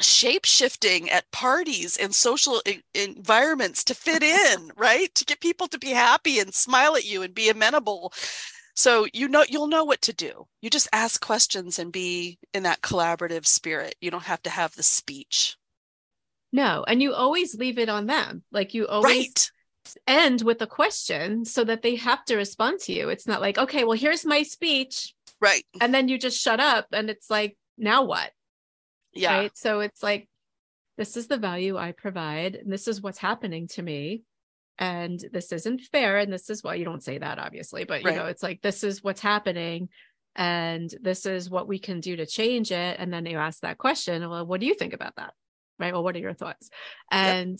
shape 0.00 0.44
shifting 0.44 1.08
at 1.10 1.30
parties 1.32 1.96
and 1.96 2.14
social 2.14 2.60
en- 2.66 2.82
environments 2.94 3.82
to 3.82 3.94
fit 3.94 4.22
in, 4.22 4.70
right? 4.76 5.14
To 5.14 5.24
get 5.24 5.40
people 5.40 5.68
to 5.68 5.78
be 5.78 5.90
happy 5.90 6.38
and 6.38 6.52
smile 6.54 6.96
at 6.96 7.06
you 7.06 7.22
and 7.22 7.34
be 7.34 7.48
amenable. 7.48 8.12
So 8.76 9.06
you 9.12 9.28
know 9.28 9.44
you'll 9.48 9.68
know 9.68 9.84
what 9.84 10.02
to 10.02 10.12
do. 10.12 10.46
You 10.62 10.70
just 10.70 10.88
ask 10.92 11.20
questions 11.20 11.78
and 11.78 11.90
be 11.92 12.38
in 12.52 12.62
that 12.64 12.82
collaborative 12.82 13.46
spirit. 13.46 13.94
You 14.00 14.10
don't 14.10 14.24
have 14.24 14.42
to 14.42 14.50
have 14.50 14.74
the 14.76 14.82
speech. 14.82 15.56
no. 16.52 16.84
And 16.86 17.02
you 17.02 17.12
always 17.14 17.54
leave 17.54 17.78
it 17.78 17.88
on 17.88 18.06
them. 18.06 18.42
Like 18.52 18.74
you 18.74 18.86
always 18.86 19.16
Right. 19.28 19.50
end 20.06 20.42
with 20.42 20.60
a 20.62 20.66
question 20.66 21.44
so 21.44 21.64
that 21.64 21.82
they 21.82 21.96
have 21.96 22.24
to 22.26 22.36
respond 22.36 22.80
to 22.80 22.92
you. 22.92 23.08
It's 23.08 23.26
not 23.26 23.40
like, 23.40 23.58
okay, 23.58 23.84
well, 23.84 23.96
here's 23.98 24.24
my 24.24 24.42
speech. 24.42 25.14
Right. 25.40 25.64
And 25.80 25.92
then 25.94 26.08
you 26.08 26.18
just 26.18 26.40
shut 26.40 26.60
up. 26.60 26.86
And 26.92 27.08
it's 27.10 27.30
like, 27.30 27.56
now 27.78 28.04
what? 28.04 28.30
Yeah. 29.14 29.32
right 29.38 29.56
so 29.56 29.80
it's 29.80 30.02
like 30.02 30.28
this 30.98 31.16
is 31.16 31.26
the 31.26 31.38
value 31.38 31.78
i 31.78 31.92
provide 31.92 32.54
and 32.54 32.70
this 32.70 32.86
is 32.86 33.00
what's 33.00 33.16
happening 33.16 33.66
to 33.68 33.82
me 33.82 34.24
and 34.78 35.24
this 35.32 35.52
isn't 35.52 35.80
fair 35.92 36.18
and 36.18 36.32
this 36.32 36.50
is 36.50 36.62
why 36.62 36.74
you 36.74 36.84
don't 36.84 37.02
say 37.02 37.18
that 37.18 37.38
obviously 37.38 37.84
but 37.84 38.00
you 38.02 38.06
Right. 38.08 38.16
know 38.16 38.26
it's 38.26 38.42
like 38.42 38.60
this 38.62 38.84
is 38.84 39.02
what's 39.02 39.20
happening 39.20 39.88
and 40.34 40.92
this 41.00 41.24
is 41.24 41.48
what 41.48 41.66
we 41.66 41.78
can 41.78 42.00
do 42.00 42.16
to 42.16 42.26
change 42.26 42.70
it 42.70 42.96
and 42.98 43.12
then 43.12 43.24
you 43.26 43.38
ask 43.38 43.60
that 43.60 43.78
question 43.78 44.28
well 44.28 44.46
what 44.46 44.60
do 44.60 44.66
you 44.66 44.74
think 44.74 44.92
about 44.92 45.16
that 45.16 45.32
right 45.78 45.92
well 45.92 46.04
what 46.04 46.14
are 46.14 46.20
your 46.20 46.34
thoughts 46.34 46.68
and 47.10 47.58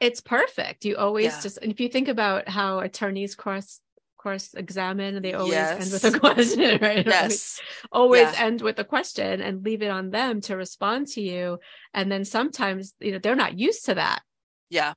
it's 0.00 0.20
perfect 0.20 0.84
you 0.84 0.96
always 0.96 1.34
Yeah. 1.34 1.40
just 1.40 1.58
and 1.58 1.70
if 1.70 1.80
you 1.80 1.88
think 1.88 2.08
about 2.08 2.48
how 2.48 2.80
attorneys 2.80 3.34
cross 3.34 3.80
course 4.18 4.54
examine 4.54 5.22
they 5.22 5.34
always 5.34 5.52
Yes. 5.52 5.80
end 5.80 5.92
with 5.92 6.04
a 6.14 6.18
question 6.20 6.78
right 6.80 7.06
Yes. 7.06 7.60
always 7.92 8.32
Yeah. 8.32 8.46
end 8.46 8.60
with 8.60 8.78
a 8.78 8.84
question 8.84 9.40
and 9.40 9.64
leave 9.64 9.82
it 9.82 9.88
on 9.90 10.10
them 10.10 10.40
to 10.42 10.56
respond 10.56 11.06
to 11.08 11.20
you 11.20 11.58
and 11.94 12.10
then 12.10 12.24
sometimes 12.24 12.94
you 12.98 13.12
know 13.12 13.18
they're 13.18 13.36
not 13.36 13.58
used 13.58 13.84
to 13.84 13.94
that 13.94 14.22
Yeah. 14.68 14.94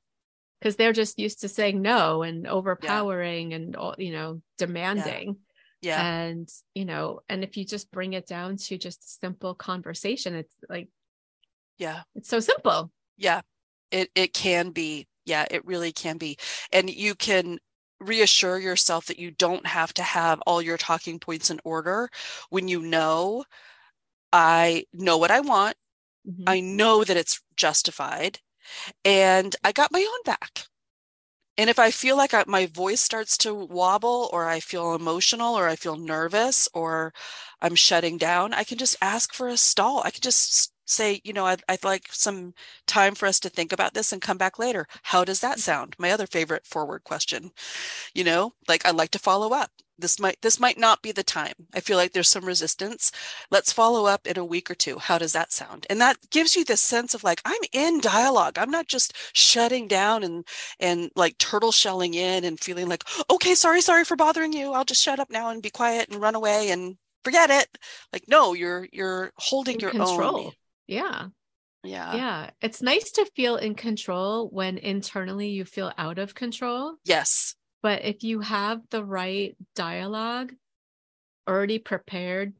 Because 0.60 0.76
they're 0.76 0.92
just 0.92 1.18
used 1.18 1.40
to 1.40 1.48
saying 1.48 1.80
no 1.82 2.22
and 2.22 2.46
overpowering 2.46 3.54
and 3.54 3.76
all 3.76 3.94
you 3.98 4.12
know 4.12 4.42
demanding 4.58 5.36
Yeah. 5.80 6.02
and 6.04 6.48
you 6.74 6.84
know 6.84 7.20
and 7.28 7.42
if 7.42 7.56
you 7.56 7.64
just 7.64 7.90
bring 7.90 8.12
it 8.12 8.26
down 8.26 8.56
to 8.56 8.78
just 8.78 9.02
a 9.04 9.08
simple 9.08 9.54
conversation 9.54 10.34
it's 10.34 10.54
like 10.68 10.88
Yeah. 11.78 12.02
it's 12.14 12.28
so 12.28 12.40
simple 12.40 12.92
Yeah. 13.16 13.40
It 13.90 14.10
it 14.14 14.32
can 14.32 14.70
be. 14.70 15.06
Yeah, 15.26 15.46
it 15.50 15.64
really 15.66 15.92
can 15.92 16.16
be. 16.16 16.38
And 16.72 16.88
you 16.88 17.14
can 17.14 17.58
reassure 18.00 18.58
yourself 18.58 19.06
that 19.06 19.18
you 19.18 19.30
don't 19.30 19.66
have 19.66 19.92
to 19.94 20.02
have 20.02 20.40
all 20.46 20.62
your 20.62 20.78
talking 20.78 21.18
points 21.18 21.50
in 21.50 21.60
order 21.64 22.08
when 22.50 22.68
you 22.68 22.80
know 22.82 23.44
I 24.32 24.84
know 24.92 25.18
what 25.18 25.30
I 25.30 25.40
want. 25.40 25.76
Mhm. 26.28 26.44
I 26.46 26.60
know 26.60 27.04
that 27.04 27.16
it's 27.16 27.42
justified 27.56 28.40
and 29.04 29.54
I 29.64 29.72
got 29.72 29.92
my 29.92 30.00
own 30.00 30.22
back. 30.24 30.66
And 31.58 31.68
if 31.68 31.78
I 31.78 31.90
feel 31.90 32.16
like 32.16 32.32
I, 32.32 32.44
my 32.46 32.66
voice 32.66 33.00
starts 33.00 33.36
to 33.38 33.52
wobble 33.54 34.30
or 34.32 34.48
I 34.48 34.60
feel 34.60 34.94
emotional 34.94 35.58
or 35.58 35.68
I 35.68 35.76
feel 35.76 35.96
nervous 35.96 36.68
or 36.72 37.12
I'm 37.60 37.74
shutting 37.74 38.16
down, 38.16 38.54
I 38.54 38.64
can 38.64 38.78
just 38.78 38.96
ask 39.02 39.34
for 39.34 39.48
a 39.48 39.58
stall. 39.58 40.02
I 40.04 40.10
can 40.10 40.22
just 40.22 40.72
say, 40.86 41.20
you 41.22 41.32
know, 41.32 41.46
I'd, 41.46 41.62
I'd 41.68 41.84
like 41.84 42.08
some 42.12 42.54
time 42.86 43.14
for 43.14 43.26
us 43.26 43.38
to 43.40 43.48
think 43.48 43.72
about 43.72 43.94
this 43.94 44.12
and 44.12 44.22
come 44.22 44.38
back 44.38 44.58
later. 44.58 44.86
How 45.02 45.24
does 45.24 45.40
that 45.40 45.52
mm-hmm. 45.52 45.60
sound? 45.60 45.96
My 45.98 46.10
other 46.10 46.26
favorite 46.26 46.66
forward 46.66 47.04
question, 47.04 47.50
you 48.14 48.24
know, 48.24 48.52
like 48.68 48.86
I'd 48.86 48.96
like 48.96 49.10
to 49.10 49.18
follow 49.18 49.52
up. 49.52 49.70
This 50.00 50.18
might 50.18 50.40
this 50.42 50.58
might 50.60 50.78
not 50.78 51.02
be 51.02 51.12
the 51.12 51.22
time. 51.22 51.54
I 51.74 51.80
feel 51.80 51.96
like 51.96 52.12
there's 52.12 52.28
some 52.28 52.44
resistance. 52.44 53.12
Let's 53.50 53.72
follow 53.72 54.06
up 54.06 54.26
in 54.26 54.38
a 54.38 54.44
week 54.44 54.70
or 54.70 54.74
two. 54.74 54.98
How 54.98 55.18
does 55.18 55.32
that 55.34 55.52
sound? 55.52 55.86
And 55.90 56.00
that 56.00 56.16
gives 56.30 56.56
you 56.56 56.64
this 56.64 56.80
sense 56.80 57.14
of 57.14 57.24
like 57.24 57.40
I'm 57.44 57.60
in 57.72 58.00
dialogue. 58.00 58.58
I'm 58.58 58.70
not 58.70 58.88
just 58.88 59.14
shutting 59.36 59.88
down 59.88 60.22
and 60.22 60.46
and 60.78 61.10
like 61.16 61.38
turtle 61.38 61.72
shelling 61.72 62.14
in 62.14 62.44
and 62.44 62.58
feeling 62.60 62.88
like, 62.88 63.04
okay, 63.30 63.54
sorry, 63.54 63.80
sorry 63.80 64.04
for 64.04 64.16
bothering 64.16 64.52
you. 64.52 64.72
I'll 64.72 64.84
just 64.84 65.02
shut 65.02 65.20
up 65.20 65.30
now 65.30 65.50
and 65.50 65.62
be 65.62 65.70
quiet 65.70 66.08
and 66.10 66.20
run 66.20 66.34
away 66.34 66.70
and 66.70 66.96
forget 67.24 67.50
it. 67.50 67.68
Like, 68.12 68.24
no, 68.28 68.52
you're 68.54 68.88
you're 68.92 69.32
holding 69.36 69.76
In 69.76 69.80
your 69.80 69.90
control 69.90 70.46
own. 70.46 70.52
yeah 70.86 71.28
Yeah. 71.82 72.14
yeah 72.14 72.50
it's 72.60 72.82
nice 72.82 73.12
to 73.12 73.30
feel 73.36 73.56
in 73.56 73.74
control 73.74 74.48
when 74.50 74.78
internally 74.78 75.48
you 75.50 75.64
feel 75.64 75.92
out 75.98 76.18
of 76.18 76.34
control 76.34 76.96
Yes. 77.04 77.54
But 77.82 78.04
if 78.04 78.22
you 78.22 78.40
have 78.40 78.80
the 78.90 79.04
right 79.04 79.56
dialogue 79.74 80.52
already 81.48 81.78
prepared 81.78 82.54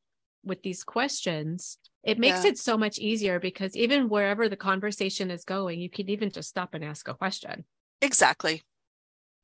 with 0.44 0.62
these 0.62 0.84
questions 0.84 1.78
it 2.02 2.18
makes 2.18 2.44
Yeah. 2.44 2.50
it 2.50 2.58
so 2.58 2.78
much 2.78 2.98
easier 2.98 3.38
because 3.38 3.76
even 3.76 4.08
wherever 4.08 4.48
the 4.48 4.56
conversation 4.56 5.30
is 5.30 5.44
going 5.44 5.80
you 5.80 5.90
can 5.90 6.08
even 6.08 6.30
just 6.30 6.48
stop 6.48 6.74
and 6.74 6.84
ask 6.84 7.06
a 7.08 7.14
question 7.14 7.64
Exactly. 8.00 8.62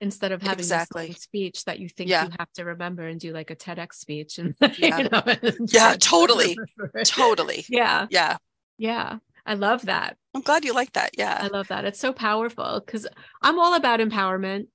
instead 0.01 0.33
of 0.33 0.41
having 0.41 0.59
Exactly. 0.61 1.13
speech 1.13 1.65
that 1.67 1.79
you 1.79 1.89
think 1.89 2.09
Yeah. 2.11 2.25
you 2.25 2.31
have 2.39 2.51
to 2.55 2.65
remember 2.65 3.07
and 3.07 3.21
do 3.21 3.33
like 3.33 3.51
a 3.51 3.57
TEDx 3.57 3.95
speech 3.95 4.39
and 4.39 4.55
Yeah. 4.79 4.99
you 4.99 5.09
know, 5.11 5.23
and 5.27 5.71
Yeah, 5.73 5.97
totally. 6.01 6.57
Totally. 7.05 7.67
yeah 7.69 8.07
Yeah. 8.11 8.39
yeah 8.79 9.19
I 9.45 9.55
love 9.55 9.87
that 9.87 10.17
I'm 10.35 10.41
glad 10.41 10.65
you 10.65 10.75
like 10.75 10.93
that. 10.95 11.11
Yeah, 11.17 11.39
I 11.41 11.47
love 11.49 11.69
that 11.69 11.85
it's 11.85 12.01
so 12.01 12.13
powerful 12.13 12.83
because 12.85 13.07
I'm 13.43 13.59
all 13.59 13.75
about 13.75 14.01
empowerment 14.01 14.67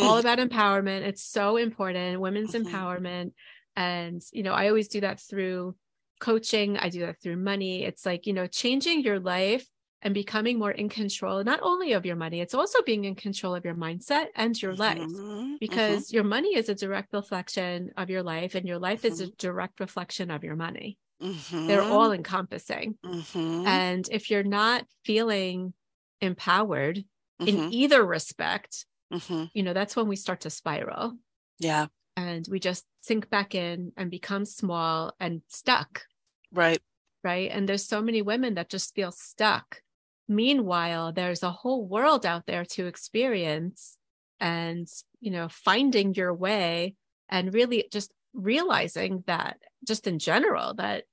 all 0.00 0.18
Mm. 0.18 0.20
about 0.20 0.38
empowerment. 0.38 1.02
It's 1.02 1.22
so 1.24 1.56
important 1.56 2.20
women's 2.20 2.52
Mhm. 2.52 2.62
empowerment. 2.64 3.32
And 3.76 4.22
you 4.32 4.42
know 4.42 4.52
I 4.52 4.68
always 4.68 4.88
do 4.88 5.00
that 5.02 5.20
through 5.20 5.76
coaching. 6.20 6.78
I 6.78 6.88
do 6.88 7.00
that 7.00 7.20
through 7.20 7.36
money. 7.36 7.84
It's 7.84 8.06
like 8.06 8.26
you 8.26 8.32
know 8.32 8.46
changing 8.46 9.02
your 9.02 9.20
life 9.20 9.68
and 10.02 10.14
becoming 10.14 10.58
more 10.58 10.70
in 10.70 10.88
control 10.88 11.42
not 11.44 11.60
only 11.62 11.92
of 11.92 12.04
your 12.06 12.16
money 12.16 12.40
it's 12.40 12.54
also 12.54 12.82
being 12.82 13.04
in 13.04 13.14
control 13.14 13.54
of 13.54 13.64
your 13.64 13.74
mindset 13.74 14.28
and 14.34 14.60
your 14.60 14.76
life 14.76 15.08
Mhm. 15.08 15.58
because 15.58 16.12
your 16.12 16.22
money 16.24 16.54
is 16.54 16.68
a 16.68 16.74
direct 16.74 17.12
reflection 17.14 17.90
of 17.96 18.10
your 18.10 18.22
life 18.22 18.54
and 18.54 18.66
your 18.68 18.78
life 18.78 19.04
is 19.06 19.20
a 19.20 19.26
Mhm. 19.26 19.36
direct 19.38 19.80
reflection 19.80 20.30
of 20.30 20.44
your 20.44 20.54
money. 20.56 20.98
They're 21.66 21.84
all 21.86 22.12
encompassing. 22.12 22.98
And 23.64 24.08
if 24.10 24.30
you're 24.30 24.42
not 24.44 24.86
feeling 25.04 25.74
empowered 26.20 27.04
in 27.44 27.64
either 27.68 28.04
respect 28.04 28.86
Mhm. 29.12 29.50
you 29.54 29.62
know 29.62 29.72
that's 29.72 29.94
when 29.96 30.08
we 30.08 30.16
start 30.16 30.40
to 30.42 30.50
spiral. 30.50 31.16
Yeah. 31.58 31.86
and 32.16 32.46
we 32.50 32.58
just 32.58 32.84
sink 33.02 33.28
back 33.30 33.54
in 33.54 33.92
and 33.96 34.10
become 34.10 34.44
small 34.46 35.14
and 35.20 35.42
stuck. 35.48 36.06
Right. 36.52 36.80
right? 37.22 37.50
And 37.50 37.68
there's 37.68 37.84
so 37.86 38.00
many 38.02 38.22
women 38.22 38.54
that 38.54 38.70
just 38.70 38.94
feel 38.94 39.12
stuck. 39.12 39.82
Meanwhile 40.28 41.12
there's 41.12 41.42
a 41.42 41.50
whole 41.50 41.86
world 41.86 42.24
out 42.26 42.46
there 42.46 42.64
to 42.64 42.86
experience 42.86 43.98
and 44.40 44.86
you 45.20 45.30
know 45.30 45.48
finding 45.48 46.14
your 46.14 46.32
way 46.34 46.94
and 47.28 47.52
really 47.54 47.86
just 47.92 48.12
realizing 48.34 49.22
that 49.26 49.58
just 49.86 50.06
in 50.06 50.18
general 50.18 50.74
that 50.74 51.04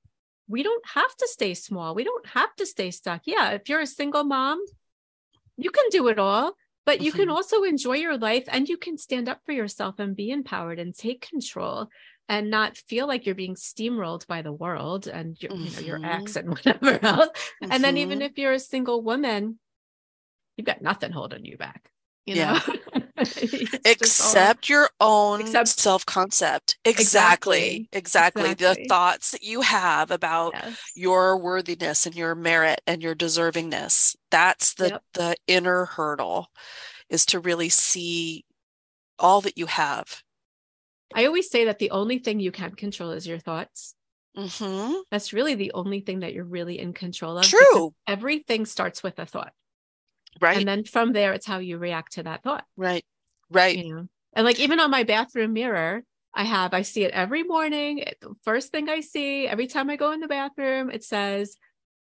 we 0.47 0.61
don't 0.63 0.85
have 0.87 1.15
to 1.17 1.27
stay 1.27 1.53
small. 1.53 1.95
We 1.95 2.03
don't 2.03 2.27
have 2.27 2.53
to 2.57 2.65
stay 2.65 2.91
stuck. 2.91 3.21
Yeah 3.25 3.51
if 3.51 3.69
you're 3.69 3.81
a 3.81 3.87
single 3.87 4.23
mom 4.23 4.59
you 5.57 5.69
can 5.71 5.85
do 5.91 6.07
it 6.07 6.17
all 6.19 6.53
but 6.85 7.01
you 7.01 7.11
can 7.11 7.27
Mhm. 7.29 7.33
also 7.33 7.63
enjoy 7.63 7.97
your 7.97 8.17
life 8.17 8.43
and 8.47 8.67
you 8.67 8.77
can 8.77 8.97
stand 8.97 9.29
up 9.29 9.39
for 9.45 9.51
yourself 9.53 9.99
and 9.99 10.15
be 10.15 10.29
empowered 10.31 10.79
and 10.79 10.93
take 10.95 11.27
control 11.29 11.87
and 12.29 12.49
not 12.49 12.77
feel 12.77 13.07
like 13.07 13.25
you're 13.25 13.35
being 13.35 13.55
steamrolled 13.55 14.25
by 14.27 14.41
the 14.41 14.51
world 14.51 15.07
and 15.07 15.41
your, 15.41 15.53
you 15.55 15.69
know 15.71 15.79
your 15.79 15.99
Mhm. 15.99 16.05
ex 16.21 16.35
and 16.35 16.49
whatever 16.53 16.99
else 17.03 17.29
and 17.61 17.83
then 17.83 17.97
even 17.97 18.19
Mhm. 18.19 18.25
if 18.25 18.37
you're 18.37 18.53
a 18.53 18.59
single 18.59 19.01
woman 19.01 19.59
you've 20.57 20.65
got 20.67 20.81
nothing 20.81 21.11
holding 21.11 21.43
you 21.45 21.57
back 21.57 21.91
you 22.25 22.35
Yeah. 22.35 22.59
know 22.65 22.73
just 23.23 23.81
all- 23.83 23.91
Accept 23.91 24.69
your 24.69 24.89
own 24.99 25.41
Accept- 25.41 25.67
self 25.67 26.05
concept. 26.05 26.77
Exactly. 26.85 27.57
Exactly. 27.63 27.89
Exactly. 27.91 28.49
Exactly. 28.51 28.83
The 28.83 28.87
thoughts 28.89 29.31
that 29.31 29.43
you 29.43 29.61
have 29.61 30.09
about 30.11 30.53
Yes. 30.53 30.77
your 30.95 31.37
worthiness 31.37 32.05
and 32.05 32.15
your 32.15 32.33
merit 32.35 32.81
and 32.87 33.03
your 33.03 33.13
deservingness. 33.15 34.15
That's 34.33 34.73
the 34.73 34.89
Yep. 34.89 35.03
the 35.13 35.35
inner 35.45 35.85
hurdle 35.85 36.47
is 37.07 37.23
to 37.27 37.39
really 37.39 37.69
see 37.69 38.45
all 39.19 39.41
that 39.41 39.59
you 39.59 39.67
have. 39.67 40.23
i 41.13 41.25
always 41.25 41.51
say 41.51 41.65
that 41.65 41.77
the 41.77 41.91
only 41.91 42.17
thing 42.17 42.39
you 42.39 42.51
can't 42.51 42.75
control 42.75 43.11
is 43.11 43.27
your 43.27 43.37
thoughts 43.37 43.93
hmm 44.35 44.93
that's 45.11 45.33
really 45.33 45.53
the 45.53 45.71
only 45.73 45.99
thing 46.01 46.21
that 46.21 46.33
you're 46.33 46.43
really 46.43 46.79
in 46.79 46.93
control 46.93 47.37
of 47.37 47.45
True. 47.45 47.93
everything 48.07 48.65
starts 48.65 49.03
with 49.03 49.19
a 49.19 49.25
thought 49.27 49.53
Right. 50.41 50.57
and 50.57 50.67
then 50.67 50.83
from 50.83 51.13
there 51.13 51.33
it's 51.33 51.45
how 51.45 51.59
you 51.59 51.77
react 51.77 52.13
to 52.13 52.23
that 52.23 52.41
thought 52.41 52.65
right. 52.75 53.05
Right. 53.51 53.77
you 53.77 53.93
know 53.93 54.07
and 54.35 54.45
like 54.45 54.59
even 54.59 54.79
on 54.79 54.89
my 54.89 55.03
bathroom 55.03 55.53
mirror 55.53 56.01
i 56.33 56.43
have 56.43 56.73
i 56.73 56.81
see 56.81 57.03
it 57.03 57.11
every 57.11 57.43
morning 57.43 58.03
the 58.21 58.33
first 58.43 58.71
thing 58.71 58.89
i 58.89 58.99
see 58.99 59.47
every 59.47 59.67
time 59.67 59.91
i 59.91 59.95
go 59.95 60.11
in 60.11 60.21
the 60.21 60.27
bathroom 60.27 60.89
it 60.89 61.03
says 61.03 61.55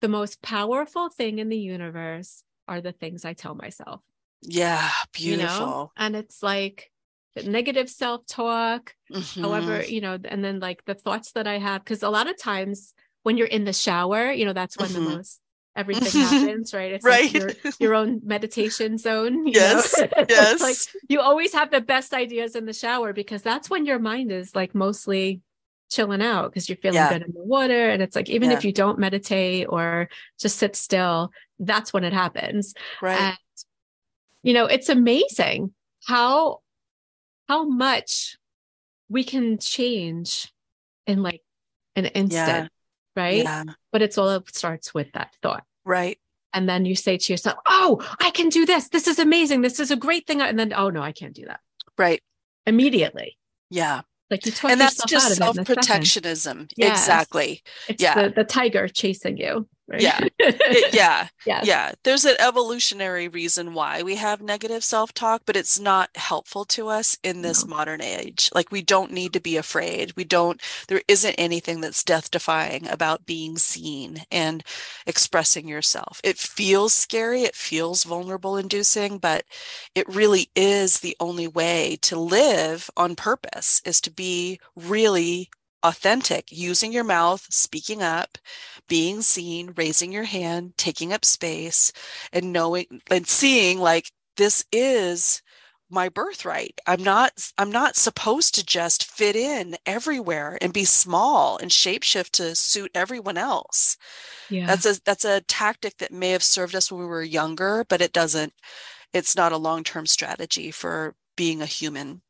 the 0.02 0.08
most 0.08 0.42
powerful 0.42 1.10
thing 1.10 1.40
in 1.40 1.50
the 1.50 1.58
universe 1.58 2.44
are 2.68 2.82
the 2.82 2.92
things 2.92 3.26
i 3.26 3.34
tell 3.34 3.56
myself 3.56 4.02
Yeah. 4.42 4.90
you 5.18 5.38
know 5.38 5.46
Beautiful. 5.48 5.92
and 5.98 6.16
it's 6.16 6.44
like 6.44 6.92
the 7.36 7.44
negative 7.44 7.90
self-talk 7.90 8.94
Mhm. 9.12 9.42
however 9.42 9.84
you 9.84 10.02
know 10.02 10.18
and 10.26 10.44
then 10.44 10.60
like 10.60 10.84
the 10.86 10.96
thoughts 10.96 11.32
that 11.34 11.48
i 11.48 11.58
have 11.58 11.84
because 11.84 12.04
a 12.04 12.10
lot 12.10 12.30
of 12.30 12.38
times 12.38 12.94
when 13.24 13.38
you're 13.38 13.48
in 13.48 13.66
the 13.66 13.74
shower 13.74 14.32
you 14.32 14.46
know 14.46 14.54
that's 14.54 14.78
when 14.78 14.90
Mhm. 14.90 14.94
the 14.94 15.02
most 15.02 15.42
everything 15.76 16.12
happens 16.12 16.74
right 16.74 16.92
it's 16.94 17.06
Right. 17.06 17.32
like 17.32 17.34
your, 17.34 17.52
your 17.80 17.94
own 17.94 18.22
meditation 18.24 18.98
zone 18.98 19.46
Yes? 19.48 19.94
Yes. 20.30 20.60
like 20.62 20.78
you 21.08 21.20
always 21.22 21.54
have 21.54 21.70
the 21.72 21.82
best 21.82 22.14
ideas 22.14 22.56
in 22.56 22.66
the 22.66 22.74
shower 22.74 23.14
because 23.14 23.42
that's 23.44 23.70
when 23.70 23.86
your 23.86 24.00
mind 24.00 24.32
is 24.32 24.56
like 24.56 24.74
mostly 24.74 25.42
chilling 25.90 26.22
out 26.22 26.52
because 26.52 26.68
you're 26.70 26.78
feeling 26.78 26.96
Yeah. 26.96 27.14
good 27.14 27.22
in 27.24 27.34
the 27.34 27.40
water 27.44 27.90
and 27.90 28.02
it's 28.02 28.16
like 28.16 28.30
even 28.30 28.52
Yeah. 28.52 28.58
if 28.58 28.66
you 28.66 28.72
don't 28.74 29.00
meditate 29.00 29.68
or 29.70 30.10
just 30.40 30.58
sit 30.58 30.76
still 30.76 31.32
that's 31.60 31.92
when 31.94 32.04
it 32.04 32.14
happens 32.14 32.74
right. 33.02 33.20
and 33.20 33.38
you 34.44 34.54
know 34.54 34.66
it's 34.66 34.90
amazing 34.90 35.74
how 36.06 36.60
how 37.48 37.66
much 37.66 38.38
we 39.10 39.24
can 39.24 39.58
change 39.58 40.52
in 41.06 41.24
like 41.24 41.42
an 41.96 42.06
instant 42.08 42.70
right 43.16 43.44
Yeah. 43.44 43.64
but 43.92 44.02
it's 44.02 44.18
all 44.18 44.30
it 44.30 44.56
starts 44.56 44.94
with 44.94 45.12
that 45.14 45.34
thought 45.42 45.64
Right. 45.86 46.20
and 46.54 46.68
then 46.68 46.86
you 46.86 46.96
say 46.96 47.18
to 47.18 47.34
yourself 47.34 47.58
oh 47.66 48.06
i 48.20 48.30
can 48.32 48.50
do 48.50 48.66
this 48.66 48.90
this 48.90 49.08
is 49.08 49.20
amazing 49.20 49.62
this 49.62 49.80
is 49.80 49.90
a 49.90 49.96
great 49.96 50.28
thing 50.28 50.42
and 50.42 50.60
then 50.60 50.74
oh 50.74 50.90
no 50.90 51.02
i 51.02 51.12
can't 51.14 51.34
do 51.34 51.46
that 51.46 51.62
Right. 51.98 52.22
immediately 52.66 53.38
Yeah. 53.70 54.02
Like 54.30 54.46
you 54.46 54.52
talk 54.52 54.72
and 54.72 54.80
that's 54.82 55.04
just 55.06 55.42
out 55.42 55.50
of 55.50 55.58
it 55.58 55.70
in 55.70 55.78
a 55.80 55.84
second. 55.84 56.08
self-protectionism 56.08 56.68
Yes. 56.76 57.00
exactly 57.00 57.64
it's 57.88 58.02
yeah. 58.02 58.16
the, 58.28 58.30
the 58.30 58.44
tiger 58.44 58.88
chasing 58.88 59.38
you 59.38 59.68
Right? 59.88 60.02
Yeah. 60.02 60.20
It, 60.70 60.86
yeah. 60.92 61.30
Yes. 61.46 61.66
Yeah. 61.66 61.94
There's 62.04 62.26
an 62.26 62.36
evolutionary 62.40 63.28
reason 63.30 63.74
why 63.74 64.04
we 64.04 64.16
have 64.18 64.42
negative 64.42 64.84
self 64.84 65.14
talk, 65.14 65.44
but 65.46 65.56
it's 65.56 65.80
not 65.80 66.10
helpful 66.16 66.66
to 66.66 66.90
us 66.90 67.18
in 67.24 67.42
this 67.42 67.66
No. 67.66 67.70
modern 67.70 68.02
age. 68.02 68.50
Like, 68.54 68.72
we 68.72 68.82
don't 68.82 69.12
need 69.14 69.34
to 69.34 69.40
be 69.40 69.56
afraid. 69.58 70.14
We 70.18 70.26
don't, 70.26 70.62
there 70.90 71.02
isn't 71.08 71.36
anything 71.36 71.82
that's 71.82 72.04
death 72.04 72.30
defying 72.32 72.88
about 72.88 73.26
being 73.26 73.58
seen 73.58 74.24
and 74.32 74.64
expressing 75.06 75.68
yourself. 75.68 76.20
It 76.24 76.38
feels 76.38 76.94
scary, 76.94 77.44
it 77.44 77.56
feels 77.56 78.04
vulnerable 78.04 78.58
inducing, 78.58 79.18
but 79.20 79.46
it 79.96 80.08
really 80.08 80.50
is 80.56 81.00
the 81.00 81.16
only 81.20 81.48
way 81.48 81.98
to 82.04 82.20
live 82.20 82.90
on 82.98 83.16
purpose 83.16 83.82
is 83.86 84.02
to 84.02 84.12
be 84.12 84.60
really 84.76 85.50
authentic, 85.84 86.52
using 86.52 86.92
your 86.92 87.04
mouth, 87.04 87.46
speaking 87.50 88.02
up, 88.02 88.38
being 88.88 89.22
seen, 89.22 89.74
raising 89.76 90.12
your 90.12 90.24
hand, 90.24 90.74
taking 90.78 91.14
up 91.14 91.26
space, 91.26 91.92
and 92.32 92.52
knowing 92.54 93.02
and 93.10 93.28
seeing 93.28 93.80
like 93.80 94.12
this 94.38 94.66
is 94.72 95.42
my 95.90 96.10
birthright. 96.10 96.80
I'm 96.86 97.04
not 97.04 97.32
I'm 97.58 97.72
not 97.72 97.96
supposed 97.96 98.56
to 98.56 98.66
just 98.66 99.06
fit 99.06 99.36
in 99.36 99.78
everywhere 99.86 100.58
and 100.62 100.74
be 100.74 100.86
small 100.86 101.58
and 101.58 101.72
shapeshift 101.72 102.32
to 102.32 102.56
suit 102.56 102.92
everyone 102.94 103.38
else. 103.38 103.98
Yeah. 104.50 104.66
That's 104.68 104.86
a 104.86 105.02
that's 105.04 105.26
a 105.26 105.42
tactic 105.42 105.98
that 105.98 106.12
may 106.12 106.32
have 106.32 106.44
served 106.44 106.76
us 106.76 106.92
when 106.92 107.02
we 107.02 107.08
were 107.08 107.24
younger, 107.24 107.86
but 107.88 108.02
it 108.02 108.14
doesn't 108.14 108.54
it's 109.14 109.36
not 109.36 109.54
a 109.54 109.58
long-term 109.58 110.06
strategy 110.06 110.72
for 110.72 111.16
being 111.36 111.62
a 111.62 111.66
human. 111.66 112.22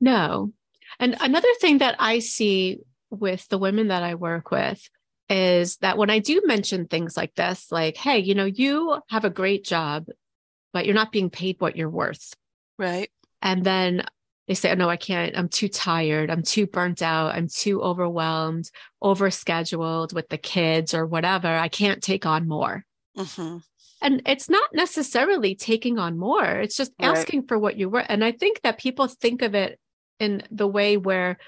No. 0.00 0.52
And 0.98 1.16
another 1.20 1.48
thing 1.60 1.78
that 1.78 1.96
I 1.98 2.20
see 2.20 2.78
with 3.10 3.46
the 3.48 3.58
women 3.58 3.88
that 3.88 4.02
I 4.02 4.14
work 4.14 4.50
with 4.50 4.88
is 5.28 5.76
that 5.78 5.98
when 5.98 6.10
I 6.10 6.18
do 6.18 6.42
mention 6.44 6.86
things 6.86 7.16
like 7.16 7.34
this, 7.34 7.70
like, 7.72 7.96
hey, 7.96 8.18
you 8.18 8.34
know, 8.34 8.44
you 8.44 9.00
have 9.10 9.24
a 9.24 9.30
great 9.30 9.64
job, 9.64 10.06
but 10.72 10.86
you're 10.86 10.94
not 10.94 11.12
being 11.12 11.30
paid 11.30 11.60
what 11.60 11.76
you're 11.76 11.90
worth. 11.90 12.34
Right. 12.78 13.10
And 13.42 13.64
then 13.64 14.04
they 14.46 14.54
say, 14.54 14.70
oh, 14.70 14.74
no, 14.74 14.88
I 14.88 14.96
can't. 14.96 15.36
I'm 15.36 15.48
too 15.48 15.68
tired. 15.68 16.30
I'm 16.30 16.42
too 16.42 16.66
burnt 16.66 17.02
out. 17.02 17.34
I'm 17.34 17.48
too 17.48 17.82
overwhelmed, 17.82 18.70
overscheduled 19.02 20.14
with 20.14 20.28
the 20.28 20.38
kids 20.38 20.94
or 20.94 21.06
whatever. 21.06 21.48
I 21.48 21.68
can't 21.68 22.02
take 22.02 22.26
on 22.26 22.46
more. 22.46 22.84
hmm 23.16 23.58
And 24.00 24.22
it's 24.26 24.48
not 24.48 24.72
necessarily 24.72 25.54
taking 25.56 25.98
on 25.98 26.18
more, 26.18 26.44
it's 26.44 26.76
just 26.76 26.92
Right. 27.00 27.16
asking 27.16 27.46
for 27.48 27.58
what 27.58 27.76
you 27.76 27.88
were. 27.88 28.00
And 28.00 28.24
I 28.24 28.32
think 28.32 28.60
that 28.62 28.78
people 28.78 29.08
think 29.08 29.42
of 29.42 29.54
it 29.54 29.80
in 30.20 30.42
the 30.50 30.68
way 30.68 30.96
where 30.96 31.38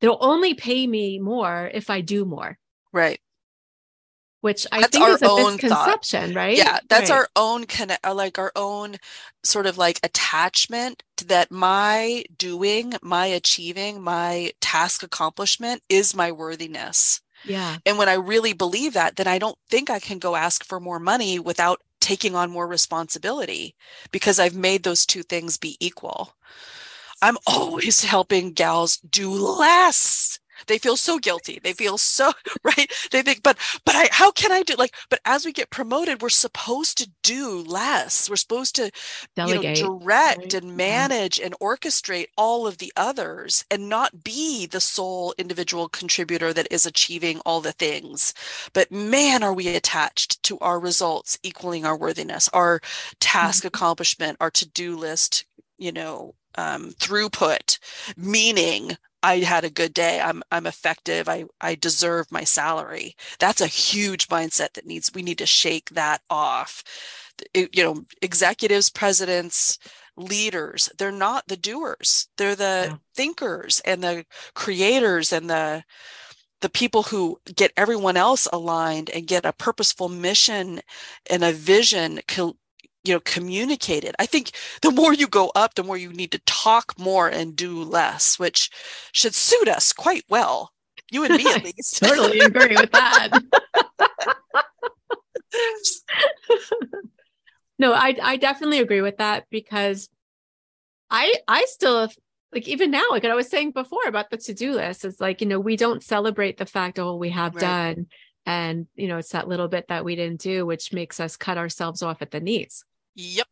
they'll 0.00 0.18
only 0.20 0.54
pay 0.54 0.86
me 0.86 1.18
more 1.18 1.70
if 1.72 1.90
I 1.90 2.00
do 2.02 2.24
more, 2.24 2.58
Right. 2.92 3.20
which 4.40 4.66
I 4.72 4.80
That's 4.82 4.92
think 4.92 5.08
is 5.08 5.22
a 5.22 5.30
own 5.30 5.58
thought. 5.58 6.00
misconception, 6.00 6.34
right? 6.34 6.56
Yeah, 6.56 6.80
that's 6.88 7.10
Right. 7.10 7.18
our 7.18 7.28
own 7.36 7.66
connect, 7.66 8.06
uh, 8.06 8.14
like 8.14 8.38
our 8.38 8.52
own 8.56 8.96
sort 9.44 9.66
of 9.66 9.78
like 9.78 10.00
attachment 10.02 11.02
to 11.18 11.24
that 11.26 11.50
my 11.52 12.24
doing, 12.36 12.94
my 13.02 13.26
achieving, 13.26 14.02
my 14.02 14.52
task 14.60 15.02
accomplishment 15.02 15.82
is 15.88 16.14
my 16.14 16.32
worthiness. 16.32 17.20
Yeah. 17.44 17.78
And 17.86 17.98
when 17.98 18.08
I 18.08 18.14
really 18.14 18.52
believe 18.54 18.94
that, 18.94 19.16
then 19.16 19.26
I 19.28 19.38
don't 19.38 19.58
think 19.70 19.90
I 19.90 20.00
can 20.00 20.18
go 20.18 20.36
ask 20.36 20.64
for 20.64 20.80
more 20.80 21.00
money 21.00 21.38
without 21.38 21.82
taking 22.00 22.34
on 22.36 22.50
more 22.50 22.66
responsibility 22.68 23.76
because 24.12 24.38
I've 24.40 24.56
made 24.56 24.84
those 24.84 25.06
two 25.06 25.22
things 25.24 25.58
be 25.58 25.76
equal. 25.80 26.34
I'm 27.22 27.36
always 27.46 28.04
helping 28.04 28.52
gals 28.52 28.98
do 28.98 29.30
less. 29.32 30.38
They 30.66 30.78
feel 30.78 30.96
so 30.96 31.18
guilty. 31.20 31.60
They 31.62 31.72
feel 31.72 31.98
so 31.98 32.32
right. 32.64 32.92
They 33.12 33.22
think, 33.22 33.42
but 33.44 33.58
but 33.84 33.94
I 33.96 34.08
how 34.10 34.32
can 34.32 34.50
I 34.52 34.62
do 34.62 34.74
like 34.76 34.94
but 35.08 35.20
as 35.24 35.44
we 35.44 35.52
get 35.52 35.70
promoted, 35.70 36.20
we're 36.20 36.28
supposed 36.30 36.98
to 36.98 37.10
do 37.22 37.62
less. 37.62 38.28
We're 38.28 38.36
supposed 38.36 38.74
to 38.76 38.90
Delegate. 39.34 39.44
you 39.44 39.54
know 39.54 39.98
direct 40.00 40.40
right? 40.40 40.54
and 40.54 40.76
Yeah. 40.84 41.06
manage 41.06 41.38
and 41.40 41.54
orchestrate 41.60 42.26
all 42.36 42.66
of 42.66 42.78
the 42.78 42.92
others 42.96 43.64
and 43.70 43.88
not 43.88 44.24
be 44.24 44.66
the 44.66 44.80
sole 44.80 45.34
individual 45.38 45.88
contributor 45.88 46.52
that 46.52 46.66
is 46.70 46.86
achieving 46.86 47.40
all 47.46 47.60
the 47.60 47.72
things 47.72 48.34
but 48.72 48.90
man 48.90 49.42
are 49.42 49.54
we 49.54 49.68
attached 49.68 50.42
to 50.42 50.58
our 50.60 50.80
results 50.80 51.38
equaling 51.42 51.84
our 51.86 51.96
worthiness 51.96 52.48
our 52.52 52.80
task 53.20 53.64
Mhm. 53.64 53.66
accomplishment 53.66 54.36
our 54.40 54.50
to-do 54.50 54.96
list 54.96 55.44
you 55.78 55.92
know 55.92 56.34
um, 56.58 56.90
throughput 57.00 57.78
meaning 58.16 58.96
I 59.22 59.38
had 59.38 59.64
a 59.64 59.70
good 59.70 59.94
day. 59.94 60.20
I'm 60.20 60.42
I'm 60.52 60.66
effective. 60.66 61.28
I 61.28 61.46
I 61.60 61.74
deserve 61.76 62.32
my 62.32 62.44
salary. 62.44 63.16
That's 63.40 63.60
a 63.62 63.66
huge 63.68 64.28
mindset 64.28 64.74
that 64.74 64.86
needs 64.86 65.12
we 65.14 65.22
need 65.22 65.38
to 65.38 65.46
shake 65.46 65.90
that 65.90 66.22
off. 66.30 66.84
It- 67.54 67.74
you 67.76 67.84
know, 67.84 68.04
executives, 68.22 68.90
presidents, 68.90 69.78
leaders, 70.16 70.88
they're 70.98 71.12
not 71.12 71.44
the 71.48 71.56
doers. 71.56 72.28
They're 72.38 72.56
the 72.56 72.88
Yeah. 72.90 72.96
thinkers 73.16 73.80
and 73.84 74.02
the 74.02 74.26
creators 74.54 75.32
and 75.32 75.50
the 75.50 75.84
the 76.60 76.70
people 76.70 77.04
who 77.04 77.40
get 77.56 77.72
everyone 77.76 78.16
else 78.16 78.48
aligned 78.52 79.10
and 79.10 79.26
get 79.28 79.46
a 79.46 79.52
purposeful 79.52 80.08
mission 80.08 80.80
and 81.30 81.44
a 81.44 81.52
vision 81.52 82.20
co- 82.28 82.56
you 83.08 83.14
know 83.14 83.20
communicate 83.24 84.04
it 84.04 84.14
i 84.18 84.26
think 84.26 84.50
the 84.82 84.90
more 84.90 85.12
you 85.14 85.26
go 85.26 85.50
up 85.54 85.74
the 85.74 85.82
more 85.82 85.96
you 85.96 86.12
need 86.12 86.30
to 86.30 86.38
talk 86.40 86.92
more 86.98 87.28
and 87.28 87.56
do 87.56 87.82
less 87.82 88.38
which 88.38 88.70
should 89.12 89.34
suit 89.34 89.66
us 89.68 89.92
quite 89.92 90.24
well 90.28 90.72
you 91.10 91.24
and 91.24 91.36
me 91.36 91.50
at 91.50 91.64
least 91.64 92.02
Totally 92.02 92.40
agree 92.40 92.76
with 92.76 92.92
that. 92.92 93.30
no, 97.78 97.92
I 97.92 98.16
I 98.22 98.36
definitely 98.36 98.80
agree 98.80 99.00
with 99.00 99.18
that 99.18 99.46
because 99.50 100.08
I 101.10 101.34
I 101.46 101.64
still 101.66 102.08
like 102.52 102.68
even 102.68 102.90
now, 102.90 103.04
like 103.10 103.24
I 103.24 103.34
was 103.34 103.48
saying 103.48 103.72
before 103.72 104.06
about 104.06 104.30
the 104.30 104.36
to-do 104.36 104.72
list, 104.72 105.04
is 105.04 105.20
like, 105.20 105.40
you 105.40 105.46
know, 105.46 105.60
we 105.60 105.76
don't 105.76 106.02
celebrate 106.02 106.56
the 106.56 106.66
fact, 106.66 106.98
oh, 106.98 107.16
we 107.16 107.30
have 107.30 107.54
Right. 107.54 107.62
done. 107.62 108.06
And 108.46 108.86
you 108.94 109.08
know, 109.08 109.18
it's 109.18 109.32
that 109.32 109.48
little 109.48 109.68
bit 109.68 109.86
that 109.88 110.04
we 110.04 110.16
didn't 110.16 110.40
do, 110.40 110.64
which 110.66 110.92
makes 110.92 111.20
us 111.20 111.36
cut 111.36 111.58
ourselves 111.58 112.02
off 112.02 112.22
at 112.22 112.30
the 112.30 112.40
knees. 112.40 112.84
Yep 113.18 113.48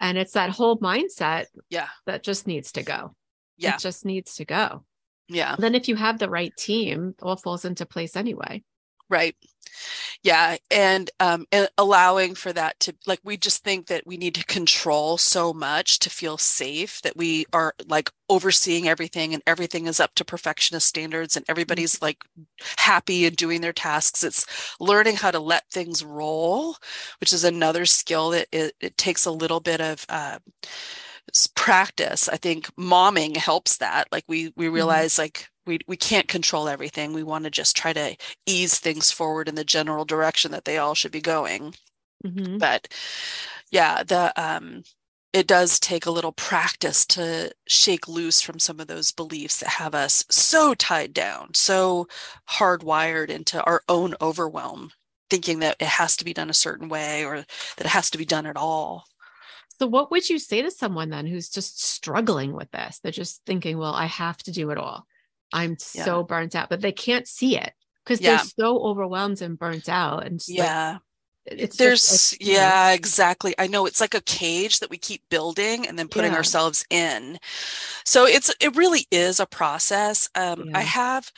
And 0.00 0.16
it's 0.18 0.32
that 0.32 0.50
whole 0.50 0.78
mindset 0.78 1.44
yeah 1.70 1.88
that 2.06 2.24
just 2.24 2.46
needs 2.46 2.72
to 2.72 2.82
go. 2.82 3.14
Yeah. 3.58 3.74
It 3.74 3.80
just 3.80 4.04
needs 4.04 4.34
to 4.36 4.44
go. 4.44 4.84
yeah 5.28 5.54
Then 5.58 5.74
if 5.74 5.86
you 5.86 5.96
have 5.96 6.18
the 6.18 6.30
right 6.30 6.52
team, 6.56 7.14
all 7.22 7.36
falls 7.36 7.64
into 7.64 7.86
place 7.86 8.16
anyway. 8.16 8.64
right 9.08 9.36
yeah 10.22 10.56
and 10.70 11.10
um 11.20 11.46
and 11.52 11.68
allowing 11.78 12.34
for 12.34 12.52
that 12.52 12.78
to 12.80 12.94
like 13.06 13.20
we 13.24 13.36
just 13.36 13.64
think 13.64 13.86
that 13.86 14.06
we 14.06 14.16
need 14.16 14.34
to 14.34 14.44
control 14.46 15.16
so 15.18 15.52
much 15.52 15.98
to 15.98 16.10
feel 16.10 16.38
safe 16.38 17.00
that 17.02 17.16
we 17.16 17.44
are 17.52 17.74
like 17.88 18.10
overseeing 18.28 18.88
everything 18.88 19.34
and 19.34 19.42
everything 19.46 19.86
is 19.86 20.00
up 20.00 20.14
to 20.14 20.24
perfectionist 20.24 20.86
standards 20.86 21.36
and 21.36 21.44
everybody's 21.48 22.00
like 22.00 22.18
happy 22.78 23.26
and 23.26 23.36
doing 23.36 23.60
their 23.60 23.74
tasks. 23.74 24.24
It's 24.24 24.46
learning 24.80 25.16
how 25.16 25.30
to 25.30 25.38
let 25.38 25.68
things 25.70 26.02
roll 26.02 26.76
which 27.20 27.32
is 27.32 27.44
another 27.44 27.84
skill 27.84 28.30
that 28.30 28.48
it, 28.52 28.74
it 28.80 28.96
takes 28.96 29.26
a 29.26 29.30
little 29.30 29.60
bit 29.60 29.80
of 29.80 30.06
uh, 30.08 30.38
practice. 31.54 32.28
I 32.28 32.36
think 32.36 32.66
momming 32.76 33.36
helps 33.36 33.78
that 33.78 34.08
like 34.12 34.24
we 34.28 34.52
we 34.56 34.68
realize 34.68 35.18
like 35.18 35.48
we 35.66 35.78
we 35.86 35.96
can't 35.96 36.28
control 36.28 36.68
everything 36.68 37.12
we 37.12 37.22
want 37.22 37.44
to 37.44 37.50
just 37.50 37.76
try 37.76 37.92
to 37.92 38.16
ease 38.46 38.78
things 38.78 39.10
forward 39.10 39.48
in 39.48 39.54
the 39.54 39.64
general 39.64 40.04
direction 40.04 40.50
that 40.52 40.64
they 40.64 40.78
all 40.78 40.94
should 40.94 41.12
be 41.12 41.20
going 41.20 41.74
Mhm. 42.24 42.60
but 42.60 42.88
yeah 43.70 44.02
the 44.02 44.32
um 44.42 44.82
it 45.32 45.46
does 45.48 45.80
take 45.80 46.06
a 46.06 46.10
little 46.10 46.32
practice 46.32 47.06
to 47.06 47.52
shake 47.68 48.08
loose 48.08 48.40
from 48.42 48.58
some 48.58 48.80
of 48.80 48.86
those 48.88 49.12
beliefs 49.12 49.60
that 49.60 49.70
have 49.70 49.94
us 49.94 50.24
so 50.30 50.74
tied 50.74 51.12
down 51.14 51.50
so 51.54 52.06
hardwired 52.50 53.28
into 53.30 53.62
our 53.64 53.82
own 53.88 54.14
overwhelm 54.20 54.92
thinking 55.30 55.60
that 55.60 55.76
it 55.80 55.88
has 55.88 56.16
to 56.16 56.24
be 56.24 56.34
done 56.34 56.50
a 56.50 56.54
certain 56.54 56.88
way 56.88 57.24
or 57.24 57.38
that 57.38 57.86
it 57.86 57.86
has 57.86 58.10
to 58.10 58.18
be 58.18 58.26
done 58.26 58.46
at 58.46 58.56
all 58.56 59.06
So, 59.78 59.86
what 59.86 60.10
would 60.10 60.28
you 60.28 60.38
say 60.38 60.62
to 60.62 60.70
someone 60.70 61.10
then 61.10 61.26
who's 61.26 61.48
just 61.48 61.82
struggling 61.82 62.52
with 62.52 62.70
this? 62.70 63.00
They're 63.00 63.12
just 63.12 63.44
thinking, 63.46 63.78
well, 63.78 63.94
I 63.94 64.06
have 64.06 64.38
to 64.44 64.52
do 64.52 64.70
it 64.70 64.78
all. 64.78 65.06
I'm 65.52 65.78
Yeah. 65.94 66.04
so 66.08 66.22
burnt 66.24 66.54
out, 66.54 66.68
but 66.70 66.80
they 66.80 66.92
can't 66.92 67.28
see 67.28 67.58
it 67.58 67.72
because 68.04 68.20
Yeah. 68.20 68.30
they're 68.30 68.38
so 68.38 68.78
overwhelmed 68.80 69.42
and 69.42 69.58
burnt 69.58 69.88
out. 69.88 70.26
And 70.26 70.38
just 70.38 70.58
like, 70.58 70.74
yeah 70.76 70.98
it's 71.46 71.78
there's 71.78 72.02
just, 72.02 72.12
it's, 72.12 72.34
you 72.44 72.52
know, 72.52 72.74
yeah 72.78 72.92
exactly 72.92 73.54
i 73.58 73.66
know 73.66 73.86
it's 73.86 74.00
like 74.00 74.14
a 74.14 74.20
cage 74.22 74.80
that 74.80 74.90
we 74.90 74.98
keep 74.98 75.22
building 75.30 75.86
and 75.86 75.98
then 75.98 76.08
putting 76.08 76.34
Yeah. 76.34 76.36
ourselves 76.36 76.84
in 76.90 77.38
so 78.04 78.26
it's 78.26 78.54
it 78.60 78.76
really 78.76 79.06
is 79.10 79.40
a 79.40 79.46
process 79.46 80.28
um 80.36 80.64
i 80.74 80.82
have 80.82 81.32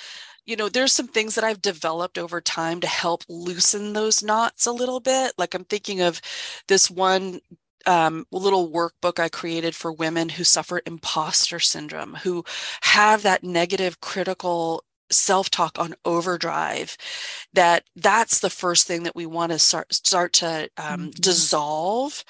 you 0.46 0.56
know 0.56 0.68
there's 0.68 0.92
some 0.92 1.08
things 1.08 1.34
that 1.34 1.44
i've 1.44 1.62
developed 1.62 2.18
over 2.18 2.40
time 2.40 2.80
to 2.80 2.86
help 2.88 3.24
loosen 3.28 3.92
those 3.94 4.22
knots 4.22 4.66
a 4.66 4.72
little 4.72 5.00
bit 5.00 5.32
like 5.38 5.54
i'm 5.54 5.64
thinking 5.64 6.00
of 6.02 6.20
this 6.68 6.90
one 6.90 7.40
um, 7.86 8.26
little 8.30 8.70
workbook 8.70 9.18
I 9.18 9.28
created 9.28 9.74
for 9.74 9.92
women 9.92 10.30
who 10.30 10.44
suffer 10.44 10.80
imposter 10.86 11.60
syndrome, 11.60 12.14
who 12.22 12.44
have 12.82 13.22
that 13.22 13.44
negative 13.44 14.00
critical 14.00 14.84
self-talk 15.10 15.78
on 15.78 15.94
overdrive 16.04 16.96
that 17.52 17.84
that's 17.94 18.40
the 18.40 18.50
first 18.50 18.86
thing 18.86 19.02
that 19.02 19.14
we 19.14 19.26
want 19.26 19.52
to 19.52 19.58
start 19.58 19.92
start 19.92 20.32
to 20.32 20.68
um, 20.76 21.00
mm-hmm. 21.00 21.10
dissolve 21.10 22.24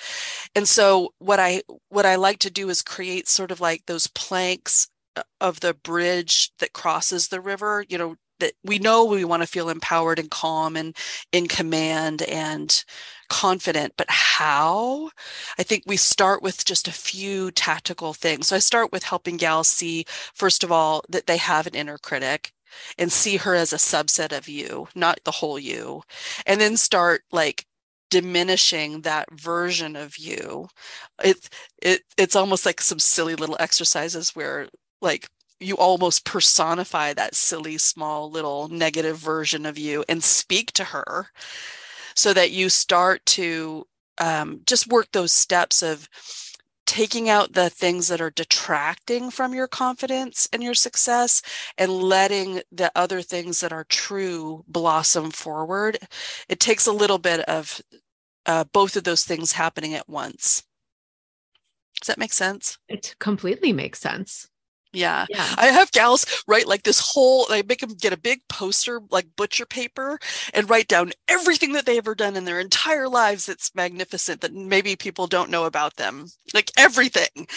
and 0.55 0.69
so 0.69 1.13
what 1.19 1.39
i 1.39 1.63
what 1.89 2.05
i 2.05 2.17
like 2.17 2.39
to 2.39 2.51
do 2.51 2.69
is 2.69 2.83
create 2.83 3.29
sort 3.29 3.51
of 3.51 3.61
like 3.61 3.87
those 3.87 4.09
planks 4.09 4.89
uh, 5.17 5.23
of 5.41 5.61
the 5.61 5.73
bridge 5.73 6.51
that 6.59 6.73
crosses 6.73 7.29
the 7.29 7.41
river 7.41 7.85
you 7.89 7.97
know 7.97 8.17
that 8.41 8.53
we 8.65 8.79
know 8.79 9.05
we 9.05 9.25
want 9.25 9.43
to 9.43 9.47
feel 9.47 9.69
empowered 9.69 10.19
and 10.19 10.31
calm 10.31 10.77
and 10.77 10.97
in 11.33 11.47
command 11.49 12.23
and 12.23 12.85
confident 13.29 13.95
but 13.97 14.07
how? 14.11 15.11
I 15.59 15.63
think 15.63 15.85
we 15.87 15.97
start 15.97 16.43
with 16.43 16.65
just 16.65 16.89
a 16.89 16.93
few 16.93 17.51
tactical 17.53 18.13
things. 18.15 18.49
So 18.49 18.57
i 18.57 18.59
start 18.59 18.93
with 18.93 19.03
helping 19.05 19.37
gals 19.37 19.69
see 19.69 20.05
first 20.35 20.65
of 20.65 20.73
all 20.73 21.05
that 21.09 21.27
they 21.27 21.37
have 21.39 21.67
an 21.67 21.75
inner 21.75 21.99
critic 21.99 22.53
and 22.99 23.13
see 23.13 23.37
her 23.37 23.55
as 23.55 23.73
a 23.73 23.77
subset 23.77 24.37
of 24.37 24.49
you 24.49 24.89
not 24.95 25.21
the 25.25 25.31
whole 25.31 25.59
you 25.59 26.03
and 26.47 26.61
then 26.61 26.77
start 26.77 27.23
like 27.33 27.67
diminishing 28.11 29.01
that 29.03 29.29
version 29.33 29.97
of 29.97 30.17
you. 30.19 30.69
It, 31.25 31.49
it 31.83 32.03
it's 32.17 32.37
almost 32.37 32.65
like 32.67 32.81
some 32.81 32.99
silly 33.01 33.35
little 33.35 33.57
exercises 33.59 34.31
where 34.37 34.69
like 35.03 35.29
you 35.65 35.77
almost 35.77 36.25
personify 36.25 37.13
that 37.15 37.35
silly 37.35 37.79
small 37.79 38.31
little 38.31 38.69
negative 38.69 39.17
version 39.17 39.67
of 39.67 39.79
you 39.79 40.05
and 40.09 40.23
speak 40.23 40.73
to 40.73 40.85
her 40.85 41.29
so 42.15 42.33
that 42.33 42.51
you 42.51 42.69
start 42.69 43.25
to 43.27 43.87
um, 44.19 44.61
just 44.67 44.87
work 44.89 45.09
those 45.13 45.33
steps 45.33 45.83
of 45.83 46.09
taking 46.87 47.29
out 47.29 47.55
the 47.55 47.71
things 47.71 48.09
that 48.09 48.21
are 48.21 48.31
detracting 48.31 49.31
from 49.31 49.55
your 49.55 49.67
confidence 49.67 50.49
and 50.53 50.63
your 50.63 50.75
success 50.75 51.43
and 51.79 51.91
letting 51.91 52.61
the 52.71 52.93
other 52.95 53.23
things 53.23 53.61
that 53.61 53.73
are 53.73 53.85
true 53.85 54.65
blossom 54.69 55.31
forward. 55.31 55.99
It 56.49 56.61
takes 56.61 56.87
a 56.87 56.93
little 56.93 57.19
bit 57.19 57.41
of 57.41 57.81
uh, 58.47 58.65
both 58.65 58.97
of 58.97 59.05
those 59.05 59.25
things 59.25 59.53
happening 59.53 59.95
at 59.95 60.09
once. 60.09 60.63
Does 62.01 62.09
that 62.09 62.19
make 62.19 62.35
sense? 62.35 62.77
It 62.89 63.15
completely 63.19 63.73
makes 63.73 63.99
sense 63.99 64.49
yeah. 64.95 65.27
yeah. 65.29 65.55
I 65.57 65.67
have 65.67 65.91
gals 65.93 66.25
write 66.47 66.67
like 66.67 66.83
this 66.83 67.01
whole, 67.01 67.47
I 67.51 67.63
make 67.69 67.81
them 67.81 67.95
get 67.95 68.13
a 68.13 68.19
big 68.19 68.41
poster, 68.49 69.01
like 69.11 69.27
butcher 69.37 69.67
paper, 69.67 70.19
and 70.53 70.69
write 70.69 70.89
down 70.89 71.13
everything 71.29 71.73
that 71.73 71.87
they 71.87 71.99
ever 71.99 72.15
done 72.15 72.37
in 72.37 72.45
their 72.45 72.61
entire 72.61 73.09
lives 73.09 73.47
that's 73.47 73.75
magnificent 73.75 74.41
that 74.41 74.55
maybe 74.55 74.97
people 74.97 75.27
don't 75.27 75.51
know 75.51 75.65
about 75.65 75.97
them. 75.97 76.27
Like 76.53 76.71
everything. 76.79 77.49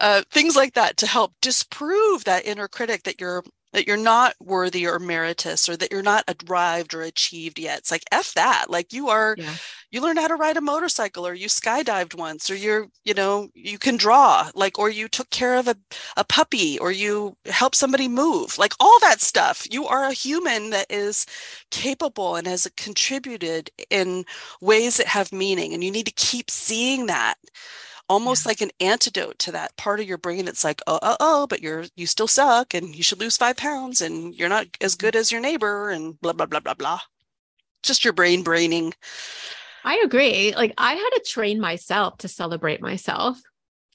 Uh, 0.00 0.22
things 0.30 0.56
like 0.56 0.74
that 0.74 0.96
to 0.98 1.06
help 1.06 1.34
disprove 1.42 2.24
that 2.24 2.46
inner 2.46 2.68
critic 2.68 3.02
that 3.04 3.20
you're 3.20 3.42
that 3.72 3.86
you're 3.86 3.96
not 3.96 4.34
worthy 4.40 4.86
or 4.86 4.98
meritorious 4.98 5.68
or 5.68 5.76
that 5.76 5.92
you're 5.92 6.02
not 6.02 6.24
arrived 6.48 6.94
or 6.94 7.02
achieved 7.02 7.58
yet. 7.58 7.78
It's 7.78 7.90
like 7.90 8.04
F 8.10 8.32
that. 8.34 8.66
Like 8.68 8.92
you 8.92 9.08
are 9.08 9.34
yeah. 9.38 9.54
you 9.90 10.00
learned 10.00 10.18
how 10.18 10.28
to 10.28 10.36
ride 10.36 10.56
a 10.56 10.60
motorcycle 10.60 11.26
or 11.26 11.34
you 11.34 11.48
skydived 11.48 12.14
once 12.14 12.50
or 12.50 12.54
you're, 12.54 12.88
you 13.04 13.14
know, 13.14 13.48
you 13.54 13.78
can 13.78 13.96
draw, 13.96 14.50
like 14.54 14.78
or 14.78 14.88
you 14.88 15.08
took 15.08 15.28
care 15.30 15.56
of 15.56 15.68
a, 15.68 15.76
a 16.16 16.24
puppy 16.24 16.78
or 16.78 16.90
you 16.90 17.36
helped 17.46 17.76
somebody 17.76 18.08
move. 18.08 18.56
Like 18.58 18.72
all 18.80 18.98
that 19.00 19.20
stuff. 19.20 19.66
You 19.70 19.86
are 19.86 20.04
a 20.04 20.12
human 20.12 20.70
that 20.70 20.86
is 20.90 21.26
capable 21.70 22.36
and 22.36 22.46
has 22.46 22.70
contributed 22.76 23.70
in 23.90 24.24
ways 24.60 24.96
that 24.96 25.06
have 25.06 25.32
meaning. 25.32 25.74
And 25.74 25.84
you 25.84 25.90
need 25.90 26.06
to 26.06 26.12
keep 26.12 26.50
seeing 26.50 27.06
that 27.06 27.36
almost 28.08 28.44
yeah. 28.44 28.50
like 28.50 28.60
an 28.60 28.70
antidote 28.80 29.38
to 29.38 29.52
that 29.52 29.76
part 29.76 30.00
of 30.00 30.06
your 30.06 30.18
brain 30.18 30.48
it's 30.48 30.64
like 30.64 30.80
oh 30.86 30.98
oh 31.02 31.16
oh 31.20 31.46
but 31.46 31.62
you're 31.62 31.84
you 31.96 32.06
still 32.06 32.28
suck 32.28 32.74
and 32.74 32.94
you 32.94 33.02
should 33.02 33.20
lose 33.20 33.36
five 33.36 33.56
pounds 33.56 34.00
and 34.00 34.34
you're 34.34 34.48
not 34.48 34.66
as 34.80 34.94
good 34.94 35.14
mm-hmm. 35.14 35.20
as 35.20 35.32
your 35.32 35.40
neighbor 35.40 35.90
and 35.90 36.20
blah 36.20 36.32
blah 36.32 36.46
blah 36.46 36.60
blah 36.60 36.74
blah 36.74 37.00
just 37.82 38.04
your 38.04 38.12
brain 38.12 38.42
braining 38.42 38.92
i 39.84 40.00
agree 40.04 40.54
like 40.54 40.72
i 40.78 40.94
had 40.94 41.10
to 41.10 41.24
train 41.26 41.60
myself 41.60 42.18
to 42.18 42.28
celebrate 42.28 42.80
myself 42.80 43.40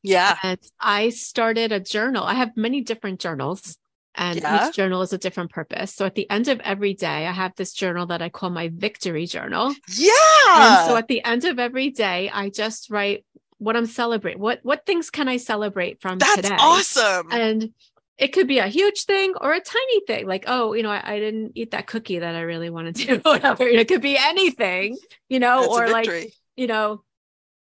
yeah 0.02 0.38
and 0.44 0.60
i 0.80 1.10
started 1.10 1.72
a 1.72 1.80
journal 1.80 2.24
i 2.24 2.34
have 2.34 2.56
many 2.56 2.82
different 2.82 3.20
journals 3.20 3.78
and 4.16 4.40
yeah. 4.40 4.68
each 4.68 4.76
journal 4.76 5.02
is 5.02 5.14
a 5.14 5.18
different 5.18 5.52
purpose. 5.52 5.94
So 5.94 6.06
at 6.06 6.16
the 6.16 6.30
end 6.30 6.48
of 6.48 6.60
every 6.60 6.94
day, 6.94 7.26
I 7.26 7.32
have 7.32 7.56
this 7.56 7.74
journal 7.74 8.06
that 8.08 8.22
I 8.22 8.30
call 8.30 8.50
my 8.50 8.70
victory 8.74 9.26
journal. 9.26 9.74
Yeah. 9.88 10.12
And 10.56 10.88
so 10.88 10.96
at 10.96 11.08
the 11.08 11.24
end 11.24 11.46
of 11.46 11.58
every 11.58 11.90
day, 11.90 12.30
I 12.32 12.50
just 12.50 12.92
write 12.92 13.26
what 13.64 13.76
I'm 13.76 13.86
celebrating. 13.86 14.42
What 14.42 14.60
what 14.64 14.86
things 14.86 15.10
can 15.10 15.28
I 15.28 15.38
celebrate 15.38 16.02
from 16.02 16.20
That's 16.20 16.36
today? 16.36 16.58
awesome. 16.60 17.28
And 17.32 17.74
it 18.18 18.30
could 18.30 18.48
be 18.48 18.60
a 18.60 18.68
huge 18.68 19.06
thing 19.06 19.34
or 19.42 19.54
a 19.54 19.60
tiny 19.60 20.06
thing, 20.06 20.28
like 20.28 20.46
oh, 20.48 20.74
you 20.74 20.84
know, 20.84 20.92
I, 20.92 21.02
I 21.04 21.20
didn't 21.20 21.54
eat 21.56 21.72
that 21.72 21.88
cookie 21.88 22.20
that 22.20 22.36
I 22.36 22.42
really 22.42 22.70
wanted 22.70 22.96
to. 22.98 23.18
Whatever. 23.24 23.68
It 23.68 23.88
could 23.88 24.02
be 24.02 24.18
anything, 24.18 24.98
you 25.30 25.40
know, 25.40 25.62
That's 25.62 25.74
or 25.74 25.88
like 25.90 26.34
you 26.56 26.68
know, 26.68 27.04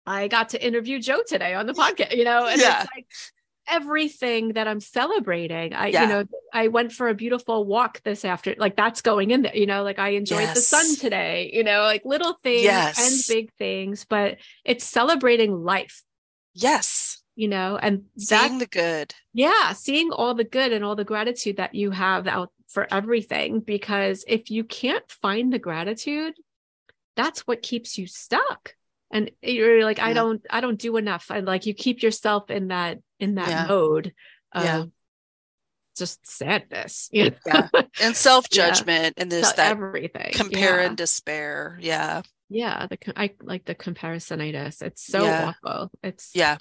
I 0.06 0.28
got 0.28 0.50
to 0.50 0.66
interview 0.66 1.00
Jo 1.00 1.22
today 1.28 1.54
on 1.54 1.66
the 1.66 1.74
podcast. 1.74 2.16
You 2.16 2.24
know, 2.24 2.48
and 2.48 2.62
yeah. 2.62 2.82
it's 2.82 2.90
like 2.96 3.08
everything 3.68 4.54
that 4.54 4.68
I'm 4.68 4.80
celebrating. 4.80 5.74
I, 5.74 5.88
yeah. 5.88 6.02
you 6.04 6.08
know, 6.08 6.26
I 6.54 6.68
went 6.70 6.92
for 6.92 7.10
a 7.10 7.14
beautiful 7.14 7.66
walk 7.66 8.02
this 8.04 8.24
after, 8.26 8.56
like 8.58 8.76
that's 8.76 9.02
going 9.02 9.32
in 9.32 9.42
there, 9.44 9.56
you 9.56 9.66
know, 9.66 9.84
like 9.84 10.00
I 10.00 10.10
enjoyed 10.10 10.42
yes. 10.42 10.56
the 10.56 10.62
sun 10.62 10.96
today, 10.96 11.52
you 11.54 11.64
know, 11.64 11.82
like 11.82 12.04
little 12.06 12.34
things 12.44 12.64
yes. 12.64 12.98
and 13.00 13.36
big 13.36 13.54
things, 13.54 14.06
but 14.08 14.38
it's 14.64 14.86
celebrating 14.86 15.64
life. 15.64 16.04
Yes. 16.54 17.22
You 17.36 17.50
know, 17.50 17.78
and 17.78 18.06
seeing 18.18 18.58
the 18.58 18.66
good. 18.66 19.14
Yeah. 19.34 19.74
Seeing 19.74 20.12
all 20.12 20.34
the 20.34 20.44
good 20.44 20.72
and 20.72 20.84
all 20.84 20.96
the 20.96 21.04
gratitude 21.04 21.58
that 21.58 21.76
you 21.76 21.92
have 21.92 22.26
out 22.28 22.52
for 22.68 22.88
everything. 22.92 23.60
Because 23.60 24.26
if 24.28 24.50
you 24.50 24.64
can't 24.64 25.10
find 25.12 25.54
the 25.54 25.60
gratitude, 25.60 26.34
that's 27.16 27.42
what 27.42 27.62
keeps 27.62 27.98
you 27.98 28.08
stuck 28.08 28.77
and 29.12 29.32
you're 29.42 29.84
like 29.84 29.98
yeah. 29.98 30.08
i 30.08 30.14
don't 30.14 30.46
i 30.50 30.62
don't 30.62 30.80
do 30.80 30.98
enough. 30.98 31.30
And 31.30 31.46
like 31.46 31.66
you 31.66 31.74
keep 31.74 32.04
yourself 32.04 32.50
in 32.50 32.70
that 32.70 33.00
in 33.20 33.36
that 33.36 33.50
yeah. 33.50 33.66
mode 33.68 34.14
of 34.52 34.64
yeah. 34.64 34.84
just 35.98 36.26
sadness 36.28 37.10
you 37.12 37.32
know? 37.32 37.36
yeah. 37.46 37.82
and 38.02 38.16
self-judgment 38.16 39.16
and 39.18 39.32
this 39.32 39.52
that 39.54 39.72
everything. 39.72 40.32
compare 40.34 40.80
and 40.80 40.98
despair. 40.98 41.78
Yeah. 41.82 42.22
Yeah 42.50 42.88
the 42.88 42.98
i 43.16 43.34
like 43.42 43.66
the 43.66 43.76
comparisonitis. 43.76 44.82
It's 44.82 45.06
so 45.06 45.26
awful. 45.26 45.92
It's 46.04 46.32
yeah. 46.34 46.58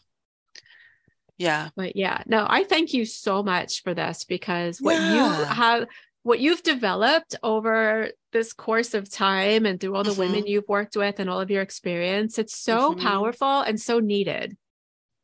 Yeah. 1.38 1.68
But 1.76 1.96
yeah 1.96 2.22
no 2.26 2.46
i 2.48 2.64
thank 2.64 2.94
you 2.94 3.04
so 3.04 3.42
much 3.42 3.82
for 3.82 3.92
this 3.94 4.24
because 4.24 4.80
what 4.80 4.94
you 4.94 5.44
have 5.44 5.86
what 6.26 6.40
you've 6.40 6.64
developed 6.64 7.36
over 7.44 8.10
this 8.32 8.52
course 8.52 8.94
of 8.94 9.08
time 9.08 9.64
and 9.64 9.80
through 9.80 9.94
all 9.94 10.02
the 10.02 10.10
mm-hmm. 10.10 10.20
women 10.20 10.46
you've 10.48 10.66
worked 10.66 10.96
with 10.96 11.20
and 11.20 11.30
all 11.30 11.40
of 11.40 11.52
your 11.52 11.62
experience, 11.62 12.36
it's 12.36 12.58
so 12.58 12.90
mm-hmm. 12.90 13.00
powerful 13.00 13.60
and 13.60 13.80
so 13.80 14.00
needed. 14.00 14.56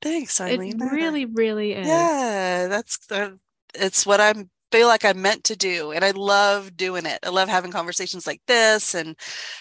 Thanks, 0.00 0.40
Eileen. 0.40 0.80
It 0.80 0.92
really, 0.92 1.24
really 1.24 1.72
is. 1.72 1.88
Yeah, 1.88 2.68
that's 2.68 3.00
uh, 3.10 3.30
it's 3.74 4.06
what 4.06 4.20
I'm 4.20 4.48
feel 4.70 4.86
like 4.86 5.04
I'm 5.04 5.20
meant 5.20 5.42
to 5.44 5.56
do. 5.56 5.90
And 5.90 6.04
I 6.04 6.12
love 6.12 6.76
doing 6.76 7.04
it. 7.04 7.18
I 7.24 7.30
love 7.30 7.48
having 7.48 7.72
conversations 7.72 8.24
like 8.24 8.40
this 8.46 8.94
and 8.94 9.16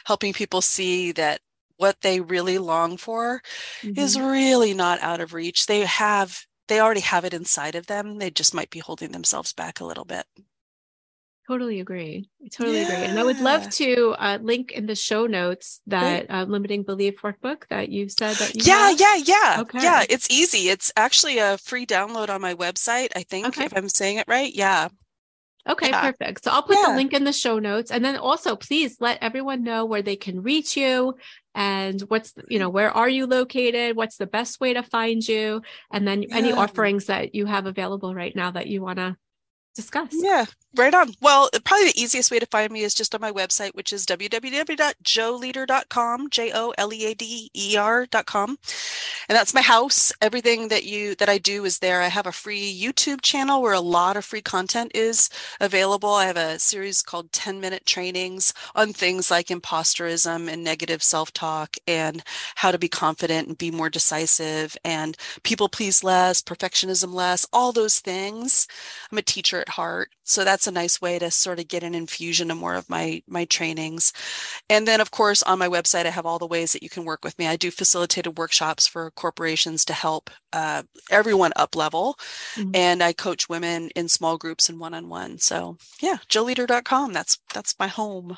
helping 0.05 0.33
people 0.33 0.61
see 0.61 1.11
that 1.13 1.41
what 1.77 1.99
they 2.01 2.21
really 2.21 2.59
long 2.59 2.97
for 2.97 3.41
mm-hmm. 3.81 3.99
is 3.99 4.19
really 4.19 4.75
not 4.75 5.01
out 5.01 5.19
of 5.19 5.33
reach. 5.33 5.65
They 5.65 5.81
have, 5.81 6.45
they 6.67 6.79
already 6.79 7.01
have 7.01 7.25
it 7.25 7.33
inside 7.33 7.73
of 7.73 7.87
them. 7.87 8.19
They 8.19 8.29
just 8.29 8.53
might 8.53 8.69
be 8.69 8.79
holding 8.79 9.11
themselves 9.11 9.53
back 9.53 9.79
a 9.79 9.85
little 9.85 10.05
bit. 10.05 10.25
Totally 11.51 11.81
agree. 11.81 12.29
I 12.41 12.47
totally 12.47 12.79
yeah. 12.79 12.87
agree. 12.87 13.07
And 13.07 13.19
I 13.19 13.25
would 13.25 13.41
love 13.41 13.69
to 13.71 14.15
uh, 14.17 14.37
link 14.41 14.71
in 14.71 14.85
the 14.85 14.95
show 14.95 15.27
notes 15.27 15.81
that 15.87 16.31
uh, 16.31 16.45
limiting 16.47 16.83
belief 16.83 17.21
workbook 17.23 17.67
that 17.69 17.89
you 17.89 18.07
said 18.07 18.37
that 18.37 18.55
you 18.55 18.61
Yeah, 18.63 18.91
have. 18.91 18.99
yeah, 19.01 19.15
yeah. 19.25 19.57
Okay. 19.59 19.83
Yeah, 19.83 20.05
it's 20.09 20.31
easy. 20.31 20.69
It's 20.69 20.93
actually 20.95 21.39
a 21.39 21.57
free 21.57 21.85
download 21.85 22.29
on 22.29 22.39
my 22.39 22.53
website, 22.53 23.09
I 23.17 23.23
think, 23.23 23.47
okay. 23.47 23.65
if 23.65 23.75
I'm 23.75 23.89
saying 23.89 24.15
it 24.15 24.29
right. 24.29 24.49
Yeah. 24.55 24.87
Okay, 25.67 25.89
yeah. 25.89 25.99
perfect. 25.99 26.45
So 26.45 26.51
I'll 26.51 26.63
put 26.63 26.77
yeah. 26.77 26.91
the 26.91 26.95
link 26.95 27.11
in 27.11 27.25
the 27.25 27.33
show 27.33 27.59
notes. 27.59 27.91
And 27.91 28.05
then 28.05 28.15
also 28.15 28.55
please 28.55 28.95
let 29.01 29.21
everyone 29.21 29.61
know 29.61 29.83
where 29.83 30.01
they 30.01 30.15
can 30.15 30.41
reach 30.41 30.77
you 30.77 31.15
and 31.53 31.99
what's, 32.03 32.33
you 32.47 32.59
know, 32.59 32.69
where 32.69 32.91
are 32.91 33.09
you 33.09 33.27
located? 33.27 33.97
What's 33.97 34.15
the 34.15 34.25
best 34.25 34.61
way 34.61 34.73
to 34.73 34.83
find 34.83 35.27
you? 35.27 35.63
And 35.91 36.07
then 36.07 36.23
yeah. 36.23 36.33
any 36.33 36.53
offerings 36.53 37.07
that 37.07 37.35
you 37.35 37.45
have 37.45 37.65
available 37.65 38.15
right 38.15 38.33
now 38.33 38.51
that 38.51 38.67
you 38.67 38.81
want 38.81 38.99
to 38.99 39.17
discuss. 39.75 40.11
Yeah, 40.13 40.45
right 40.75 40.93
on. 40.93 41.13
Well, 41.21 41.49
probably 41.63 41.87
the 41.87 42.01
easiest 42.01 42.29
way 42.31 42.39
to 42.39 42.45
find 42.45 42.71
me 42.71 42.81
is 42.81 42.93
just 42.93 43.13
on 43.13 43.19
my 43.21 43.31
website, 43.31 43.75
which 43.75 43.91
is 43.93 44.05
www.joleader.com, 44.05 46.29
J 46.29 46.51
O 46.53 46.73
L 46.77 46.93
E 46.93 47.05
A 47.05 47.13
D 47.13 47.49
E 47.53 47.77
R.com. 47.77 48.57
And 49.29 49.35
that's 49.35 49.53
my 49.53 49.61
house. 49.61 50.11
Everything 50.21 50.69
that 50.69 50.85
you 50.85 51.15
that 51.15 51.29
I 51.29 51.37
do 51.37 51.65
is 51.65 51.79
there. 51.79 52.01
I 52.01 52.07
have 52.07 52.27
a 52.27 52.31
free 52.31 52.73
YouTube 52.73 53.21
channel 53.21 53.61
where 53.61 53.73
a 53.73 53.81
lot 53.81 54.17
of 54.17 54.25
free 54.25 54.41
content 54.41 54.91
is 54.95 55.29
available. 55.59 56.13
I 56.13 56.25
have 56.25 56.37
a 56.37 56.59
series 56.59 57.01
called 57.01 57.31
10 57.31 57.59
minute 57.59 57.85
trainings 57.85 58.53
on 58.75 58.93
things 58.93 59.31
like 59.31 59.47
imposterism 59.47 60.51
and 60.51 60.63
negative 60.63 61.03
self-talk 61.03 61.77
and 61.87 62.23
how 62.55 62.71
to 62.71 62.77
be 62.77 62.87
confident 62.87 63.47
and 63.47 63.57
be 63.57 63.71
more 63.71 63.89
decisive 63.89 64.77
and 64.83 65.17
people 65.43 65.69
please 65.69 66.03
less, 66.03 66.41
perfectionism 66.41 67.13
less, 67.13 67.45
all 67.51 67.71
those 67.71 67.99
things. 67.99 68.67
I'm 69.11 69.17
a 69.17 69.21
teacher 69.21 69.59
at 69.59 69.69
heart. 69.69 70.09
So 70.23 70.43
that's 70.45 70.60
a 70.67 70.71
nice 70.71 71.01
way 71.01 71.19
to 71.19 71.31
sort 71.31 71.59
of 71.59 71.67
get 71.67 71.83
an 71.83 71.95
infusion 71.95 72.51
of 72.51 72.57
more 72.57 72.75
of 72.75 72.89
my 72.89 73.21
my 73.27 73.45
trainings. 73.45 74.13
And 74.69 74.87
then 74.87 75.01
of 75.01 75.11
course 75.11 75.43
on 75.43 75.59
my 75.59 75.67
website 75.67 76.05
I 76.05 76.09
have 76.09 76.25
all 76.25 76.39
the 76.39 76.47
ways 76.47 76.73
that 76.73 76.83
you 76.83 76.89
can 76.89 77.05
work 77.05 77.23
with 77.23 77.37
me. 77.37 77.47
I 77.47 77.55
do 77.55 77.71
facilitated 77.71 78.37
workshops 78.37 78.87
for 78.87 79.11
corporations 79.11 79.85
to 79.85 79.93
help 79.93 80.29
uh, 80.53 80.83
everyone 81.09 81.51
up 81.55 81.75
level. 81.75 82.17
Mm-hmm. 82.55 82.71
And 82.75 83.03
I 83.03 83.13
coach 83.13 83.49
women 83.49 83.89
in 83.95 84.07
small 84.07 84.37
groups 84.37 84.69
and 84.69 84.79
one-on-one. 84.79 85.39
So 85.39 85.77
yeah, 86.01 86.17
joleader.com. 86.29 87.13
That's 87.13 87.37
that's 87.53 87.75
my 87.79 87.87
home. 87.87 88.37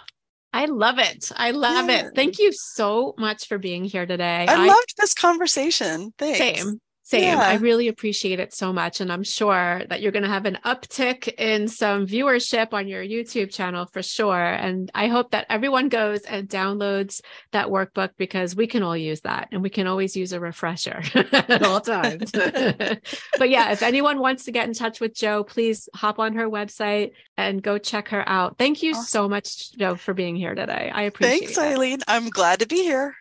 I 0.53 0.65
love 0.65 0.99
it. 0.99 1.31
I 1.35 1.51
love 1.51 1.89
yeah. 1.89 2.07
it. 2.07 2.15
Thank 2.15 2.37
you 2.37 2.51
so 2.51 3.15
much 3.17 3.47
for 3.47 3.57
being 3.57 3.85
here 3.85 4.05
today. 4.05 4.45
I, 4.47 4.53
I 4.53 4.67
loved 4.67 4.93
this 4.97 5.15
conversation. 5.15 6.13
Thanks. 6.19 6.61
Same. 6.61 6.79
Same. 7.05 7.23
Yeah. 7.23 7.39
I 7.39 7.55
really 7.55 7.89
appreciate 7.89 8.39
it 8.39 8.53
so 8.53 8.71
much. 8.71 9.01
And 9.01 9.11
I'm 9.11 9.23
sure 9.23 9.81
that 9.89 10.01
you're 10.01 10.13
going 10.13 10.23
to 10.23 10.29
have 10.29 10.45
an 10.45 10.57
uptick 10.65 11.27
in 11.37 11.67
some 11.67 12.07
viewership 12.07 12.71
on 12.71 12.87
your 12.87 13.03
YouTube 13.03 13.51
channel 13.51 13.85
for 13.85 14.01
sure. 14.01 14.41
And 14.41 14.89
I 14.95 15.07
hope 15.07 15.31
that 15.31 15.45
everyone 15.49 15.89
goes 15.89 16.21
and 16.21 16.47
downloads 16.47 17.21
that 17.51 17.67
workbook 17.67 18.11
because 18.17 18.55
we 18.55 18.67
can 18.67 18.83
all 18.83 18.95
use 18.95 19.19
that 19.21 19.49
and 19.51 19.61
we 19.61 19.69
can 19.69 19.85
always 19.85 20.15
use 20.15 20.31
a 20.31 20.39
refresher 20.39 21.03
at 21.33 21.63
all 21.63 21.81
times. 21.81 22.31
but 22.31 23.49
yeah, 23.49 23.73
if 23.73 23.83
anyone 23.83 24.19
wants 24.19 24.45
to 24.45 24.53
get 24.53 24.69
in 24.69 24.73
touch 24.73 25.01
with 25.01 25.13
Jo, 25.13 25.43
please 25.43 25.89
hop 25.93 26.19
on 26.19 26.35
her 26.35 26.49
website 26.49 27.11
and 27.37 27.61
go 27.61 27.77
check 27.77 28.07
her 28.09 28.27
out. 28.29 28.57
Thank 28.57 28.81
you 28.81 28.91
awesome. 28.91 29.03
so 29.03 29.27
much, 29.27 29.73
Jo, 29.73 29.95
for 29.95 30.13
being 30.13 30.37
here 30.37 30.55
today. 30.55 30.89
I 30.93 31.01
appreciate 31.03 31.39
Thanks, 31.39 31.51
it. 31.51 31.55
Thanks, 31.55 31.73
Eileen. 31.73 31.99
I'm 32.07 32.29
glad 32.29 32.59
to 32.59 32.65
be 32.65 32.77
here. 32.77 33.13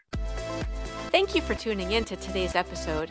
Thank 1.11 1.35
you 1.35 1.43
for 1.43 1.57
tuning 1.57 1.93
in 1.93 2.05
to 2.05 2.15
today's 2.17 2.55
episode. 2.55 3.11